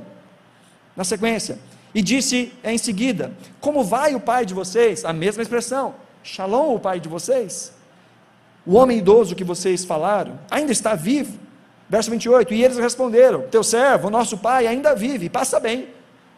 Na 0.96 1.04
sequência, 1.04 1.58
e 1.94 2.02
disse 2.02 2.52
em 2.64 2.78
seguida: 2.78 3.32
Como 3.60 3.84
vai 3.84 4.14
o 4.16 4.20
pai 4.20 4.46
de 4.46 4.54
vocês? 4.54 5.06
A 5.06 5.14
mesma 5.14 5.42
expressão: 5.42 5.96
Shalom, 6.24 6.76
o 6.76 6.80
pai 6.80 7.00
de 7.00 7.10
vocês. 7.10 7.74
O 8.66 8.76
homem 8.76 8.98
idoso 8.98 9.36
que 9.36 9.44
vocês 9.44 9.84
falaram 9.84 10.40
ainda 10.50 10.72
está 10.72 10.96
vivo. 10.96 11.40
Verso 11.90 12.10
28. 12.12 12.54
E 12.54 12.64
eles 12.64 12.78
responderam: 12.78 13.42
Teu 13.52 13.64
servo, 13.64 14.10
nosso 14.10 14.38
pai, 14.38 14.68
ainda 14.68 14.96
vive 14.96 15.30
passa 15.30 15.60
bem. 15.60 15.90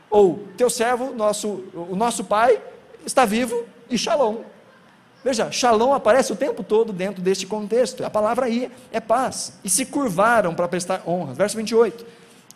Ou, 0.09 0.47
teu 0.55 0.69
servo, 0.69 1.13
nosso, 1.13 1.63
o 1.73 1.95
nosso 1.95 2.23
pai, 2.23 2.59
está 3.05 3.25
vivo 3.25 3.65
e 3.89 3.97
shalom. 3.97 4.38
Veja, 5.23 5.51
shalom 5.51 5.93
aparece 5.93 6.31
o 6.31 6.35
tempo 6.35 6.63
todo 6.63 6.93
dentro 6.93 7.21
deste 7.21 7.47
contexto. 7.47 8.05
A 8.05 8.09
palavra 8.09 8.45
aí 8.45 8.71
é 8.91 8.99
paz. 8.99 9.53
E 9.63 9.69
se 9.69 9.85
curvaram 9.85 10.53
para 10.53 10.67
prestar 10.67 11.01
honra. 11.07 11.33
Verso 11.33 11.57
28. 11.57 12.05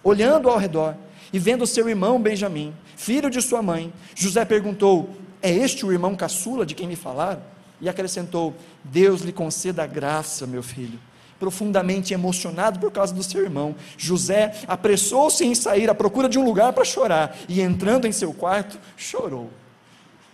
Olhando 0.04 0.50
ao 0.50 0.58
redor 0.58 0.96
e 1.34 1.40
vendo 1.40 1.66
seu 1.66 1.90
irmão 1.90 2.22
Benjamim, 2.22 2.74
filho 2.96 3.30
de 3.30 3.42
sua 3.42 3.62
mãe, 3.62 3.92
José 4.16 4.46
perguntou: 4.46 5.10
É 5.42 5.52
este 5.52 5.86
o 5.86 5.92
irmão 5.92 6.16
caçula 6.16 6.66
de 6.66 6.76
quem 6.76 6.88
me 6.88 6.96
falaram? 6.96 7.42
E 7.82 7.88
acrescentou: 7.88 8.56
Deus 8.84 9.22
lhe 9.22 9.32
conceda 9.32 9.86
graça, 9.86 10.46
meu 10.46 10.64
filho. 10.64 11.00
Profundamente 11.40 12.14
emocionado 12.14 12.80
por 12.80 12.92
causa 12.92 13.14
do 13.14 13.24
seu 13.24 13.42
irmão, 13.42 13.74
José 13.98 14.54
apressou-se 14.68 15.46
em 15.46 15.56
sair 15.56 15.90
à 15.90 15.96
procura 15.96 16.28
de 16.28 16.38
um 16.38 16.44
lugar 16.44 16.74
para 16.74 16.84
chorar 16.84 17.38
e, 17.48 17.62
entrando 17.62 18.06
em 18.06 18.12
seu 18.12 18.34
quarto, 18.34 18.78
chorou. 18.98 19.50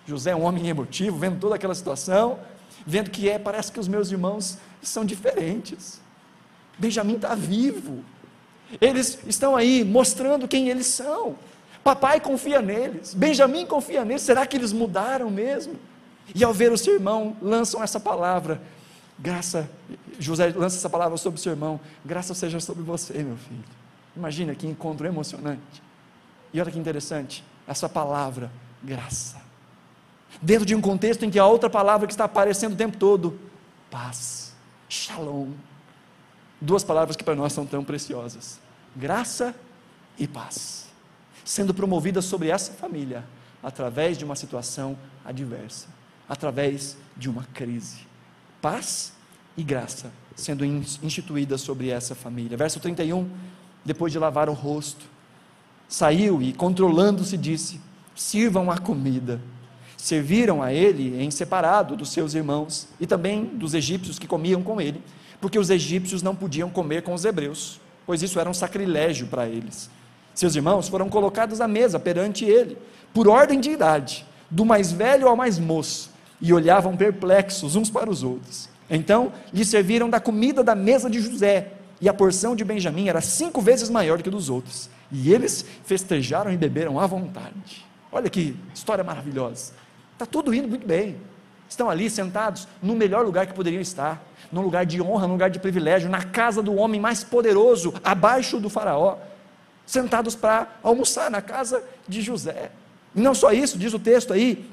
José 0.07 0.31
é 0.31 0.35
um 0.35 0.43
homem 0.43 0.67
emotivo, 0.67 1.17
vendo 1.17 1.39
toda 1.39 1.55
aquela 1.55 1.75
situação, 1.75 2.39
vendo 2.85 3.11
que 3.11 3.29
é, 3.29 3.37
parece 3.37 3.71
que 3.71 3.79
os 3.79 3.87
meus 3.87 4.11
irmãos 4.11 4.57
são 4.81 5.05
diferentes. 5.05 5.99
Benjamim 6.77 7.15
está 7.15 7.35
vivo, 7.35 8.03
eles 8.81 9.19
estão 9.27 9.55
aí 9.55 9.83
mostrando 9.83 10.47
quem 10.47 10.69
eles 10.69 10.87
são. 10.87 11.35
Papai 11.83 12.19
confia 12.19 12.61
neles, 12.61 13.13
Benjamim 13.13 13.65
confia 13.65 14.03
neles. 14.03 14.23
Será 14.23 14.45
que 14.45 14.57
eles 14.57 14.73
mudaram 14.73 15.29
mesmo? 15.29 15.75
E 16.33 16.43
ao 16.43 16.53
ver 16.53 16.71
o 16.71 16.77
seu 16.77 16.95
irmão, 16.95 17.35
lançam 17.41 17.83
essa 17.83 17.99
palavra. 17.99 18.61
Graça, 19.17 19.69
José 20.19 20.53
lança 20.55 20.77
essa 20.77 20.89
palavra 20.89 21.17
sobre 21.17 21.39
o 21.39 21.41
seu 21.41 21.51
irmão. 21.51 21.79
Graça 22.03 22.33
seja 22.33 22.59
sobre 22.59 22.83
você, 22.83 23.23
meu 23.23 23.37
filho. 23.37 23.63
Imagina 24.15 24.55
que 24.55 24.65
encontro 24.65 25.05
emocionante. 25.05 25.83
E 26.53 26.59
olha 26.59 26.71
que 26.71 26.79
interessante, 26.79 27.43
essa 27.67 27.87
palavra, 27.89 28.49
graça. 28.81 29.41
Dentro 30.41 30.65
de 30.65 30.75
um 30.75 30.81
contexto 30.81 31.23
em 31.23 31.29
que 31.29 31.39
a 31.39 31.45
outra 31.45 31.69
palavra 31.69 32.07
que 32.07 32.13
está 32.13 32.25
aparecendo 32.25 32.73
o 32.73 32.77
tempo 32.77 32.97
todo, 32.97 33.39
paz, 33.89 34.53
shalom. 34.89 35.49
Duas 36.59 36.83
palavras 36.83 37.15
que 37.15 37.23
para 37.23 37.35
nós 37.35 37.53
são 37.53 37.65
tão 37.65 37.83
preciosas: 37.83 38.59
graça 38.95 39.55
e 40.17 40.27
paz, 40.27 40.87
sendo 41.43 41.73
promovidas 41.73 42.25
sobre 42.25 42.49
essa 42.49 42.73
família 42.73 43.23
através 43.61 44.17
de 44.17 44.23
uma 44.23 44.35
situação 44.35 44.97
adversa, 45.23 45.87
através 46.27 46.97
de 47.15 47.29
uma 47.29 47.43
crise. 47.53 47.99
Paz 48.61 49.13
e 49.57 49.63
graça 49.63 50.11
sendo 50.35 50.65
instituídas 50.65 51.61
sobre 51.61 51.89
essa 51.89 52.13
família. 52.13 52.57
Verso 52.57 52.79
31, 52.79 53.27
depois 53.83 54.11
de 54.11 54.19
lavar 54.19 54.49
o 54.49 54.53
rosto, 54.53 55.05
saiu 55.87 56.41
e, 56.41 56.51
controlando-se, 56.53 57.37
disse: 57.37 57.79
Sirvam 58.15 58.69
a 58.69 58.77
comida. 58.77 59.39
Serviram 59.97 60.61
a 60.61 60.71
ele 60.71 61.21
em 61.23 61.31
separado 61.31 61.95
dos 61.95 62.09
seus 62.09 62.35
irmãos 62.35 62.87
e 62.99 63.07
também 63.07 63.45
dos 63.45 63.73
egípcios 63.73 64.19
que 64.19 64.27
comiam 64.27 64.61
com 64.61 64.79
ele, 64.79 65.01
porque 65.41 65.57
os 65.57 65.69
egípcios 65.69 66.21
não 66.21 66.35
podiam 66.35 66.69
comer 66.69 67.01
com 67.01 67.13
os 67.13 67.25
hebreus, 67.25 67.79
pois 68.05 68.21
isso 68.21 68.39
era 68.39 68.49
um 68.49 68.53
sacrilégio 68.53 69.27
para 69.27 69.47
eles. 69.47 69.89
Seus 70.33 70.55
irmãos 70.55 70.89
foram 70.89 71.09
colocados 71.09 71.61
à 71.61 71.67
mesa 71.67 71.99
perante 71.99 72.45
ele, 72.45 72.77
por 73.13 73.27
ordem 73.27 73.59
de 73.59 73.71
idade, 73.71 74.25
do 74.51 74.65
mais 74.65 74.91
velho 74.91 75.27
ao 75.27 75.35
mais 75.35 75.57
moço, 75.57 76.11
e 76.41 76.53
olhavam 76.53 76.95
perplexos 76.95 77.75
uns 77.75 77.89
para 77.89 78.09
os 78.09 78.23
outros. 78.23 78.69
Então 78.89 79.31
lhe 79.53 79.65
serviram 79.65 80.09
da 80.09 80.19
comida 80.19 80.63
da 80.63 80.75
mesa 80.75 81.09
de 81.09 81.19
José, 81.19 81.71
e 81.99 82.09
a 82.09 82.13
porção 82.13 82.55
de 82.55 82.63
Benjamim 82.63 83.07
era 83.07 83.21
cinco 83.21 83.61
vezes 83.61 83.89
maior 83.89 84.21
que 84.21 84.29
dos 84.29 84.49
outros. 84.49 84.89
E 85.11 85.31
eles 85.33 85.65
festejaram 85.85 86.51
e 86.51 86.57
beberam 86.57 86.99
à 86.99 87.07
vontade. 87.07 87.85
Olha 88.11 88.29
que 88.29 88.55
história 88.73 89.03
maravilhosa. 89.03 89.73
Está 90.13 90.25
tudo 90.25 90.53
indo 90.53 90.67
muito 90.67 90.85
bem. 90.85 91.15
Estão 91.69 91.89
ali 91.89 92.09
sentados 92.09 92.67
no 92.81 92.95
melhor 92.95 93.25
lugar 93.25 93.47
que 93.47 93.53
poderiam 93.53 93.81
estar, 93.81 94.23
num 94.51 94.61
lugar 94.61 94.85
de 94.85 95.01
honra, 95.01 95.27
num 95.27 95.33
lugar 95.33 95.49
de 95.49 95.59
privilégio, 95.59 96.09
na 96.09 96.23
casa 96.23 96.61
do 96.61 96.75
homem 96.75 97.01
mais 97.01 97.23
poderoso, 97.23 97.93
abaixo 98.03 98.59
do 98.59 98.69
Faraó, 98.69 99.17
sentados 99.85 100.35
para 100.35 100.67
almoçar 100.83 101.31
na 101.31 101.41
casa 101.41 101.83
de 102.07 102.21
José. 102.21 102.71
E 103.15 103.21
não 103.21 103.33
só 103.33 103.51
isso, 103.51 103.77
diz 103.77 103.93
o 103.93 103.99
texto 103.99 104.31
aí, 104.31 104.69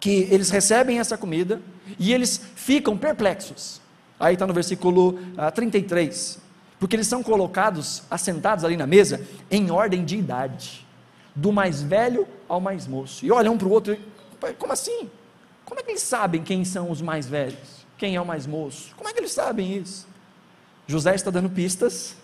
que 0.00 0.28
eles 0.30 0.50
recebem 0.50 0.98
essa 0.98 1.16
comida 1.18 1.60
e 1.98 2.12
eles 2.12 2.40
ficam 2.54 2.96
perplexos. 2.96 3.80
Aí 4.18 4.34
está 4.34 4.46
no 4.46 4.54
versículo 4.54 5.18
33. 5.54 6.38
Ah, 6.38 6.42
Porque 6.78 6.96
eles 6.96 7.06
são 7.06 7.22
colocados, 7.22 8.02
assentados 8.10 8.64
ali 8.64 8.76
na 8.76 8.86
mesa, 8.86 9.20
em 9.50 9.70
ordem 9.70 10.04
de 10.04 10.16
idade, 10.16 10.86
do 11.34 11.52
mais 11.52 11.82
velho 11.82 12.26
ao 12.48 12.60
mais 12.60 12.86
moço. 12.86 13.24
E 13.24 13.30
olham 13.30 13.54
um 13.54 13.58
para 13.58 13.68
o 13.68 13.70
outro, 13.70 13.96
como 14.58 14.72
assim? 14.72 15.10
Como 15.64 15.80
é 15.80 15.82
que 15.82 15.90
eles 15.90 16.02
sabem 16.02 16.42
quem 16.42 16.64
são 16.64 16.90
os 16.90 17.02
mais 17.02 17.26
velhos? 17.26 17.86
Quem 17.96 18.16
é 18.16 18.20
o 18.20 18.26
mais 18.26 18.46
moço? 18.46 18.94
Como 18.96 19.08
é 19.08 19.12
que 19.12 19.20
eles 19.20 19.32
sabem 19.32 19.76
isso? 19.76 20.06
José 20.86 21.14
está 21.14 21.30
dando 21.30 21.50
pistas 21.50 22.16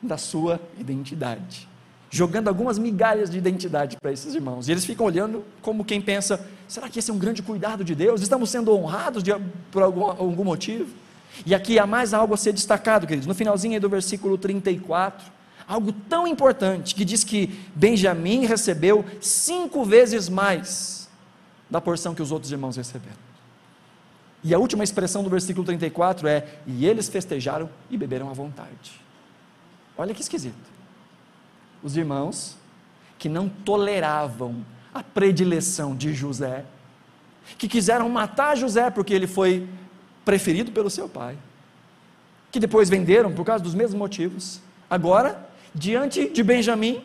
da 0.00 0.16
sua 0.16 0.60
identidade 0.78 1.68
jogando 2.14 2.46
algumas 2.46 2.78
migalhas 2.78 3.28
de 3.28 3.36
identidade 3.36 3.96
para 4.00 4.12
esses 4.12 4.36
irmãos. 4.36 4.68
E 4.68 4.70
eles 4.70 4.84
ficam 4.84 5.04
olhando 5.04 5.44
como 5.60 5.84
quem 5.84 6.00
pensa: 6.00 6.48
será 6.68 6.88
que 6.88 6.98
esse 6.98 7.10
é 7.10 7.14
um 7.14 7.18
grande 7.18 7.42
cuidado 7.42 7.84
de 7.84 7.94
Deus? 7.94 8.20
Estamos 8.20 8.50
sendo 8.50 8.72
honrados 8.72 9.22
de, 9.22 9.32
por 9.70 9.82
algum, 9.82 10.04
algum 10.04 10.44
motivo? 10.44 10.94
E 11.44 11.54
aqui 11.54 11.78
há 11.78 11.86
mais 11.86 12.14
algo 12.14 12.34
a 12.34 12.36
ser 12.36 12.52
destacado, 12.52 13.06
queridos. 13.06 13.26
No 13.26 13.34
finalzinho 13.34 13.80
do 13.80 13.88
versículo 13.88 14.38
34, 14.38 15.26
algo 15.66 15.92
tão 15.92 16.26
importante 16.26 16.94
que 16.94 17.04
diz 17.04 17.24
que 17.24 17.58
Benjamim 17.74 18.46
recebeu 18.46 19.04
cinco 19.20 19.84
vezes 19.84 20.28
mais 20.28 21.08
da 21.68 21.80
porção 21.80 22.14
que 22.14 22.22
os 22.22 22.30
outros 22.30 22.52
irmãos 22.52 22.76
receberam. 22.76 23.24
E 24.42 24.54
a 24.54 24.58
última 24.58 24.84
expressão 24.84 25.24
do 25.24 25.30
versículo 25.30 25.64
34 25.64 26.28
é: 26.28 26.46
E 26.66 26.86
eles 26.86 27.08
festejaram 27.08 27.68
e 27.90 27.96
beberam 27.96 28.28
à 28.28 28.32
vontade. 28.32 29.00
Olha 29.96 30.12
que 30.14 30.20
esquisito 30.20 30.74
os 31.82 31.96
irmãos 31.96 32.56
que 33.18 33.28
não 33.28 33.48
toleravam 33.48 34.64
a 34.94 35.02
predileção 35.02 35.94
de 35.94 36.14
José, 36.14 36.64
que 37.58 37.68
quiseram 37.68 38.08
matar 38.08 38.56
José 38.56 38.88
porque 38.90 39.12
ele 39.12 39.26
foi 39.26 39.68
preferido 40.24 40.70
pelo 40.72 40.88
seu 40.88 41.08
pai, 41.08 41.36
que 42.50 42.60
depois 42.60 42.88
venderam 42.88 43.32
por 43.32 43.44
causa 43.44 43.62
dos 43.62 43.74
mesmos 43.74 43.98
motivos. 43.98 44.60
Agora, 44.88 45.50
diante 45.74 46.28
de 46.28 46.42
Benjamim, 46.42 47.02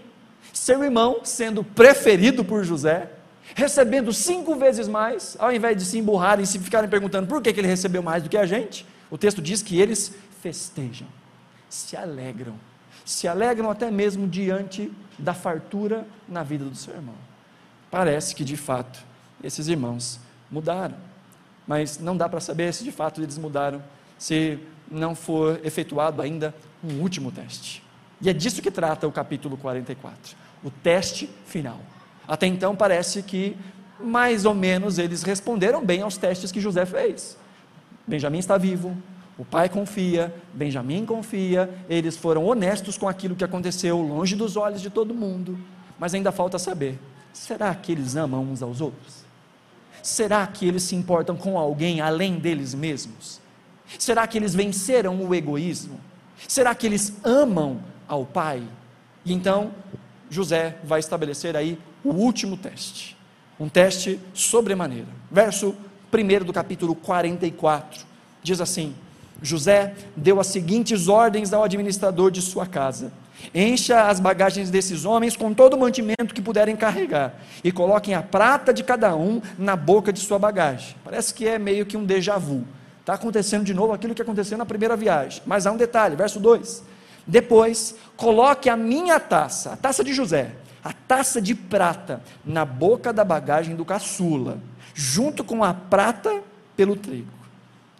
seu 0.53 0.83
irmão 0.83 1.21
sendo 1.23 1.63
preferido 1.63 2.45
por 2.45 2.63
José, 2.63 3.11
recebendo 3.55 4.13
cinco 4.13 4.55
vezes 4.55 4.87
mais, 4.87 5.35
ao 5.39 5.51
invés 5.51 5.75
de 5.75 5.83
se 5.83 5.97
emburrarem 5.97 6.43
e 6.43 6.47
se 6.47 6.59
ficarem 6.59 6.89
perguntando 6.89 7.27
por 7.27 7.41
que, 7.41 7.51
que 7.51 7.59
ele 7.59 7.67
recebeu 7.67 8.03
mais 8.03 8.21
do 8.21 8.29
que 8.29 8.37
a 8.37 8.45
gente, 8.45 8.85
o 9.09 9.17
texto 9.17 9.41
diz 9.41 9.61
que 9.61 9.81
eles 9.81 10.13
festejam, 10.39 11.07
se 11.67 11.97
alegram 11.97 12.55
se 13.09 13.27
alegram 13.27 13.71
até 13.71 13.89
mesmo 13.89 14.27
diante 14.27 14.91
da 15.17 15.33
fartura 15.33 16.05
na 16.27 16.43
vida 16.43 16.63
do 16.65 16.75
seu 16.75 16.93
irmão. 16.93 17.15
Parece 17.91 18.35
que 18.35 18.43
de 18.43 18.55
fato 18.55 19.03
esses 19.43 19.67
irmãos 19.67 20.19
mudaram, 20.51 20.95
mas 21.67 21.99
não 21.99 22.15
dá 22.15 22.27
para 22.27 22.39
saber 22.39 22.73
se 22.73 22.83
de 22.83 22.91
fato 22.91 23.21
eles 23.21 23.37
mudaram, 23.37 23.81
se 24.17 24.59
não 24.89 25.15
for 25.15 25.59
efetuado 25.63 26.21
ainda 26.21 26.53
um 26.83 27.01
último 27.01 27.31
teste. 27.31 27.83
E 28.21 28.29
é 28.29 28.33
disso 28.33 28.61
que 28.61 28.71
trata 28.71 29.07
o 29.07 29.11
capítulo 29.11 29.57
44, 29.57 30.35
o 30.63 30.69
teste 30.69 31.29
final. 31.45 31.79
Até 32.27 32.47
então 32.47 32.75
parece 32.75 33.23
que 33.23 33.55
mais 33.99 34.45
ou 34.45 34.53
menos 34.53 34.97
eles 34.97 35.23
responderam 35.23 35.85
bem 35.85 36.01
aos 36.01 36.17
testes 36.17 36.51
que 36.51 36.61
José 36.61 36.85
fez. 36.85 37.37
Benjamim 38.07 38.39
está 38.39 38.57
vivo, 38.57 38.95
o 39.37 39.45
pai 39.45 39.69
confia, 39.69 40.33
Benjamim 40.53 41.05
confia, 41.05 41.69
eles 41.89 42.17
foram 42.17 42.45
honestos 42.45 42.97
com 42.97 43.07
aquilo 43.07 43.35
que 43.35 43.43
aconteceu, 43.43 44.01
longe 44.01 44.35
dos 44.35 44.57
olhos 44.57 44.81
de 44.81 44.89
todo 44.89 45.13
mundo, 45.13 45.57
mas 45.97 46.13
ainda 46.13 46.31
falta 46.31 46.59
saber: 46.59 46.99
será 47.33 47.73
que 47.75 47.91
eles 47.91 48.15
amam 48.15 48.43
uns 48.43 48.61
aos 48.61 48.81
outros? 48.81 49.23
Será 50.01 50.45
que 50.47 50.67
eles 50.67 50.83
se 50.83 50.95
importam 50.95 51.35
com 51.35 51.57
alguém 51.57 52.01
além 52.01 52.39
deles 52.39 52.73
mesmos? 52.73 53.39
Será 53.97 54.25
que 54.27 54.37
eles 54.37 54.53
venceram 54.53 55.21
o 55.21 55.33
egoísmo? 55.33 55.99
Será 56.47 56.73
que 56.73 56.87
eles 56.87 57.13
amam 57.23 57.79
ao 58.07 58.25
pai? 58.25 58.63
E 59.25 59.33
então, 59.33 59.71
José 60.29 60.77
vai 60.83 60.99
estabelecer 60.99 61.55
aí 61.55 61.77
o 62.03 62.11
último 62.11 62.55
teste, 62.55 63.17
um 63.59 63.67
teste 63.67 64.19
sobremaneira. 64.33 65.07
Verso 65.29 65.75
1 66.13 66.45
do 66.45 66.53
capítulo 66.53 66.95
44 66.95 68.05
diz 68.41 68.61
assim: 68.61 68.95
José 69.41 69.95
deu 70.15 70.39
as 70.39 70.47
seguintes 70.47 71.07
ordens 71.07 71.53
ao 71.53 71.63
administrador 71.63 72.31
de 72.31 72.41
sua 72.41 72.65
casa: 72.65 73.11
Encha 73.53 74.03
as 74.03 74.19
bagagens 74.19 74.69
desses 74.69 75.05
homens 75.05 75.35
com 75.35 75.53
todo 75.53 75.73
o 75.73 75.79
mantimento 75.79 76.33
que 76.33 76.41
puderem 76.41 76.75
carregar, 76.75 77.33
e 77.63 77.71
coloquem 77.71 78.13
a 78.13 78.21
prata 78.21 78.73
de 78.73 78.83
cada 78.83 79.15
um 79.15 79.41
na 79.57 79.75
boca 79.75 80.13
de 80.13 80.19
sua 80.19 80.37
bagagem. 80.37 80.95
Parece 81.03 81.33
que 81.33 81.47
é 81.47 81.57
meio 81.57 81.85
que 81.85 81.97
um 81.97 82.05
déjà 82.05 82.37
vu. 82.37 82.65
Está 82.99 83.13
acontecendo 83.13 83.63
de 83.63 83.73
novo 83.73 83.91
aquilo 83.91 84.13
que 84.13 84.21
aconteceu 84.21 84.57
na 84.57 84.65
primeira 84.65 84.95
viagem. 84.95 85.41
Mas 85.45 85.65
há 85.65 85.71
um 85.71 85.77
detalhe, 85.77 86.15
verso 86.15 86.39
2. 86.39 86.83
Depois, 87.25 87.95
coloque 88.15 88.69
a 88.69 88.77
minha 88.77 89.19
taça, 89.19 89.73
a 89.73 89.77
taça 89.77 90.03
de 90.03 90.13
José, 90.13 90.51
a 90.83 90.93
taça 90.93 91.41
de 91.41 91.55
prata, 91.55 92.21
na 92.45 92.65
boca 92.65 93.11
da 93.11 93.23
bagagem 93.23 93.75
do 93.75 93.83
caçula, 93.83 94.59
junto 94.93 95.43
com 95.43 95.63
a 95.63 95.73
prata 95.73 96.41
pelo 96.75 96.95
trigo. 96.95 97.31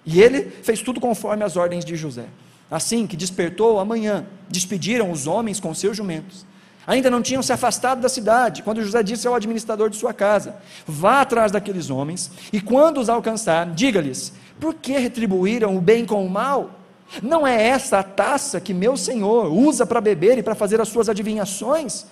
E 0.06 0.22
ele 0.22 0.50
fez 0.64 0.82
tudo 0.82 1.00
conforme 1.00 1.44
as 1.44 1.58
ordens 1.58 1.84
de 1.84 1.96
José. 1.96 2.26
Assim 2.70 3.07
que 3.07 3.17
despertou 3.17 3.80
amanhã, 3.80 4.26
despediram 4.47 5.11
os 5.11 5.26
homens 5.26 5.59
com 5.59 5.74
seus 5.74 5.97
jumentos. 5.97 6.45
Ainda 6.86 7.09
não 7.09 7.22
tinham 7.22 7.43
se 7.43 7.53
afastado 7.53 8.01
da 8.01 8.09
cidade, 8.09 8.63
quando 8.63 8.84
José 8.84 9.03
disse 9.03 9.28
ao 9.28 9.36
administrador 9.36 9.89
de 9.89 9.95
sua 9.95 10.13
casa: 10.13 10.55
Vá 10.88 11.22
atrás 11.22 11.51
daqueles 11.51 11.89
homens, 11.89 12.32
e 12.51 12.59
quando 12.59 12.99
os 12.99 13.09
alcançar, 13.09 13.72
diga-lhes: 13.74 14.34
Por 14.59 14.74
que 14.74 14.97
retribuíram 14.97 15.76
o 15.76 15.82
bem 15.82 16.05
com 16.05 16.26
o 16.26 16.30
mal? 16.30 16.80
Não 17.24 17.45
é 17.45 17.61
essa 17.67 17.99
a 17.99 18.03
taça 18.03 18.59
que 18.59 18.74
meu 18.74 18.95
senhor 18.95 19.51
usa 19.51 19.86
para 19.86 19.99
beber 19.99 20.38
e 20.38 20.43
para 20.43 20.55
fazer 20.55 20.80
as 20.80 20.89
suas 20.89 21.09
adivinhações? 21.09 22.05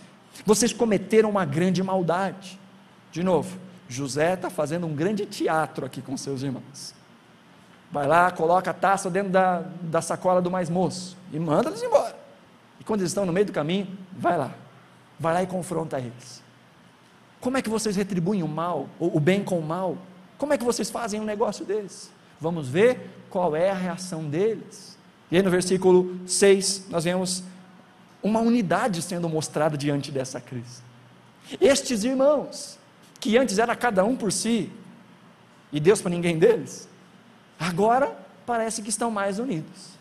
Vocês 0.46 0.74
cometeram 0.74 1.30
uma 1.30 1.46
grande 1.46 1.84
maldade. 1.84 2.60
De 3.12 3.24
novo, 3.24 3.58
José 3.88 4.34
está 4.34 4.50
fazendo 4.50 4.88
um 4.88 4.96
grande 4.96 5.26
teatro 5.26 5.86
aqui 5.86 6.02
com 6.02 6.18
seus 6.18 6.42
irmãos. 6.42 6.97
Vai 7.92 8.08
lá, 8.08 8.30
coloca 8.32 8.72
a 8.72 8.74
taça 8.74 9.10
dentro 9.10 9.32
da, 9.32 9.64
da 9.82 10.02
sacola 10.02 10.42
do 10.42 10.52
mais 10.52 10.70
moço 10.70 11.18
e 11.32 11.40
manda 11.40 11.70
eles 11.70 11.82
embora. 11.82 12.16
E 12.80 12.84
quando 12.84 13.02
eles 13.02 13.12
estão 13.12 13.26
no 13.26 13.34
meio 13.34 13.46
do 13.46 13.52
caminho, 13.52 13.88
vai 14.12 14.38
lá. 14.38 14.52
Vai 15.20 15.34
lá 15.34 15.44
e 15.44 15.48
confronta 15.48 16.00
eles. 16.00 16.44
Como 17.40 17.58
é 17.58 17.62
que 17.62 17.70
vocês 17.70 17.96
retribuem 17.96 18.44
o 18.44 18.48
mal, 18.48 18.90
o 19.00 19.20
bem 19.20 19.44
com 19.44 19.58
o 19.58 19.66
mal? 19.66 19.98
Como 20.38 20.54
é 20.54 20.58
que 20.58 20.64
vocês 20.64 20.90
fazem 20.90 21.20
um 21.20 21.24
negócio 21.24 21.64
desse? 21.66 22.10
Vamos 22.40 22.68
ver 22.68 23.10
qual 23.30 23.56
é 23.56 23.72
a 23.72 23.76
reação 23.76 24.26
deles. 24.26 24.98
E 25.32 25.38
aí 25.38 25.44
no 25.44 25.50
versículo 25.50 26.20
6, 26.28 26.88
nós 26.90 27.04
vemos 27.04 27.44
uma 28.22 28.40
unidade 28.40 29.02
sendo 29.02 29.30
mostrada 29.30 29.78
diante 29.78 30.12
dessa 30.12 30.40
crise. 30.40 30.82
Estes 31.62 32.04
irmãos, 32.04 32.78
que 33.20 33.38
antes 33.38 33.58
era 33.58 33.76
cada 33.76 34.04
um 34.04 34.16
por 34.16 34.32
si, 34.32 34.72
e 35.72 35.80
Deus 35.80 36.02
para 36.02 36.12
ninguém 36.12 36.38
deles, 36.38 36.88
Agora 37.60 38.18
parece 38.46 38.82
que 38.82 38.90
estão 38.90 39.12
mais 39.12 39.40
unidos. 39.40 39.98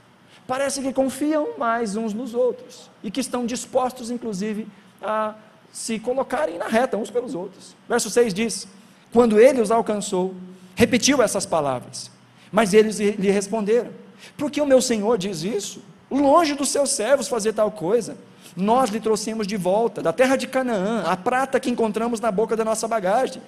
Parece 0.46 0.80
que 0.80 0.92
confiam 0.92 1.58
mais 1.58 1.96
uns 1.96 2.14
nos 2.14 2.32
outros 2.32 2.88
e 3.02 3.10
que 3.10 3.20
estão 3.20 3.44
dispostos, 3.44 4.10
inclusive, 4.10 4.68
a 5.02 5.34
se 5.72 5.98
colocarem 5.98 6.56
na 6.56 6.68
reta 6.68 6.96
uns 6.96 7.10
pelos 7.10 7.34
outros. 7.34 7.74
Verso 7.88 8.08
6 8.08 8.32
diz: 8.32 8.68
Quando 9.12 9.40
ele 9.40 9.60
os 9.60 9.70
alcançou, 9.70 10.34
repetiu 10.74 11.20
essas 11.20 11.44
palavras, 11.44 12.10
mas 12.52 12.72
eles 12.72 12.98
lhe 12.98 13.30
responderam: 13.30 13.90
Por 14.36 14.50
que 14.50 14.60
o 14.60 14.66
meu 14.66 14.80
senhor 14.80 15.18
diz 15.18 15.42
isso? 15.42 15.82
Longe 16.08 16.54
dos 16.54 16.68
seus 16.68 16.90
servos 16.90 17.26
fazer 17.26 17.52
tal 17.52 17.70
coisa. 17.70 18.16
nós 18.56 18.88
lhe 18.88 19.00
trouxemos 19.00 19.46
de 19.46 19.56
volta, 19.56 20.00
da 20.00 20.12
terra 20.12 20.36
de 20.36 20.46
Canaã, 20.46 21.02
a 21.02 21.16
prata 21.16 21.60
que 21.60 21.68
encontramos 21.68 22.20
na 22.20 22.30
boca 22.30 22.56
da 22.56 22.64
nossa 22.64 22.88
bagagem. 22.88 23.42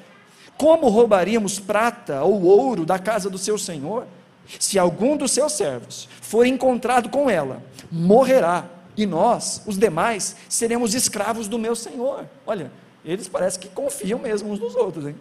Como 0.59 0.89
roubaríamos 0.89 1.61
prata 1.61 2.25
ou 2.25 2.43
ouro 2.43 2.85
da 2.85 2.99
casa 2.99 3.31
do 3.31 3.39
seu 3.39 3.57
senhor? 3.57 4.07
Se 4.59 4.79
algum 4.79 5.17
dos 5.17 5.31
seus 5.31 5.53
servos 5.53 6.09
for 6.21 6.45
encontrado 6.45 7.09
com 7.09 7.31
ela, 7.31 7.63
morrerá, 7.93 8.65
e 8.97 9.07
nós, 9.07 9.63
os 9.65 9.79
demais, 9.79 10.35
seremos 10.49 10.93
escravos 10.93 11.47
do 11.47 11.57
meu 11.57 11.77
senhor. 11.77 12.27
Olha, 12.45 12.73
eles 13.05 13.29
parecem 13.29 13.61
que 13.61 13.69
confiam 13.69 14.19
mesmo 14.19 14.51
uns 14.51 14.59
nos 14.59 14.75
outros, 14.75 15.07
hein? 15.07 15.15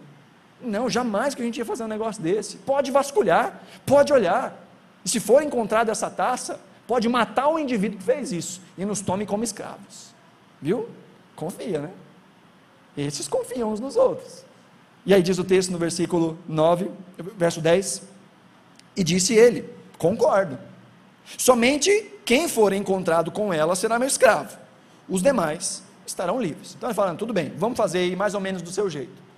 Não, 0.60 0.90
jamais 0.90 1.36
que 1.36 1.42
a 1.42 1.44
gente 1.44 1.58
ia 1.58 1.64
fazer 1.64 1.84
um 1.84 1.88
negócio 1.88 2.20
desse. 2.20 2.56
Pode 2.56 2.90
vasculhar, 2.90 3.62
pode 3.86 4.12
olhar. 4.12 4.60
E 5.04 5.08
se 5.08 5.20
for 5.20 5.40
encontrada 5.40 5.92
essa 5.92 6.10
taça, 6.10 6.58
pode 6.88 7.08
matar 7.08 7.46
o 7.46 7.58
indivíduo 7.60 7.98
que 7.98 8.04
fez 8.04 8.32
isso 8.32 8.60
e 8.76 8.84
nos 8.84 9.00
tome 9.00 9.24
como 9.24 9.44
escravos. 9.44 10.12
Viu? 10.60 10.88
Confia, 11.36 11.82
né? 11.82 11.90
Esses 12.96 13.28
confiam 13.28 13.72
uns 13.72 13.78
nos 13.78 13.94
outros. 13.94 14.47
E 15.06 15.14
aí 15.14 15.22
diz 15.22 15.38
o 15.38 15.44
texto 15.44 15.70
no 15.70 15.78
versículo 15.78 16.38
9, 16.46 16.90
verso 17.36 17.60
10: 17.60 18.02
E 18.96 19.04
disse 19.04 19.34
ele: 19.34 19.68
Concordo. 19.96 20.58
Somente 21.36 21.90
quem 22.24 22.48
for 22.48 22.72
encontrado 22.72 23.30
com 23.30 23.52
ela 23.52 23.74
será 23.74 23.98
meu 23.98 24.08
escravo. 24.08 24.56
Os 25.08 25.22
demais 25.22 25.82
estarão 26.06 26.40
livres. 26.40 26.74
Então 26.76 26.88
ele 26.88 26.94
falando, 26.94 27.18
tudo 27.18 27.32
bem, 27.32 27.52
vamos 27.56 27.76
fazer 27.76 27.98
aí 27.98 28.16
mais 28.16 28.34
ou 28.34 28.40
menos 28.40 28.62
do 28.62 28.70
seu 28.70 28.88
jeito. 28.88 29.28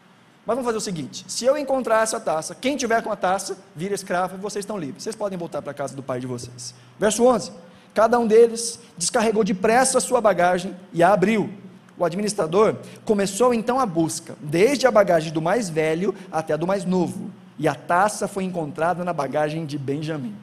Mas 0.47 0.57
vamos 0.57 0.65
fazer 0.65 0.79
o 0.79 0.81
seguinte: 0.81 1.25
se 1.29 1.45
eu 1.45 1.57
encontrar 1.57 2.03
essa 2.03 2.19
taça, 2.19 2.55
quem 2.55 2.77
tiver 2.77 3.03
com 3.03 3.13
a 3.13 3.17
taça, 3.17 3.59
vira 3.75 3.95
escravo 3.95 4.37
e 4.37 4.39
vocês 4.39 4.65
estão 4.65 4.79
livres. 4.79 5.03
Vocês 5.03 5.17
podem 5.17 5.39
voltar 5.39 5.63
para 5.63 5.71
a 5.73 5.75
casa 5.75 5.95
do 5.95 6.03
pai 6.03 6.21
de 6.21 6.27
vocês. 6.27 6.75
Verso 6.99 7.25
11: 7.25 7.53
Cada 7.95 8.19
um 8.19 8.27
deles 8.27 8.81
descarregou 8.97 9.45
depressa 9.45 9.99
a 9.99 10.01
sua 10.01 10.21
bagagem 10.21 10.77
e 10.93 11.03
a 11.03 11.13
abriu. 11.13 11.53
O 12.01 12.05
administrador 12.07 12.77
começou 13.05 13.53
então 13.53 13.79
a 13.79 13.85
busca, 13.85 14.35
desde 14.41 14.87
a 14.87 14.91
bagagem 14.91 15.31
do 15.31 15.43
mais 15.43 15.69
velho 15.69 16.15
até 16.33 16.55
a 16.55 16.57
do 16.57 16.67
mais 16.67 16.87
novo, 16.87 17.31
e 17.59 17.69
a 17.69 17.75
taça 17.75 18.27
foi 18.27 18.43
encontrada 18.45 19.05
na 19.05 19.13
bagagem 19.13 19.67
de 19.67 19.77
Benjamim. 19.77 20.35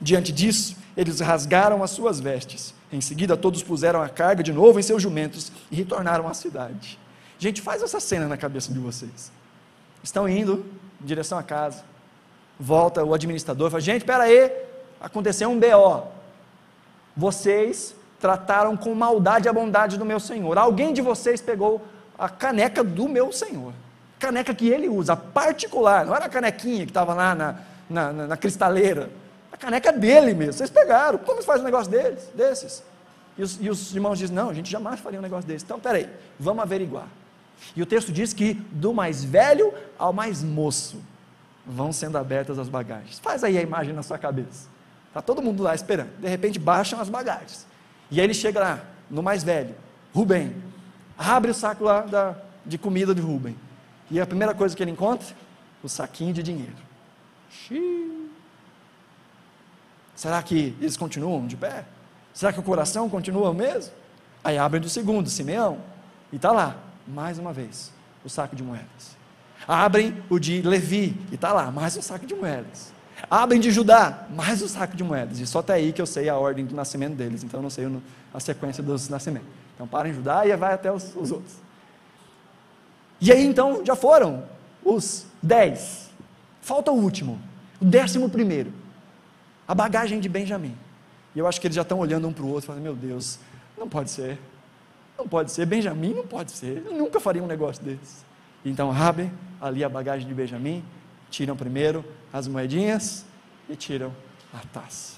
Diante 0.00 0.32
disso, 0.32 0.76
eles 0.96 1.20
rasgaram 1.20 1.80
as 1.84 1.92
suas 1.92 2.18
vestes. 2.18 2.74
Em 2.92 3.00
seguida, 3.00 3.36
todos 3.36 3.62
puseram 3.62 4.02
a 4.02 4.08
carga 4.08 4.42
de 4.42 4.52
novo 4.52 4.80
em 4.80 4.82
seus 4.82 5.00
jumentos 5.00 5.52
e 5.70 5.76
retornaram 5.76 6.26
à 6.26 6.34
cidade. 6.34 6.98
Gente, 7.38 7.62
faz 7.62 7.84
essa 7.84 8.00
cena 8.00 8.26
na 8.26 8.36
cabeça 8.36 8.72
de 8.72 8.78
vocês. 8.80 9.30
Estão 10.02 10.28
indo 10.28 10.66
em 11.00 11.06
direção 11.06 11.38
à 11.38 11.42
casa. 11.44 11.84
Volta 12.58 13.04
o 13.04 13.14
administrador 13.14 13.68
e 13.68 13.70
fala: 13.70 13.80
Gente, 13.80 13.98
espera 13.98 14.24
aí, 14.24 14.50
aconteceu 15.00 15.48
um 15.50 15.60
BO. 15.60 16.08
Vocês 17.16 17.94
trataram 18.20 18.76
com 18.76 18.94
maldade 18.94 19.48
a 19.48 19.52
bondade 19.52 19.98
do 19.98 20.04
meu 20.04 20.18
Senhor. 20.18 20.56
Alguém 20.58 20.92
de 20.92 21.02
vocês 21.02 21.40
pegou 21.40 21.84
a 22.18 22.28
caneca 22.28 22.82
do 22.82 23.08
meu 23.08 23.32
Senhor. 23.32 23.72
Caneca 24.18 24.54
que 24.54 24.68
ele 24.68 24.88
usa, 24.88 25.14
particular, 25.14 26.06
não 26.06 26.14
era 26.14 26.24
a 26.24 26.28
canequinha 26.28 26.86
que 26.86 26.90
estava 26.90 27.12
lá 27.12 27.34
na, 27.34 27.56
na, 27.88 28.12
na, 28.12 28.26
na 28.28 28.36
cristaleira. 28.36 29.10
A 29.52 29.56
caneca 29.56 29.92
dele 29.92 30.34
mesmo. 30.34 30.54
Vocês 30.54 30.70
pegaram. 30.70 31.18
Como 31.18 31.42
faz 31.42 31.60
um 31.60 31.64
negócio 31.64 31.90
deles, 31.90 32.30
desses? 32.34 32.82
E 33.38 33.42
os, 33.42 33.58
e 33.60 33.68
os 33.68 33.94
irmãos 33.94 34.18
dizem: 34.18 34.34
Não, 34.34 34.50
a 34.50 34.54
gente 34.54 34.70
jamais 34.70 35.00
faria 35.00 35.18
um 35.18 35.22
negócio 35.22 35.46
desse. 35.46 35.64
Então, 35.64 35.78
peraí, 35.78 36.08
vamos 36.38 36.62
averiguar. 36.62 37.06
E 37.74 37.82
o 37.82 37.86
texto 37.86 38.12
diz 38.12 38.32
que 38.32 38.54
do 38.54 38.92
mais 38.92 39.24
velho 39.24 39.72
ao 39.98 40.12
mais 40.12 40.42
moço 40.42 41.02
vão 41.66 41.92
sendo 41.92 42.16
abertas 42.16 42.58
as 42.58 42.68
bagagens. 42.68 43.18
Faz 43.18 43.42
aí 43.42 43.58
a 43.58 43.62
imagem 43.62 43.92
na 43.92 44.02
sua 44.02 44.18
cabeça. 44.18 44.68
Está 45.08 45.20
todo 45.20 45.42
mundo 45.42 45.62
lá 45.62 45.74
esperando. 45.74 46.10
De 46.18 46.28
repente 46.28 46.58
baixam 46.58 47.00
as 47.00 47.08
bagagens. 47.08 47.66
E 48.10 48.20
aí 48.20 48.26
ele 48.26 48.34
chega 48.34 48.60
lá, 48.60 48.84
no 49.10 49.22
mais 49.22 49.42
velho, 49.42 49.74
Rubem. 50.14 50.54
Abre 51.18 51.50
o 51.50 51.54
saco 51.54 51.84
lá 51.84 52.02
da, 52.02 52.36
de 52.64 52.78
comida 52.78 53.14
de 53.14 53.20
Rubem. 53.20 53.56
E 54.10 54.20
a 54.20 54.26
primeira 54.26 54.54
coisa 54.54 54.76
que 54.76 54.82
ele 54.82 54.90
encontra? 54.90 55.26
O 55.82 55.88
saquinho 55.88 56.32
de 56.32 56.42
dinheiro. 56.42 56.76
Xiii. 57.50 58.30
Será 60.14 60.42
que 60.42 60.74
eles 60.80 60.96
continuam 60.96 61.46
de 61.46 61.56
pé? 61.56 61.84
Será 62.32 62.52
que 62.52 62.60
o 62.60 62.62
coração 62.62 63.08
continua 63.08 63.50
o 63.50 63.54
mesmo? 63.54 63.92
Aí 64.42 64.56
abrem 64.56 64.80
do 64.80 64.88
segundo, 64.88 65.28
Simeão, 65.28 65.78
e 66.32 66.36
está 66.36 66.52
lá, 66.52 66.76
mais 67.06 67.38
uma 67.38 67.52
vez, 67.52 67.92
o 68.24 68.28
saco 68.28 68.54
de 68.54 68.62
moedas. 68.62 69.16
Abrem 69.66 70.22
o 70.30 70.38
de 70.38 70.62
Levi, 70.62 71.16
e 71.30 71.34
está 71.34 71.52
lá, 71.52 71.70
mais 71.70 71.96
um 71.96 72.02
saco 72.02 72.26
de 72.26 72.34
moedas. 72.34 72.92
Abrem 73.30 73.58
de 73.58 73.72
Judá, 73.72 74.26
mais 74.30 74.62
um 74.62 74.68
saco 74.68 74.96
de 74.96 75.02
moedas. 75.02 75.40
E 75.40 75.46
só 75.46 75.58
até 75.58 75.74
aí 75.74 75.92
que 75.92 76.00
eu 76.00 76.06
sei 76.06 76.28
a 76.28 76.36
ordem 76.36 76.64
do 76.64 76.74
nascimento 76.74 77.14
deles, 77.14 77.42
então 77.42 77.58
eu 77.58 77.62
não 77.62 77.70
sei 77.70 77.86
a 78.32 78.38
sequência 78.38 78.82
dos 78.82 79.08
nascimentos. 79.08 79.48
Então 79.74 79.86
para 79.86 80.08
em 80.08 80.14
Judá 80.14 80.46
e 80.46 80.56
vai 80.56 80.74
até 80.74 80.92
os, 80.92 81.14
os 81.16 81.32
outros. 81.32 81.54
E 83.20 83.32
aí 83.32 83.44
então 83.44 83.84
já 83.84 83.96
foram 83.96 84.44
os 84.84 85.26
dez. 85.42 86.10
Falta 86.60 86.92
o 86.92 86.94
último, 86.94 87.40
o 87.80 87.84
décimo 87.84 88.30
primeiro. 88.30 88.72
A 89.66 89.74
bagagem 89.74 90.20
de 90.20 90.28
Benjamim. 90.28 90.76
E 91.34 91.38
eu 91.40 91.48
acho 91.48 91.60
que 91.60 91.66
eles 91.66 91.74
já 91.74 91.82
estão 91.82 91.98
olhando 91.98 92.28
um 92.28 92.32
para 92.32 92.44
o 92.44 92.48
outro, 92.48 92.68
falando: 92.68 92.82
Meu 92.82 92.94
Deus, 92.94 93.40
não 93.76 93.88
pode 93.88 94.10
ser. 94.10 94.38
Não 95.18 95.26
pode 95.26 95.50
ser. 95.50 95.66
Benjamim 95.66 96.14
não 96.14 96.26
pode 96.26 96.52
ser. 96.52 96.82
Eu 96.86 96.92
nunca 96.92 97.18
faria 97.18 97.42
um 97.42 97.46
negócio 97.46 97.82
desse. 97.82 98.24
Então 98.64 98.92
abrem 98.92 99.32
ali 99.60 99.82
a 99.82 99.88
bagagem 99.88 100.28
de 100.28 100.34
Benjamim, 100.34 100.84
tiram 101.36 101.56
primeiro 101.56 102.04
as 102.32 102.48
moedinhas 102.48 103.24
e 103.68 103.76
tiram 103.76 104.14
a 104.52 104.58
taça. 104.60 105.16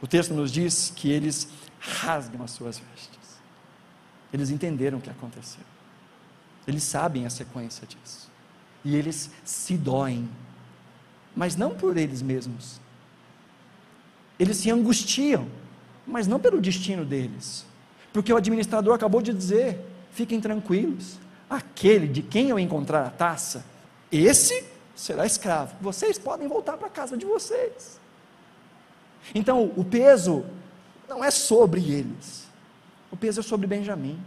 O 0.00 0.06
texto 0.06 0.34
nos 0.34 0.52
diz 0.52 0.92
que 0.94 1.10
eles 1.10 1.48
rasgam 1.80 2.42
as 2.42 2.50
suas 2.50 2.78
vestes. 2.78 3.38
Eles 4.32 4.50
entenderam 4.50 4.98
o 4.98 5.00
que 5.00 5.10
aconteceu. 5.10 5.64
Eles 6.66 6.82
sabem 6.82 7.26
a 7.26 7.30
sequência 7.30 7.86
disso. 7.86 8.30
E 8.84 8.94
eles 8.94 9.30
se 9.44 9.76
doem. 9.76 10.28
Mas 11.34 11.56
não 11.56 11.74
por 11.74 11.96
eles 11.96 12.22
mesmos. 12.22 12.80
Eles 14.38 14.58
se 14.58 14.70
angustiam, 14.70 15.48
mas 16.06 16.26
não 16.26 16.38
pelo 16.38 16.60
destino 16.60 17.04
deles 17.04 17.64
porque 18.16 18.32
o 18.32 18.36
administrador 18.38 18.94
acabou 18.94 19.20
de 19.20 19.30
dizer: 19.30 19.78
fiquem 20.10 20.40
tranquilos, 20.40 21.18
aquele 21.50 22.08
de 22.08 22.22
quem 22.22 22.48
eu 22.48 22.58
encontrar 22.58 23.06
a 23.06 23.10
taça, 23.10 23.62
esse 24.10 24.64
será 24.96 25.24
escravo. 25.24 25.76
Vocês 25.80 26.18
podem 26.18 26.48
voltar 26.48 26.76
para 26.76 26.88
a 26.88 26.90
casa 26.90 27.16
de 27.16 27.24
vocês. 27.24 28.00
Então, 29.34 29.72
o 29.76 29.84
peso 29.84 30.44
não 31.08 31.22
é 31.22 31.30
sobre 31.30 31.80
eles, 31.80 32.48
o 33.10 33.16
peso 33.16 33.40
é 33.40 33.42
sobre 33.42 33.66
Benjamim, 33.66 34.18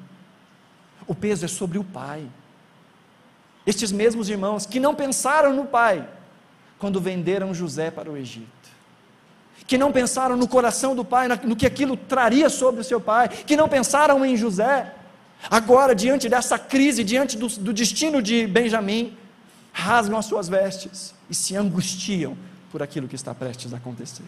o 1.06 1.14
peso 1.14 1.44
é 1.44 1.48
sobre 1.48 1.78
o 1.78 1.84
pai. 1.84 2.26
Estes 3.66 3.92
mesmos 3.92 4.30
irmãos 4.30 4.66
que 4.66 4.80
não 4.80 4.96
pensaram 4.96 5.54
no 5.54 5.66
pai 5.66 6.08
quando 6.78 7.02
venderam 7.02 7.54
José 7.54 7.92
para 7.92 8.10
o 8.10 8.16
Egito 8.16 8.60
que 9.70 9.78
não 9.78 9.92
pensaram 9.92 10.36
no 10.36 10.48
coração 10.48 10.96
do 10.96 11.06
pai, 11.06 11.28
no 11.44 11.56
que 11.56 11.68
aquilo 11.68 11.96
traria 11.96 12.50
sobre 12.50 12.82
o 12.82 12.84
seu 12.84 13.00
pai, 13.00 13.30
que 13.30 13.56
não 13.56 13.70
pensaram 13.70 14.26
em 14.26 14.36
José. 14.36 14.96
Agora, 15.48 15.94
diante 15.94 16.28
dessa 16.28 16.58
crise, 16.58 17.04
diante 17.04 17.38
do, 17.38 17.48
do 17.48 17.72
destino 17.72 18.20
de 18.20 18.48
Benjamim, 18.48 19.16
rasgam 19.80 20.20
as 20.20 20.26
suas 20.26 20.48
vestes 20.48 21.14
e 21.30 21.34
se 21.34 21.56
angustiam 21.56 22.38
por 22.72 22.84
aquilo 22.84 23.08
que 23.08 23.16
está 23.16 23.34
prestes 23.34 23.74
a 23.74 23.78
acontecer. 23.78 24.26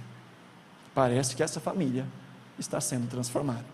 Parece 0.96 1.36
que 1.36 1.44
essa 1.44 1.60
família 1.60 2.06
está 2.58 2.80
sendo 2.82 3.08
transformada. 3.08 3.66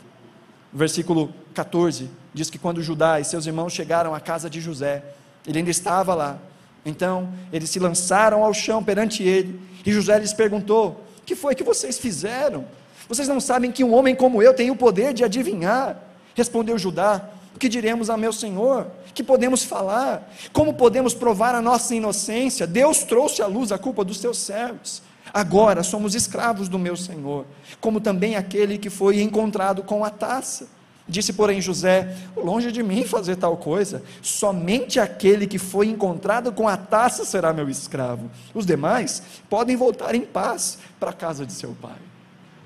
O 0.74 0.78
versículo 0.78 1.34
14 1.54 2.10
diz 2.34 2.50
que 2.50 2.60
quando 2.60 2.84
Judá 2.84 3.20
e 3.20 3.24
seus 3.24 3.46
irmãos 3.46 3.74
chegaram 3.74 4.14
à 4.14 4.20
casa 4.20 4.50
de 4.50 4.60
José, 4.60 5.04
ele 5.46 5.60
ainda 5.60 5.72
estava 5.72 6.14
lá. 6.14 6.38
Então, 6.86 7.32
eles 7.52 7.70
se 7.70 7.80
lançaram 7.80 8.44
ao 8.44 8.54
chão 8.54 8.84
perante 8.84 9.24
ele, 9.24 9.60
e 9.86 9.92
José 9.92 10.20
lhes 10.20 10.34
perguntou: 10.34 11.06
que 11.26 11.36
foi 11.36 11.56
que 11.56 11.64
vocês 11.64 11.98
fizeram? 11.98 12.66
Vocês 13.08 13.28
não 13.28 13.40
sabem 13.40 13.72
que 13.72 13.84
um 13.84 13.94
homem 13.94 14.16
como 14.16 14.42
eu 14.42 14.54
tem 14.54 14.72
o 14.72 14.76
poder 14.76 15.14
de 15.14 15.24
adivinhar? 15.24 16.02
Respondeu 16.36 16.78
Judá: 16.78 17.30
O 17.58 17.60
que 17.60 17.68
diremos 17.68 18.12
a 18.12 18.16
meu 18.16 18.32
senhor? 18.32 18.86
Que 19.16 19.24
podemos 19.24 19.64
falar? 19.64 20.32
Como 20.54 20.76
podemos 20.76 21.16
provar 21.16 21.56
a 21.56 21.62
nossa 21.62 21.96
inocência? 21.96 22.68
Deus 22.68 23.00
trouxe 23.00 23.42
à 23.42 23.48
luz 23.48 23.72
a 23.72 23.80
culpa 23.80 24.06
dos 24.06 24.20
seus 24.20 24.38
servos. 24.38 25.02
Agora 25.34 25.82
somos 25.82 26.14
escravos 26.14 26.70
do 26.70 26.78
meu 26.78 26.96
senhor, 26.96 27.48
como 27.82 28.00
também 28.00 28.36
aquele 28.36 28.78
que 28.78 28.92
foi 28.92 29.24
encontrado 29.24 29.82
com 29.82 30.06
a 30.06 30.12
taça. 30.12 30.68
Disse, 31.08 31.34
porém, 31.34 31.60
José: 31.60 32.16
Longe 32.36 32.72
de 32.72 32.84
mim 32.84 33.04
fazer 33.04 33.38
tal 33.38 33.58
coisa, 33.58 34.04
somente 34.22 35.00
aquele 35.00 35.48
que 35.48 35.58
foi 35.58 35.88
encontrado 35.88 36.52
com 36.52 36.68
a 36.68 36.78
taça 36.78 37.26
será 37.26 37.52
meu 37.52 37.68
escravo. 37.68 38.30
Os 38.54 38.68
demais 38.68 39.24
podem 39.50 39.76
voltar 39.76 40.14
em 40.14 40.22
paz 40.22 40.78
para 41.00 41.10
a 41.10 41.14
casa 41.14 41.44
de 41.44 41.54
seu 41.54 41.76
pai. 41.82 41.98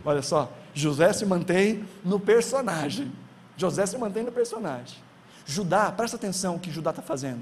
Olha 0.03 0.21
só, 0.21 0.51
José 0.73 1.13
se 1.13 1.25
mantém 1.25 1.85
no 2.03 2.19
personagem. 2.19 3.09
José 3.57 3.85
se 3.85 3.97
mantém 3.97 4.23
no 4.23 4.31
personagem. 4.31 4.97
Judá, 5.45 5.91
presta 5.91 6.15
atenção 6.15 6.55
o 6.55 6.59
que 6.59 6.71
Judá 6.71 6.91
está 6.91 7.01
fazendo. 7.01 7.41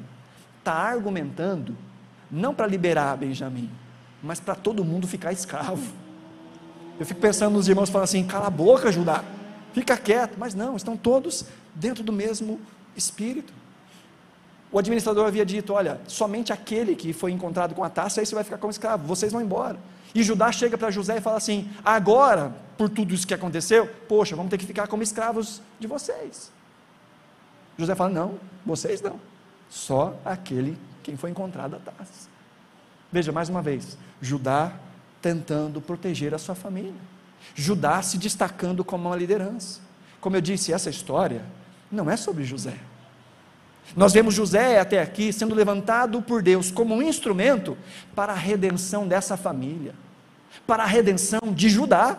Está 0.60 0.74
argumentando, 0.74 1.76
não 2.30 2.53
para 2.53 2.68
liberar 2.68 3.18
Benjamim, 3.18 3.70
mas 4.22 4.39
para 4.39 4.55
todo 4.55 4.84
mundo 4.84 5.07
ficar 5.07 5.32
escravo. 5.32 5.93
Eu 6.99 7.05
fico 7.05 7.20
pensando 7.20 7.53
nos 7.53 7.68
irmãos 7.68 7.89
falando 7.89 8.05
assim: 8.05 8.26
cala 8.26 8.47
a 8.47 8.49
boca, 8.51 8.91
Judá 8.91 9.24
fica 9.74 9.97
quieto. 9.97 10.36
Mas 10.38 10.53
não, 10.53 10.76
estão 10.76 10.95
todos 10.95 11.45
dentro 11.74 12.03
do 12.03 12.12
mesmo 12.12 12.60
espírito. 12.95 13.53
O 14.72 14.78
administrador 14.78 15.26
havia 15.26 15.45
dito: 15.45 15.74
Olha, 15.74 15.99
somente 16.07 16.53
aquele 16.53 16.95
que 16.95 17.14
foi 17.14 17.32
encontrado 17.32 17.74
com 17.74 17.84
a 17.84 17.89
taça, 17.89 18.20
aí 18.20 18.26
você 18.26 18.36
vai 18.36 18.43
ficar 18.43 18.57
como 18.57 18.72
escravo, 18.72 19.05
vocês 19.05 19.32
vão 19.32 19.41
embora. 19.41 19.78
E 20.14 20.24
Judá 20.24 20.51
chega 20.51 20.78
para 20.78 20.91
José 20.91 21.18
e 21.18 21.22
fala 21.22 21.38
assim: 21.38 21.70
Agora, 21.84 22.55
por 22.78 22.89
tudo 22.89 23.14
isso 23.14 23.28
que 23.28 23.34
aconteceu, 23.34 23.88
poxa, 24.07 24.36
vamos 24.36 24.49
ter 24.49 24.57
que 24.57 24.66
ficar 24.66 24.88
como 24.88 25.03
escravos 25.03 25.62
de 25.80 25.88
vocês. 25.88 26.51
José 27.78 27.95
fala: 27.95 28.10
Não, 28.10 28.39
vocês 28.66 29.01
não. 29.01 29.20
Só 29.70 30.20
aquele 30.26 30.78
quem 31.03 31.16
foi 31.16 31.30
encontrado 31.30 31.76
a 31.76 31.80
taça. 31.80 32.30
Veja, 33.12 33.32
mais 33.32 33.49
uma 33.49 33.62
vez, 33.62 33.97
Judá 34.22 34.74
tentando 35.22 35.82
proteger 35.82 36.34
a 36.34 36.38
sua 36.38 36.55
família. 36.55 36.93
Judá 37.55 38.01
se 38.01 38.18
destacando 38.18 38.84
como 38.84 39.10
uma 39.10 39.16
liderança. 39.16 39.82
Como 40.20 40.36
eu 40.36 40.41
disse, 40.41 40.74
essa 40.74 40.89
história 40.89 41.43
não 41.91 42.10
é 42.10 42.18
sobre 42.18 42.43
José. 42.43 42.78
Nós 43.96 44.14
vemos 44.14 44.34
José 44.34 44.80
até 44.80 45.02
aqui 45.02 45.34
sendo 45.34 45.56
levantado 45.56 46.22
por 46.22 46.42
Deus 46.42 46.70
como 46.72 46.96
um 46.96 47.02
instrumento 47.02 47.78
para 48.16 48.34
a 48.34 48.36
redenção 48.36 49.08
dessa 49.08 49.36
família, 49.36 49.94
para 50.68 50.84
a 50.84 50.88
redenção 50.88 51.40
de 51.54 51.70
Judá, 51.70 52.18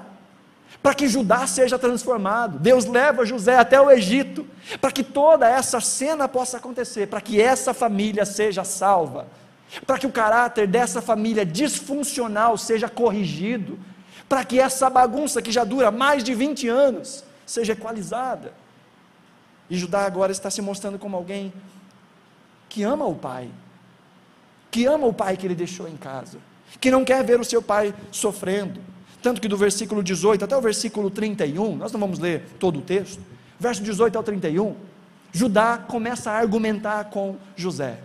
para 0.82 0.94
que 0.94 1.08
Judá 1.08 1.46
seja 1.46 1.78
transformado. 1.78 2.58
Deus 2.58 2.86
leva 2.86 3.24
José 3.24 3.56
até 3.56 3.80
o 3.80 3.90
Egito, 3.90 4.46
para 4.80 4.90
que 4.90 5.02
toda 5.02 5.48
essa 5.48 5.80
cena 5.80 6.26
possa 6.26 6.56
acontecer, 6.56 7.06
para 7.06 7.20
que 7.20 7.40
essa 7.40 7.74
família 7.74 8.24
seja 8.24 8.64
salva, 8.64 9.26
para 9.86 9.98
que 9.98 10.06
o 10.06 10.12
caráter 10.12 10.66
dessa 10.66 11.00
família 11.00 11.44
disfuncional 11.44 12.56
seja 12.56 12.88
corrigido, 12.88 13.78
para 14.28 14.44
que 14.44 14.58
essa 14.58 14.88
bagunça 14.88 15.42
que 15.42 15.52
já 15.52 15.64
dura 15.64 15.90
mais 15.90 16.24
de 16.24 16.34
20 16.34 16.68
anos 16.68 17.24
seja 17.44 17.72
equalizada. 17.72 18.52
E 19.70 19.76
Judá 19.76 20.04
agora 20.04 20.32
está 20.32 20.50
se 20.50 20.60
mostrando 20.60 20.98
como 20.98 21.16
alguém 21.16 21.52
que 22.68 22.82
ama 22.82 23.06
o 23.06 23.14
pai, 23.14 23.48
que 24.70 24.84
ama 24.84 25.06
o 25.06 25.14
pai 25.14 25.36
que 25.36 25.46
ele 25.46 25.54
deixou 25.54 25.88
em 25.88 25.96
casa, 25.96 26.38
que 26.80 26.90
não 26.90 27.04
quer 27.04 27.24
ver 27.24 27.40
o 27.40 27.44
seu 27.44 27.62
pai 27.62 27.94
sofrendo. 28.10 28.80
Tanto 29.22 29.40
que 29.40 29.48
do 29.48 29.56
versículo 29.56 30.02
18 30.02 30.44
até 30.44 30.56
o 30.56 30.60
versículo 30.60 31.10
31, 31.10 31.76
nós 31.76 31.92
não 31.92 32.00
vamos 32.00 32.18
ler 32.18 32.44
todo 32.58 32.80
o 32.80 32.82
texto, 32.82 33.22
verso 33.58 33.82
18 33.82 34.16
ao 34.16 34.24
31, 34.24 34.74
Judá 35.32 35.78
começa 35.78 36.30
a 36.30 36.38
argumentar 36.38 37.04
com 37.04 37.36
José, 37.54 37.98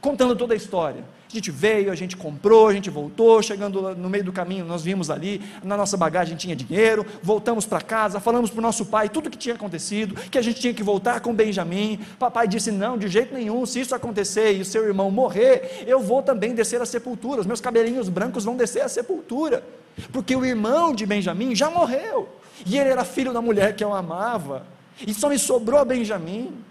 contando 0.00 0.36
toda 0.36 0.54
a 0.54 0.56
história. 0.56 1.02
A 1.30 1.34
gente 1.34 1.50
veio, 1.50 1.92
a 1.92 1.94
gente 1.94 2.16
comprou, 2.16 2.68
a 2.68 2.72
gente 2.72 2.88
voltou, 2.88 3.42
chegando 3.42 3.94
no 3.94 4.08
meio 4.08 4.24
do 4.24 4.32
caminho, 4.32 4.64
nós 4.64 4.82
vimos 4.82 5.10
ali, 5.10 5.42
na 5.62 5.76
nossa 5.76 5.94
bagagem 5.94 6.38
tinha 6.38 6.56
dinheiro, 6.56 7.04
voltamos 7.22 7.66
para 7.66 7.82
casa, 7.82 8.18
falamos 8.18 8.48
para 8.48 8.60
o 8.60 8.62
nosso 8.62 8.86
pai 8.86 9.10
tudo 9.10 9.26
o 9.26 9.30
que 9.30 9.36
tinha 9.36 9.54
acontecido, 9.54 10.14
que 10.30 10.38
a 10.38 10.42
gente 10.42 10.58
tinha 10.58 10.72
que 10.72 10.82
voltar 10.82 11.20
com 11.20 11.34
Benjamim. 11.34 12.00
Papai 12.18 12.48
disse: 12.48 12.70
Não, 12.70 12.96
de 12.96 13.08
jeito 13.08 13.34
nenhum, 13.34 13.66
se 13.66 13.78
isso 13.78 13.94
acontecer 13.94 14.56
e 14.56 14.62
o 14.62 14.64
seu 14.64 14.86
irmão 14.86 15.10
morrer, 15.10 15.84
eu 15.86 16.00
vou 16.00 16.22
também 16.22 16.54
descer 16.54 16.80
a 16.80 16.86
sepultura, 16.86 17.42
os 17.42 17.46
meus 17.46 17.60
cabelinhos 17.60 18.08
brancos 18.08 18.44
vão 18.44 18.56
descer 18.56 18.80
a 18.80 18.88
sepultura, 18.88 19.62
porque 20.10 20.34
o 20.34 20.46
irmão 20.46 20.94
de 20.94 21.04
Benjamim 21.04 21.54
já 21.54 21.68
morreu, 21.68 22.26
e 22.64 22.78
ele 22.78 22.88
era 22.88 23.04
filho 23.04 23.34
da 23.34 23.42
mulher 23.42 23.76
que 23.76 23.84
eu 23.84 23.92
amava, 23.92 24.66
e 25.06 25.12
só 25.12 25.28
me 25.28 25.38
sobrou 25.38 25.84
Benjamim. 25.84 26.67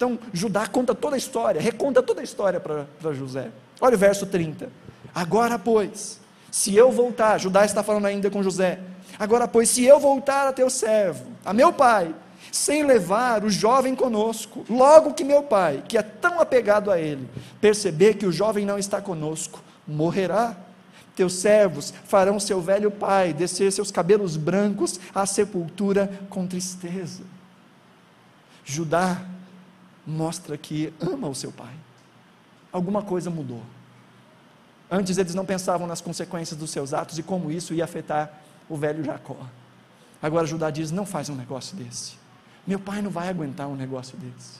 Então 0.00 0.18
Judá 0.32 0.66
conta 0.66 0.94
toda 0.94 1.14
a 1.14 1.18
história, 1.18 1.60
reconta 1.60 2.02
toda 2.02 2.22
a 2.22 2.24
história 2.24 2.58
para 2.58 3.12
José. 3.12 3.50
Olha 3.78 3.96
o 3.96 3.98
verso 3.98 4.24
30. 4.24 4.72
Agora, 5.14 5.58
pois, 5.58 6.18
se 6.50 6.74
eu 6.74 6.90
voltar, 6.90 7.36
Judá 7.38 7.66
está 7.66 7.82
falando 7.82 8.06
ainda 8.06 8.30
com 8.30 8.42
José. 8.42 8.80
Agora, 9.18 9.46
pois, 9.46 9.68
se 9.68 9.84
eu 9.84 10.00
voltar 10.00 10.48
a 10.48 10.54
teu 10.54 10.70
servo, 10.70 11.26
a 11.44 11.52
meu 11.52 11.70
pai, 11.70 12.14
sem 12.50 12.82
levar 12.82 13.44
o 13.44 13.50
jovem 13.50 13.94
conosco, 13.94 14.64
logo 14.70 15.12
que 15.12 15.22
meu 15.22 15.42
pai, 15.42 15.84
que 15.86 15.98
é 15.98 16.02
tão 16.02 16.40
apegado 16.40 16.90
a 16.90 16.98
ele, 16.98 17.28
perceber 17.60 18.14
que 18.14 18.24
o 18.24 18.32
jovem 18.32 18.64
não 18.64 18.78
está 18.78 19.02
conosco, 19.02 19.60
morrerá. 19.86 20.56
Teus 21.14 21.34
servos 21.34 21.92
farão 22.06 22.40
seu 22.40 22.58
velho 22.62 22.90
pai 22.90 23.34
descer 23.34 23.70
seus 23.70 23.90
cabelos 23.90 24.38
brancos 24.38 24.98
à 25.14 25.26
sepultura 25.26 26.10
com 26.30 26.46
tristeza. 26.46 27.22
Judá 28.64 29.20
mostra 30.10 30.58
que 30.58 30.92
ama 31.00 31.28
o 31.28 31.34
seu 31.34 31.52
pai 31.52 31.74
alguma 32.72 33.02
coisa 33.02 33.30
mudou. 33.30 33.62
Antes 34.90 35.18
eles 35.18 35.34
não 35.34 35.44
pensavam 35.44 35.86
nas 35.86 36.00
consequências 36.00 36.58
dos 36.58 36.70
seus 36.70 36.92
atos 36.92 37.18
e 37.18 37.22
como 37.22 37.50
isso 37.50 37.74
ia 37.74 37.84
afetar 37.84 38.42
o 38.68 38.76
velho 38.76 39.04
Jacó. 39.04 39.36
Agora 40.22 40.46
Judá 40.46 40.70
diz: 40.70 40.90
não 40.90 41.06
faz 41.06 41.28
um 41.28 41.34
negócio 41.34 41.76
desse. 41.76 42.18
Meu 42.66 42.78
pai 42.78 43.00
não 43.00 43.10
vai 43.10 43.28
aguentar 43.28 43.68
um 43.68 43.76
negócio 43.76 44.16
desse. 44.18 44.58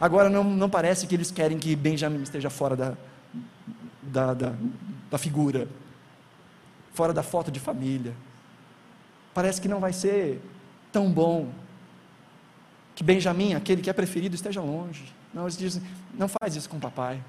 Agora 0.00 0.28
não, 0.28 0.44
não 0.44 0.68
parece 0.68 1.06
que 1.06 1.14
eles 1.14 1.30
querem 1.30 1.58
que 1.58 1.74
Benjamim 1.74 2.22
esteja 2.22 2.50
fora 2.50 2.76
da, 2.76 2.94
da, 4.02 4.34
da, 4.34 4.54
da 5.10 5.18
figura, 5.18 5.68
fora 6.92 7.12
da 7.12 7.22
foto 7.22 7.50
de 7.50 7.60
família. 7.60 8.14
Parece 9.32 9.60
que 9.60 9.68
não 9.68 9.80
vai 9.80 9.92
ser 9.92 10.42
tão 10.92 11.10
bom 11.10 11.50
que 12.98 13.04
Benjamim, 13.04 13.54
aquele 13.54 13.80
que 13.80 13.88
é 13.88 13.92
preferido, 13.92 14.34
esteja 14.34 14.60
longe. 14.60 15.04
Não, 15.32 15.44
eles 15.44 15.56
dizem: 15.56 15.80
não 16.12 16.26
faz 16.26 16.56
isso 16.56 16.68
com 16.68 16.80
papai. 16.80 17.22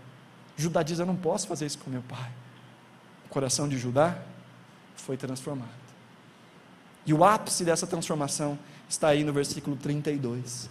Judá 0.57 0.81
diz: 0.81 0.97
eu 0.97 1.05
não 1.05 1.15
posso 1.15 1.47
fazer 1.47 1.67
isso 1.67 1.77
com 1.77 1.91
meu 1.91 2.01
pai. 2.01 2.31
O 3.27 3.29
coração 3.29 3.69
de 3.69 3.77
Judá 3.77 4.17
foi 4.95 5.15
transformado. 5.15 5.69
E 7.05 7.13
o 7.13 7.23
ápice 7.23 7.63
dessa 7.63 7.85
transformação 7.85 8.57
está 8.89 9.09
aí 9.09 9.23
no 9.23 9.31
versículo 9.31 9.75
32. 9.75 10.67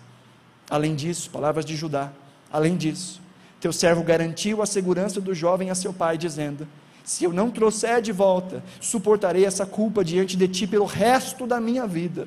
Além 0.68 0.96
disso, 0.96 1.30
palavras 1.30 1.64
de 1.64 1.76
Judá, 1.76 2.10
além 2.50 2.76
disso, 2.76 3.20
teu 3.60 3.72
servo 3.72 4.02
garantiu 4.02 4.60
a 4.62 4.66
segurança 4.66 5.20
do 5.20 5.32
jovem 5.32 5.70
a 5.70 5.76
seu 5.76 5.92
pai, 5.92 6.18
dizendo: 6.18 6.66
Se 7.04 7.22
eu 7.22 7.32
não 7.32 7.52
trouxer 7.52 8.02
de 8.02 8.10
volta, 8.10 8.64
suportarei 8.80 9.44
essa 9.44 9.64
culpa 9.64 10.04
diante 10.04 10.36
de 10.36 10.48
ti 10.48 10.66
pelo 10.66 10.86
resto 10.86 11.46
da 11.46 11.60
minha 11.60 11.86
vida. 11.86 12.26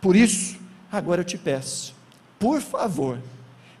Por 0.00 0.16
isso, 0.16 0.59
agora 0.90 1.20
eu 1.20 1.24
te 1.24 1.38
peço, 1.38 1.94
por 2.38 2.60
favor, 2.60 3.18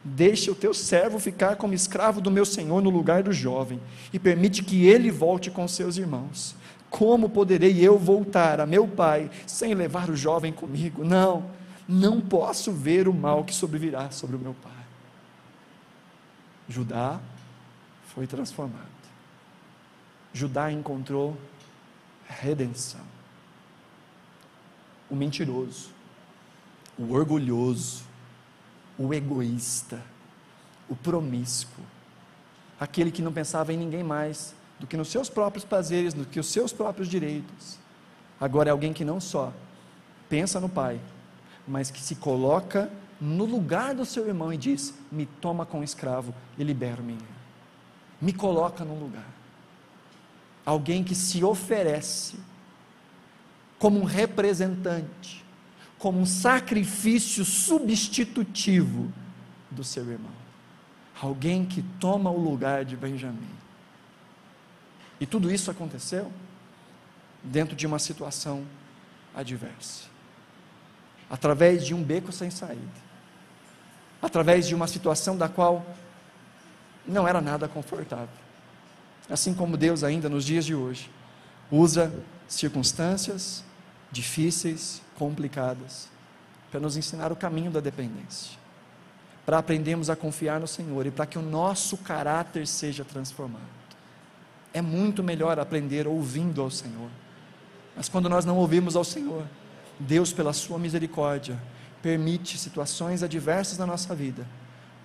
Deixa 0.02 0.50
o 0.50 0.54
teu 0.54 0.72
servo 0.72 1.18
ficar 1.18 1.56
como 1.56 1.74
escravo 1.74 2.22
do 2.22 2.30
meu 2.30 2.46
senhor 2.46 2.80
no 2.80 2.88
lugar 2.88 3.22
do 3.22 3.32
jovem, 3.32 3.80
e 4.12 4.18
permite 4.18 4.62
que 4.62 4.86
ele 4.86 5.10
volte 5.10 5.50
com 5.50 5.68
seus 5.68 5.98
irmãos. 5.98 6.56
Como 6.88 7.28
poderei 7.28 7.78
eu 7.86 7.98
voltar 7.98 8.60
a 8.60 8.66
meu 8.66 8.88
pai 8.88 9.30
sem 9.46 9.74
levar 9.74 10.08
o 10.08 10.16
jovem 10.16 10.52
comigo? 10.52 11.04
Não, 11.04 11.50
não 11.86 12.20
posso 12.20 12.72
ver 12.72 13.06
o 13.06 13.14
mal 13.14 13.44
que 13.44 13.54
sobrevirá 13.54 14.10
sobre 14.10 14.36
o 14.36 14.38
meu 14.38 14.54
pai. 14.54 14.72
Judá 16.68 17.20
foi 18.06 18.26
transformado. 18.26 18.88
Judá 20.32 20.72
encontrou 20.72 21.36
redenção. 22.26 23.00
O 25.10 25.14
mentiroso, 25.14 25.90
o 26.98 27.12
orgulhoso, 27.12 28.02
o 28.98 29.14
egoísta, 29.14 30.02
o 30.88 30.96
promíscuo, 30.96 31.84
aquele 32.78 33.10
que 33.10 33.22
não 33.22 33.32
pensava 33.32 33.72
em 33.72 33.76
ninguém 33.76 34.02
mais 34.02 34.54
do 34.78 34.86
que 34.86 34.96
nos 34.96 35.08
seus 35.08 35.28
próprios 35.28 35.64
prazeres, 35.64 36.14
do 36.14 36.24
que 36.24 36.40
os 36.40 36.46
seus 36.46 36.72
próprios 36.72 37.08
direitos. 37.08 37.78
Agora 38.40 38.70
é 38.70 38.72
alguém 38.72 38.92
que 38.92 39.04
não 39.04 39.20
só 39.20 39.52
pensa 40.28 40.58
no 40.58 40.68
Pai, 40.68 41.00
mas 41.68 41.90
que 41.90 42.00
se 42.00 42.16
coloca 42.16 42.90
no 43.20 43.44
lugar 43.44 43.94
do 43.94 44.04
seu 44.04 44.26
irmão 44.26 44.52
e 44.52 44.56
diz: 44.56 44.94
Me 45.12 45.26
toma 45.26 45.66
como 45.66 45.84
escravo 45.84 46.34
e 46.56 46.64
libera 46.64 47.02
o 47.02 47.04
menino. 47.04 47.26
Me 48.20 48.32
coloca 48.32 48.84
no 48.84 48.98
lugar. 48.98 49.28
Alguém 50.64 51.04
que 51.04 51.14
se 51.14 51.44
oferece 51.44 52.38
como 53.78 53.98
um 53.98 54.04
representante 54.04 55.44
como 56.00 56.18
um 56.18 56.26
sacrifício 56.26 57.44
substitutivo 57.44 59.12
do 59.70 59.84
seu 59.84 60.10
irmão. 60.10 60.32
Alguém 61.22 61.64
que 61.64 61.82
toma 62.00 62.30
o 62.30 62.40
lugar 62.40 62.84
de 62.84 62.96
Benjamim. 62.96 63.48
E 65.20 65.26
tudo 65.26 65.52
isso 65.52 65.70
aconteceu 65.70 66.32
dentro 67.44 67.76
de 67.76 67.86
uma 67.86 68.00
situação 68.00 68.64
adversa 69.34 70.10
através 71.30 71.86
de 71.86 71.94
um 71.94 72.02
beco 72.02 72.32
sem 72.32 72.50
saída, 72.50 72.82
através 74.20 74.66
de 74.66 74.74
uma 74.74 74.88
situação 74.88 75.36
da 75.36 75.48
qual 75.48 75.86
não 77.06 77.26
era 77.26 77.40
nada 77.40 77.68
confortável. 77.68 78.28
Assim 79.28 79.54
como 79.54 79.76
Deus, 79.76 80.02
ainda 80.02 80.28
nos 80.28 80.44
dias 80.44 80.64
de 80.64 80.74
hoje, 80.74 81.08
usa 81.70 82.12
circunstâncias 82.48 83.64
difíceis, 84.10 85.02
complicadas, 85.16 86.08
para 86.70 86.80
nos 86.80 86.96
ensinar 86.96 87.32
o 87.32 87.36
caminho 87.36 87.70
da 87.70 87.80
dependência, 87.80 88.58
para 89.44 89.58
aprendermos 89.58 90.08
a 90.10 90.16
confiar 90.16 90.60
no 90.60 90.66
Senhor 90.66 91.06
e 91.06 91.10
para 91.10 91.26
que 91.26 91.38
o 91.38 91.42
nosso 91.42 91.96
caráter 91.98 92.66
seja 92.66 93.04
transformado. 93.04 93.80
É 94.72 94.80
muito 94.80 95.22
melhor 95.22 95.58
aprender 95.58 96.06
ouvindo 96.06 96.62
ao 96.62 96.70
Senhor, 96.70 97.10
mas 97.96 98.08
quando 98.08 98.28
nós 98.28 98.44
não 98.44 98.56
ouvimos 98.56 98.94
ao 98.94 99.04
Senhor, 99.04 99.44
Deus, 99.98 100.32
pela 100.32 100.52
sua 100.52 100.78
misericórdia, 100.78 101.60
permite 102.00 102.56
situações 102.56 103.22
adversas 103.22 103.76
na 103.76 103.86
nossa 103.86 104.14
vida 104.14 104.46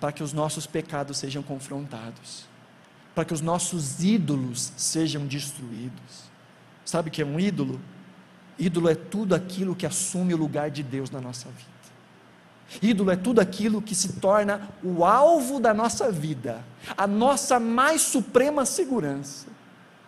para 0.00 0.12
que 0.12 0.22
os 0.22 0.32
nossos 0.32 0.66
pecados 0.66 1.18
sejam 1.18 1.42
confrontados, 1.42 2.46
para 3.14 3.24
que 3.24 3.34
os 3.34 3.40
nossos 3.40 4.02
ídolos 4.02 4.72
sejam 4.76 5.26
destruídos. 5.26 6.30
Sabe 6.84 7.08
o 7.08 7.12
que 7.12 7.22
é 7.22 7.26
um 7.26 7.40
ídolo? 7.40 7.80
Ídolo 8.58 8.88
é 8.88 8.94
tudo 8.94 9.34
aquilo 9.34 9.74
que 9.74 9.86
assume 9.86 10.32
o 10.32 10.36
lugar 10.36 10.70
de 10.70 10.82
Deus 10.82 11.10
na 11.10 11.20
nossa 11.20 11.48
vida. 11.48 11.76
Ídolo 12.82 13.10
é 13.10 13.16
tudo 13.16 13.40
aquilo 13.40 13.82
que 13.82 13.94
se 13.94 14.14
torna 14.14 14.68
o 14.82 15.04
alvo 15.04 15.60
da 15.60 15.72
nossa 15.72 16.10
vida, 16.10 16.64
a 16.96 17.06
nossa 17.06 17.60
mais 17.60 18.02
suprema 18.02 18.64
segurança. 18.64 19.46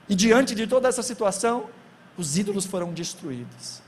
E 0.09 0.15
diante 0.15 0.55
de 0.55 0.67
toda 0.67 0.89
essa 0.89 1.03
situação, 1.03 1.67
os 2.17 2.37
ídolos 2.37 2.65
foram 2.65 2.93
destruídos. 2.93 3.83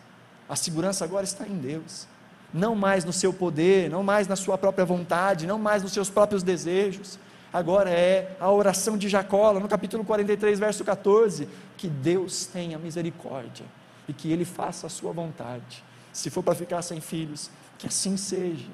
A 0.49 0.55
segurança 0.55 1.05
agora 1.05 1.25
está 1.25 1.47
em 1.49 1.57
Deus, 1.57 2.07
não 2.53 2.75
mais 2.75 3.05
no 3.05 3.13
seu 3.13 3.33
poder, 3.33 3.91
não 3.91 4.03
mais 4.03 4.29
na 4.29 4.37
sua 4.37 4.59
própria 4.59 4.85
vontade, 4.85 5.47
não 5.47 5.59
mais 5.59 5.83
nos 5.83 5.93
seus 5.93 6.11
próprios 6.11 6.43
desejos. 6.43 7.19
Agora 7.53 7.91
é 7.91 8.37
a 8.39 8.51
oração 8.51 8.97
de 8.97 9.09
Jacó, 9.09 9.53
no 9.59 9.69
capítulo 9.69 10.05
43, 10.05 10.59
verso 10.59 10.85
14: 10.85 11.49
que 11.77 11.89
Deus 11.89 12.47
tenha 12.47 12.79
misericórdia 12.79 13.65
e 14.11 14.13
que 14.13 14.31
Ele 14.31 14.45
faça 14.45 14.89
a 14.89 14.91
sua 14.91 15.13
vontade. 15.13 15.85
Se 16.13 16.31
for 16.31 16.43
para 16.43 16.57
ficar 16.57 16.83
sem 16.83 17.01
filhos, 17.01 17.49
que 17.79 17.87
assim 17.87 18.17
seja. 18.17 18.69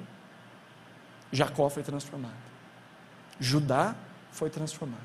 Jacó 1.31 1.69
foi 1.69 1.83
transformado, 1.83 2.33
Judá 3.39 3.95
foi 4.31 4.49
transformado, 4.49 5.01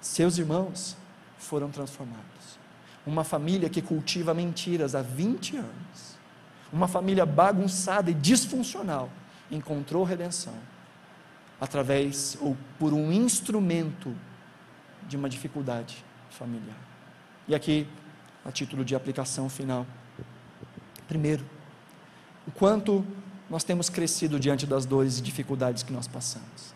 seus 0.00 0.38
irmãos 0.38 0.96
foram 1.38 1.70
transformados. 1.70 2.58
Uma 3.06 3.22
família 3.22 3.68
que 3.68 3.82
cultiva 3.82 4.32
mentiras 4.32 4.94
há 4.94 5.02
20 5.02 5.58
anos, 5.58 6.16
uma 6.72 6.88
família 6.88 7.26
bagunçada 7.26 8.10
e 8.10 8.14
disfuncional, 8.14 9.10
encontrou 9.50 10.02
redenção 10.02 10.54
através 11.60 12.36
ou 12.40 12.56
por 12.78 12.92
um 12.92 13.12
instrumento 13.12 14.14
de 15.06 15.16
uma 15.16 15.28
dificuldade 15.28 16.02
familiar. 16.30 16.78
E 17.46 17.54
aqui, 17.54 17.86
a 18.44 18.52
título 18.52 18.84
de 18.84 18.94
aplicação 18.94 19.48
final. 19.48 19.86
Primeiro, 21.08 21.44
o 22.46 22.50
quanto 22.50 23.04
nós 23.48 23.64
temos 23.64 23.88
crescido 23.88 24.38
diante 24.38 24.66
das 24.66 24.84
dores 24.84 25.18
e 25.18 25.22
dificuldades 25.22 25.82
que 25.82 25.92
nós 25.92 26.06
passamos. 26.06 26.74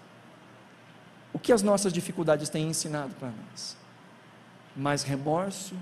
O 1.32 1.38
que 1.38 1.52
as 1.52 1.62
nossas 1.62 1.92
dificuldades 1.92 2.48
têm 2.48 2.68
ensinado 2.68 3.14
para 3.14 3.28
nós? 3.28 3.76
Mais 4.76 5.02
remorso? 5.02 5.74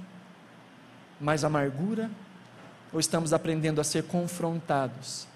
Mais 1.20 1.44
amargura? 1.44 2.10
Ou 2.92 3.00
estamos 3.00 3.32
aprendendo 3.32 3.80
a 3.80 3.84
ser 3.84 4.04
confrontados 4.04 5.26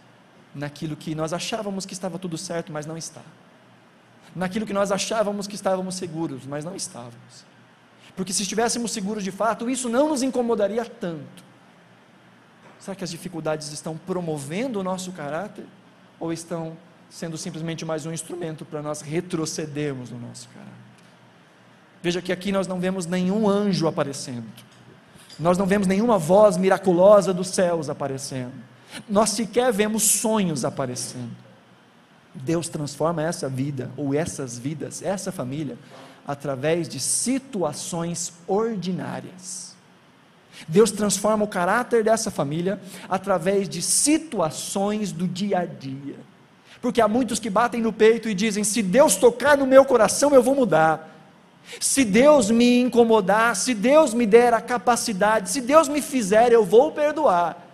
naquilo 0.54 0.96
que 0.96 1.14
nós 1.14 1.32
achávamos 1.32 1.86
que 1.86 1.92
estava 1.92 2.18
tudo 2.18 2.36
certo, 2.36 2.72
mas 2.72 2.86
não 2.86 2.96
está? 2.96 3.22
Naquilo 4.34 4.66
que 4.66 4.72
nós 4.72 4.92
achávamos 4.92 5.46
que 5.46 5.54
estávamos 5.54 5.94
seguros, 5.96 6.46
mas 6.46 6.64
não 6.64 6.74
estávamos. 6.74 7.44
Porque 8.20 8.34
se 8.34 8.42
estivéssemos 8.42 8.92
seguros 8.92 9.24
de 9.24 9.30
fato, 9.30 9.70
isso 9.70 9.88
não 9.88 10.10
nos 10.10 10.22
incomodaria 10.22 10.84
tanto. 10.84 11.42
Será 12.78 12.94
que 12.94 13.02
as 13.02 13.10
dificuldades 13.10 13.72
estão 13.72 13.96
promovendo 13.96 14.78
o 14.78 14.82
nosso 14.82 15.10
caráter? 15.12 15.64
Ou 16.18 16.30
estão 16.30 16.76
sendo 17.08 17.38
simplesmente 17.38 17.82
mais 17.82 18.04
um 18.04 18.12
instrumento 18.12 18.62
para 18.62 18.82
nós 18.82 19.00
retrocedermos 19.00 20.10
no 20.10 20.18
nosso 20.18 20.50
caráter? 20.50 20.74
Veja 22.02 22.20
que 22.20 22.30
aqui 22.30 22.52
nós 22.52 22.66
não 22.66 22.78
vemos 22.78 23.06
nenhum 23.06 23.48
anjo 23.48 23.86
aparecendo, 23.86 24.44
nós 25.38 25.56
não 25.56 25.64
vemos 25.64 25.86
nenhuma 25.86 26.18
voz 26.18 26.58
miraculosa 26.58 27.32
dos 27.32 27.48
céus 27.48 27.88
aparecendo, 27.88 28.52
nós 29.08 29.30
sequer 29.30 29.72
vemos 29.72 30.02
sonhos 30.02 30.62
aparecendo. 30.62 31.34
Deus 32.34 32.68
transforma 32.68 33.22
essa 33.22 33.48
vida, 33.48 33.90
ou 33.96 34.12
essas 34.12 34.58
vidas, 34.58 35.00
essa 35.00 35.32
família, 35.32 35.78
através 36.26 36.88
de 36.88 37.00
situações 37.00 38.32
ordinárias. 38.46 39.70
Deus 40.68 40.90
transforma 40.90 41.44
o 41.44 41.48
caráter 41.48 42.04
dessa 42.04 42.30
família 42.30 42.80
através 43.08 43.68
de 43.68 43.80
situações 43.80 45.12
do 45.12 45.26
dia 45.26 45.60
a 45.60 45.64
dia. 45.64 46.16
Porque 46.80 47.00
há 47.00 47.08
muitos 47.08 47.38
que 47.38 47.50
batem 47.50 47.80
no 47.80 47.92
peito 47.92 48.28
e 48.28 48.34
dizem: 48.34 48.64
se 48.64 48.82
Deus 48.82 49.16
tocar 49.16 49.56
no 49.56 49.66
meu 49.66 49.84
coração, 49.84 50.34
eu 50.34 50.42
vou 50.42 50.54
mudar. 50.54 51.08
Se 51.78 52.04
Deus 52.04 52.50
me 52.50 52.80
incomodar, 52.80 53.54
se 53.54 53.74
Deus 53.74 54.12
me 54.12 54.26
der 54.26 54.54
a 54.54 54.60
capacidade, 54.60 55.50
se 55.50 55.60
Deus 55.60 55.88
me 55.88 56.02
fizer, 56.02 56.52
eu 56.52 56.64
vou 56.64 56.90
perdoar. 56.90 57.66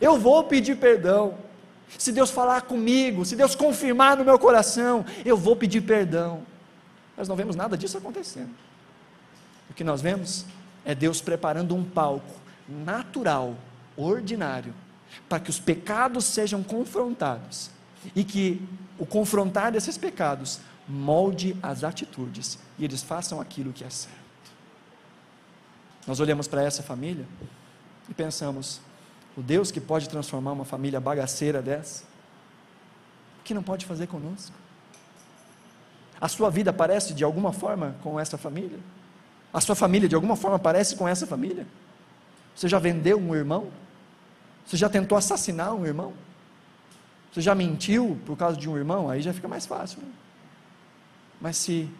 Eu 0.00 0.18
vou 0.18 0.44
pedir 0.44 0.76
perdão. 0.76 1.34
Se 1.98 2.10
Deus 2.10 2.30
falar 2.30 2.62
comigo, 2.62 3.24
se 3.24 3.36
Deus 3.36 3.54
confirmar 3.54 4.16
no 4.16 4.24
meu 4.24 4.38
coração, 4.38 5.04
eu 5.24 5.36
vou 5.36 5.54
pedir 5.54 5.82
perdão. 5.82 6.42
Nós 7.16 7.28
não 7.28 7.36
vemos 7.36 7.56
nada 7.56 7.76
disso 7.76 7.98
acontecendo. 7.98 8.54
O 9.70 9.74
que 9.74 9.84
nós 9.84 10.00
vemos 10.00 10.44
é 10.84 10.94
Deus 10.94 11.20
preparando 11.20 11.74
um 11.74 11.84
palco 11.84 12.40
natural, 12.68 13.56
ordinário, 13.96 14.74
para 15.28 15.40
que 15.40 15.50
os 15.50 15.58
pecados 15.58 16.24
sejam 16.24 16.62
confrontados 16.62 17.70
e 18.14 18.24
que 18.24 18.60
o 18.98 19.06
confrontar 19.06 19.72
desses 19.72 19.96
pecados 19.96 20.60
molde 20.88 21.56
as 21.62 21.84
atitudes 21.84 22.58
e 22.78 22.84
eles 22.84 23.02
façam 23.02 23.40
aquilo 23.40 23.72
que 23.72 23.84
é 23.84 23.90
certo. 23.90 24.18
Nós 26.06 26.20
olhamos 26.20 26.46
para 26.46 26.62
essa 26.62 26.82
família 26.82 27.26
e 28.08 28.14
pensamos: 28.14 28.80
o 29.36 29.42
Deus 29.42 29.70
que 29.70 29.80
pode 29.80 30.08
transformar 30.08 30.52
uma 30.52 30.64
família 30.64 31.00
bagaceira 31.00 31.62
dessa, 31.62 32.04
o 33.40 33.44
que 33.44 33.54
não 33.54 33.62
pode 33.62 33.86
fazer 33.86 34.06
conosco? 34.06 34.63
A 36.24 36.28
sua 36.28 36.48
vida 36.48 36.72
parece 36.72 37.12
de 37.12 37.22
alguma 37.22 37.52
forma 37.52 37.96
com 38.02 38.18
essa 38.18 38.38
família? 38.38 38.78
A 39.52 39.60
sua 39.60 39.74
família 39.74 40.08
de 40.08 40.14
alguma 40.14 40.36
forma 40.36 40.58
parece 40.58 40.96
com 40.96 41.06
essa 41.06 41.26
família? 41.26 41.66
Você 42.56 42.66
já 42.66 42.78
vendeu 42.78 43.18
um 43.18 43.34
irmão? 43.34 43.68
Você 44.64 44.74
já 44.74 44.88
tentou 44.88 45.18
assassinar 45.18 45.74
um 45.74 45.84
irmão? 45.84 46.14
Você 47.30 47.42
já 47.42 47.54
mentiu 47.54 48.18
por 48.24 48.38
causa 48.38 48.56
de 48.56 48.70
um 48.70 48.74
irmão? 48.74 49.10
Aí 49.10 49.20
já 49.20 49.34
fica 49.34 49.46
mais 49.46 49.66
fácil. 49.66 50.00
Né? 50.00 50.08
Mas 51.42 51.58
se 51.58 51.90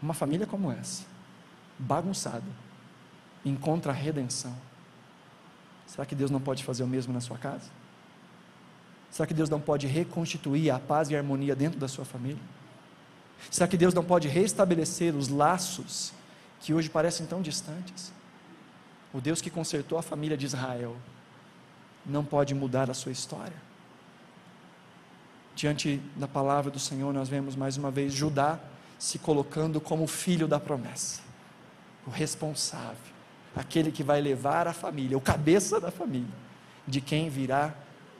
uma 0.00 0.14
família 0.14 0.46
como 0.46 0.72
essa, 0.72 1.04
bagunçada, 1.78 2.42
encontra 3.44 3.92
a 3.92 3.94
redenção, 3.94 4.56
será 5.86 6.06
que 6.06 6.14
Deus 6.14 6.30
não 6.30 6.40
pode 6.40 6.64
fazer 6.64 6.84
o 6.84 6.88
mesmo 6.88 7.12
na 7.12 7.20
sua 7.20 7.36
casa? 7.36 7.68
Será 9.10 9.26
que 9.26 9.34
Deus 9.34 9.50
não 9.50 9.60
pode 9.60 9.86
reconstituir 9.86 10.70
a 10.70 10.78
paz 10.78 11.10
e 11.10 11.14
a 11.14 11.18
harmonia 11.18 11.54
dentro 11.54 11.78
da 11.78 11.86
sua 11.86 12.06
família? 12.06 12.55
Será 13.50 13.68
que 13.68 13.76
Deus 13.76 13.94
não 13.94 14.04
pode 14.04 14.28
restabelecer 14.28 15.14
os 15.14 15.28
laços 15.28 16.12
que 16.60 16.74
hoje 16.74 16.88
parecem 16.88 17.26
tão 17.26 17.40
distantes. 17.40 18.12
O 19.12 19.20
Deus 19.20 19.40
que 19.40 19.50
consertou 19.50 19.98
a 19.98 20.02
família 20.02 20.36
de 20.36 20.46
Israel 20.46 20.96
não 22.04 22.24
pode 22.24 22.54
mudar 22.54 22.90
a 22.90 22.94
sua 22.94 23.12
história. 23.12 23.56
Diante 25.54 26.02
da 26.16 26.28
palavra 26.28 26.70
do 26.70 26.78
Senhor, 26.78 27.12
nós 27.14 27.28
vemos 27.28 27.56
mais 27.56 27.76
uma 27.76 27.90
vez 27.90 28.12
Judá 28.12 28.58
se 28.98 29.18
colocando 29.18 29.80
como 29.80 30.06
filho 30.06 30.48
da 30.48 30.58
promessa, 30.58 31.20
o 32.06 32.10
responsável, 32.10 33.14
aquele 33.54 33.92
que 33.92 34.02
vai 34.02 34.20
levar 34.20 34.66
a 34.66 34.72
família, 34.72 35.16
o 35.16 35.20
cabeça 35.20 35.80
da 35.80 35.90
família, 35.90 36.34
de 36.86 37.00
quem 37.00 37.28
virá 37.28 37.74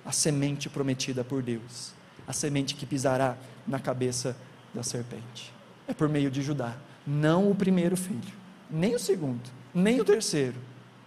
a 0.04 0.12
semente 0.12 0.68
prometida 0.68 1.24
por 1.24 1.42
Deus, 1.42 1.92
a 2.26 2.32
semente 2.32 2.74
que 2.74 2.86
pisará 2.86 3.36
na 3.66 3.78
cabeça 3.78 4.36
da 4.76 4.82
serpente. 4.82 5.52
É 5.88 5.94
por 5.94 6.08
meio 6.08 6.30
de 6.30 6.42
Judá. 6.42 6.76
Não 7.06 7.50
o 7.50 7.54
primeiro 7.54 7.96
filho, 7.96 8.34
nem 8.70 8.94
o 8.94 8.98
segundo, 8.98 9.42
nem 9.74 10.00
o 10.00 10.04
terceiro, 10.04 10.56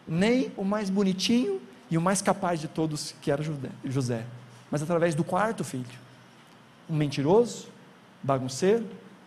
nem 0.07 0.51
o 0.57 0.63
mais 0.63 0.89
bonitinho 0.89 1.61
e 1.89 1.97
o 1.97 2.01
mais 2.01 2.21
capaz 2.21 2.59
de 2.59 2.67
todos, 2.67 3.13
que 3.21 3.31
era 3.31 3.43
José, 3.83 4.25
mas 4.71 4.81
através 4.81 5.13
do 5.13 5.23
quarto 5.23 5.63
filho, 5.63 5.85
um 6.89 6.95
mentiroso, 6.95 7.67
bagunceiro, 8.23 8.85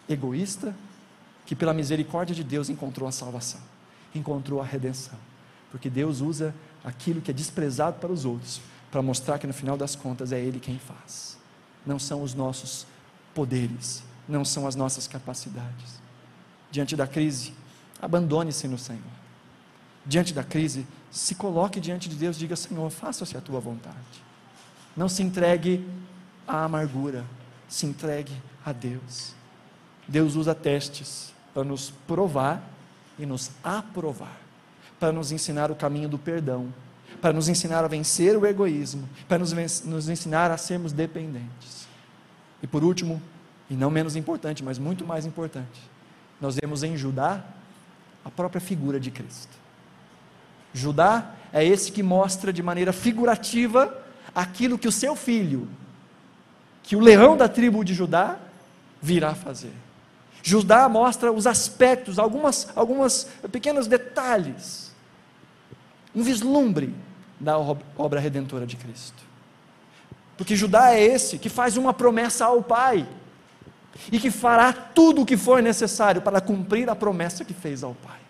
egoísta, 0.09 0.75
que 1.45 1.55
pela 1.55 1.75
misericórdia 1.75 2.35
de 2.35 2.43
Deus 2.43 2.71
encontrou 2.71 3.09
a 3.09 3.13
salvação, 3.13 3.61
encontrou 4.15 4.61
a 4.61 4.65
redenção, 4.65 5.19
porque 5.71 5.91
Deus 5.91 6.21
usa 6.21 6.55
aquilo 6.83 7.21
que 7.21 7.31
é 7.31 7.35
desprezado 7.35 7.99
para 7.99 8.11
os 8.11 8.25
outros, 8.25 8.61
para 8.91 9.03
mostrar 9.03 9.39
que 9.39 9.47
no 9.47 9.53
final 9.53 9.77
das 9.77 9.95
contas 9.95 10.33
é 10.33 10.41
Ele 10.41 10.59
quem 10.59 10.79
faz, 10.79 11.37
não 11.85 11.99
são 11.99 12.23
os 12.23 12.33
nossos 12.35 12.87
poderes, 13.35 14.03
não 14.29 14.45
são 14.45 14.67
as 14.67 14.75
nossas 14.75 15.07
capacidades 15.07 16.03
diante 16.73 16.97
da 16.97 17.07
crise, 17.07 17.53
abandone-se 18.01 18.67
no 18.67 18.79
Senhor. 18.79 19.03
Diante 20.05 20.33
da 20.33 20.43
crise, 20.43 20.85
se 21.11 21.37
coloque 21.37 21.79
diante 21.79 22.09
de 22.09 22.17
Deus, 22.17 22.37
diga: 22.37 22.57
Senhor, 22.57 22.91
faça-se 22.91 23.37
a 23.37 23.41
tua 23.41 23.61
vontade. 23.61 24.25
Não 24.97 25.09
se 25.09 25.23
entregue 25.23 25.87
à 26.49 26.65
amargura, 26.65 27.25
se 27.69 27.87
entregue 27.87 28.33
a 28.65 28.73
Deus. 28.73 29.35
Deus 30.09 30.35
usa 30.35 30.55
testes 30.55 31.33
para 31.55 31.63
nos 31.63 31.91
provar 32.07 32.69
e 33.19 33.27
nos 33.27 33.53
aprovar, 33.63 34.41
para 34.99 35.13
nos 35.13 35.31
ensinar 35.31 35.71
o 35.71 35.77
caminho 35.77 36.09
do 36.09 36.19
perdão, 36.19 36.73
para 37.21 37.33
nos 37.33 37.49
ensinar 37.49 37.85
a 37.85 37.89
vencer 37.89 38.37
o 38.37 38.45
egoísmo, 38.45 39.09
para 39.29 39.39
nos, 39.39 39.53
nos 39.85 40.09
ensinar 40.09 40.51
a 40.51 40.57
sermos 40.57 40.93
dependentes. 40.93 41.87
E 42.63 42.67
por 42.67 42.83
último, 42.83 43.23
e 43.73 43.75
não 43.75 43.91
menos 43.91 44.17
importante, 44.17 44.63
mas 44.63 44.79
muito 44.79 45.07
mais 45.07 45.25
importante, 45.25 45.81
nós 46.39 46.57
vemos 46.57 46.83
em 46.83 46.95
Judá 46.95 47.43
a 48.23 48.31
própria 48.31 48.61
figura 48.61 49.01
de 49.01 49.11
Cristo. 49.11 49.57
Judá 50.75 51.31
é 51.51 51.65
esse 51.65 51.91
que 51.91 52.03
mostra 52.03 52.53
de 52.53 52.63
maneira 52.63 52.93
figurativa 52.93 53.97
aquilo 54.35 54.77
que 54.77 54.87
o 54.87 54.93
seu 54.93 55.17
filho, 55.17 55.67
que 56.83 56.95
o 56.95 57.01
leão 57.01 57.35
da 57.35 57.49
tribo 57.49 57.83
de 57.83 57.95
Judá, 57.95 58.39
virá 59.01 59.35
fazer. 59.35 59.73
Judá 60.43 60.87
mostra 60.87 61.33
os 61.33 61.47
aspectos, 61.47 62.19
algumas, 62.19 62.69
algumas 62.77 63.27
pequenos 63.51 63.87
detalhes, 63.87 64.93
um 66.15 66.23
vislumbre 66.23 66.95
da 67.41 67.57
obra 67.57 68.21
redentora 68.21 68.67
de 68.67 68.77
Cristo. 68.77 69.23
Porque 70.37 70.55
Judá 70.55 70.93
é 70.93 71.03
esse 71.03 71.39
que 71.39 71.49
faz 71.49 71.79
uma 71.79 71.95
promessa 71.95 72.45
ao 72.45 72.63
Pai 72.63 73.09
e 74.11 74.19
que 74.19 74.31
fará 74.31 74.73
tudo 74.73 75.23
o 75.23 75.27
que 75.27 75.37
for 75.37 75.63
necessário 75.63 76.23
para 76.23 76.41
cumprir 76.41 76.89
a 76.89 76.97
promessa 76.97 77.45
que 77.45 77.55
fez 77.55 77.83
ao 77.83 77.95
Pai. 77.95 78.21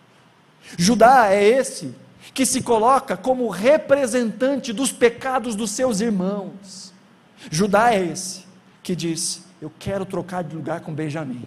Judá 0.76 1.32
é 1.32 1.42
esse 1.42 1.94
que 2.34 2.46
se 2.46 2.62
coloca 2.62 3.16
como 3.16 3.48
representante 3.48 4.72
dos 4.72 4.92
pecados 4.92 5.54
dos 5.54 5.70
seus 5.70 6.00
irmãos. 6.00 6.92
Judá 7.50 7.92
é 7.92 8.04
esse 8.04 8.44
que 8.82 8.94
diz: 8.94 9.44
Eu 9.60 9.72
quero 9.78 10.04
trocar 10.04 10.44
de 10.44 10.54
lugar 10.54 10.80
com 10.80 10.94
Benjamim. 10.94 11.44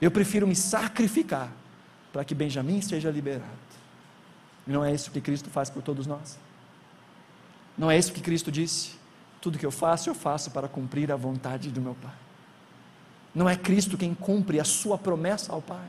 Eu 0.00 0.10
prefiro 0.10 0.46
me 0.46 0.54
sacrificar 0.54 1.50
para 2.12 2.24
que 2.24 2.34
Benjamim 2.34 2.80
seja 2.80 3.10
liberado. 3.10 3.44
E 4.66 4.72
não 4.72 4.84
é 4.84 4.92
isso 4.92 5.10
que 5.10 5.20
Cristo 5.20 5.48
faz 5.48 5.70
por 5.70 5.82
todos 5.82 6.06
nós? 6.06 6.38
Não 7.78 7.90
é 7.90 7.98
isso 7.98 8.12
que 8.12 8.20
Cristo 8.20 8.50
disse? 8.50 8.92
Tudo 9.40 9.58
que 9.58 9.66
eu 9.66 9.70
faço, 9.70 10.10
eu 10.10 10.14
faço 10.14 10.50
para 10.50 10.66
cumprir 10.66 11.12
a 11.12 11.16
vontade 11.16 11.70
do 11.70 11.80
meu 11.80 11.94
Pai. 11.94 12.25
Não 13.36 13.46
é 13.46 13.54
Cristo 13.54 13.98
quem 13.98 14.14
cumpre 14.14 14.58
a 14.58 14.64
sua 14.64 14.96
promessa 14.96 15.52
ao 15.52 15.60
Pai. 15.60 15.84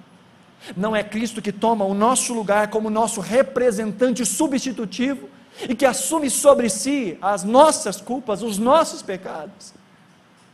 Não 0.75 0.93
é 0.93 1.01
Cristo 1.01 1.41
que 1.41 1.53
toma 1.53 1.85
o 1.85 1.93
nosso 1.93 2.33
lugar 2.33 2.67
como 2.67 2.89
nosso 2.89 3.21
representante 3.21 4.25
substitutivo 4.25 5.29
e 5.61 5.73
que 5.73 5.85
assume 5.85 6.29
sobre 6.29 6.69
si 6.69 7.17
as 7.21 7.45
nossas 7.45 8.01
culpas, 8.01 8.41
os 8.41 8.57
nossos 8.57 9.01
pecados. 9.01 9.73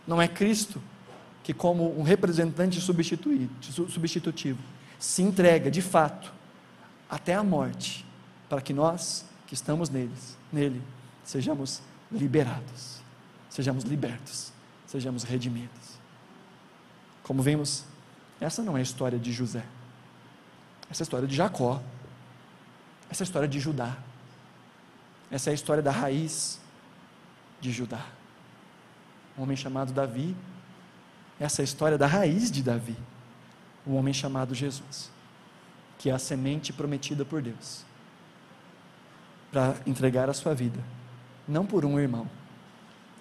Não 0.05 0.21
é 0.21 0.27
Cristo 0.27 0.79
que, 1.43 1.51
como 1.51 1.99
um 1.99 2.03
representante 2.03 2.79
substitutivo, 2.79 4.61
se 4.99 5.23
entrega 5.23 5.71
de 5.71 5.81
fato 5.81 6.31
até 7.09 7.33
a 7.33 7.43
morte, 7.43 8.05
para 8.47 8.61
que 8.61 8.71
nós 8.71 9.25
que 9.47 9.55
estamos 9.55 9.89
neles, 9.89 10.37
nele 10.51 10.79
sejamos 11.23 11.81
liberados, 12.11 13.01
sejamos 13.49 13.83
libertos, 13.83 14.53
sejamos 14.85 15.23
redimidos. 15.23 15.92
Como 17.23 17.41
vimos, 17.41 17.85
essa 18.39 18.61
não 18.61 18.75
é 18.75 18.81
a 18.81 18.83
história 18.83 19.17
de 19.17 19.31
José. 19.31 19.63
Essa 20.89 21.01
é 21.01 21.03
a 21.03 21.05
história 21.05 21.27
de 21.27 21.35
Jacó. 21.35 21.81
Essa 23.09 23.23
é 23.23 23.25
a 23.25 23.27
história 23.27 23.47
de 23.47 23.59
Judá. 23.59 23.97
Essa 25.31 25.49
é 25.49 25.51
a 25.51 25.53
história 25.53 25.81
da 25.81 25.91
raiz 25.91 26.59
de 27.59 27.71
Judá. 27.71 28.05
Um 29.37 29.43
homem 29.43 29.57
chamado 29.57 29.93
Davi. 29.93 30.35
Essa 31.39 31.61
é 31.61 31.63
a 31.63 31.65
história 31.65 31.97
da 31.97 32.05
raiz 32.05 32.51
de 32.51 32.61
Davi. 32.61 32.97
Um 33.87 33.95
homem 33.95 34.13
chamado 34.13 34.53
Jesus, 34.53 35.09
que 35.97 36.09
é 36.09 36.13
a 36.13 36.19
semente 36.19 36.71
prometida 36.71 37.25
por 37.25 37.41
Deus 37.41 37.83
para 39.53 39.75
entregar 39.85 40.29
a 40.29 40.33
sua 40.33 40.55
vida, 40.55 40.79
não 41.47 41.63
por 41.63 41.85
um 41.85 41.99
irmão, 41.99 42.27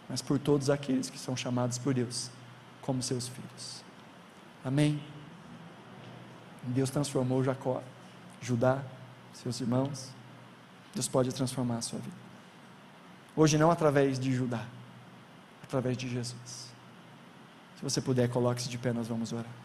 mas 0.09 0.23
por 0.23 0.39
todos 0.39 0.71
aqueles 0.71 1.11
que 1.11 1.19
são 1.19 1.37
chamados 1.37 1.77
por 1.77 1.93
Deus 1.93 2.31
como 2.81 3.03
seus 3.03 3.29
filhos. 3.29 3.82
Amém. 4.65 5.03
Deus 6.63 6.91
transformou 6.91 7.43
Jacó, 7.43 7.83
Judá, 8.41 8.83
seus 9.33 9.61
irmãos. 9.61 10.11
Deus 10.95 11.09
pode 11.09 11.33
transformar 11.33 11.79
a 11.79 11.83
sua 11.83 11.99
vida. 11.99 12.17
Hoje 13.35 13.57
não 13.59 13.71
através 13.71 14.19
de 14.19 14.33
Judá, 14.33 14.65
através 15.63 15.97
de 15.97 16.09
Jesus. 16.09 16.71
Se 17.77 17.83
você 17.83 18.01
puder, 18.01 18.29
coloque-se 18.29 18.69
de 18.69 18.79
pé, 18.79 18.93
nós 18.93 19.09
vamos 19.09 19.33
orar. 19.33 19.62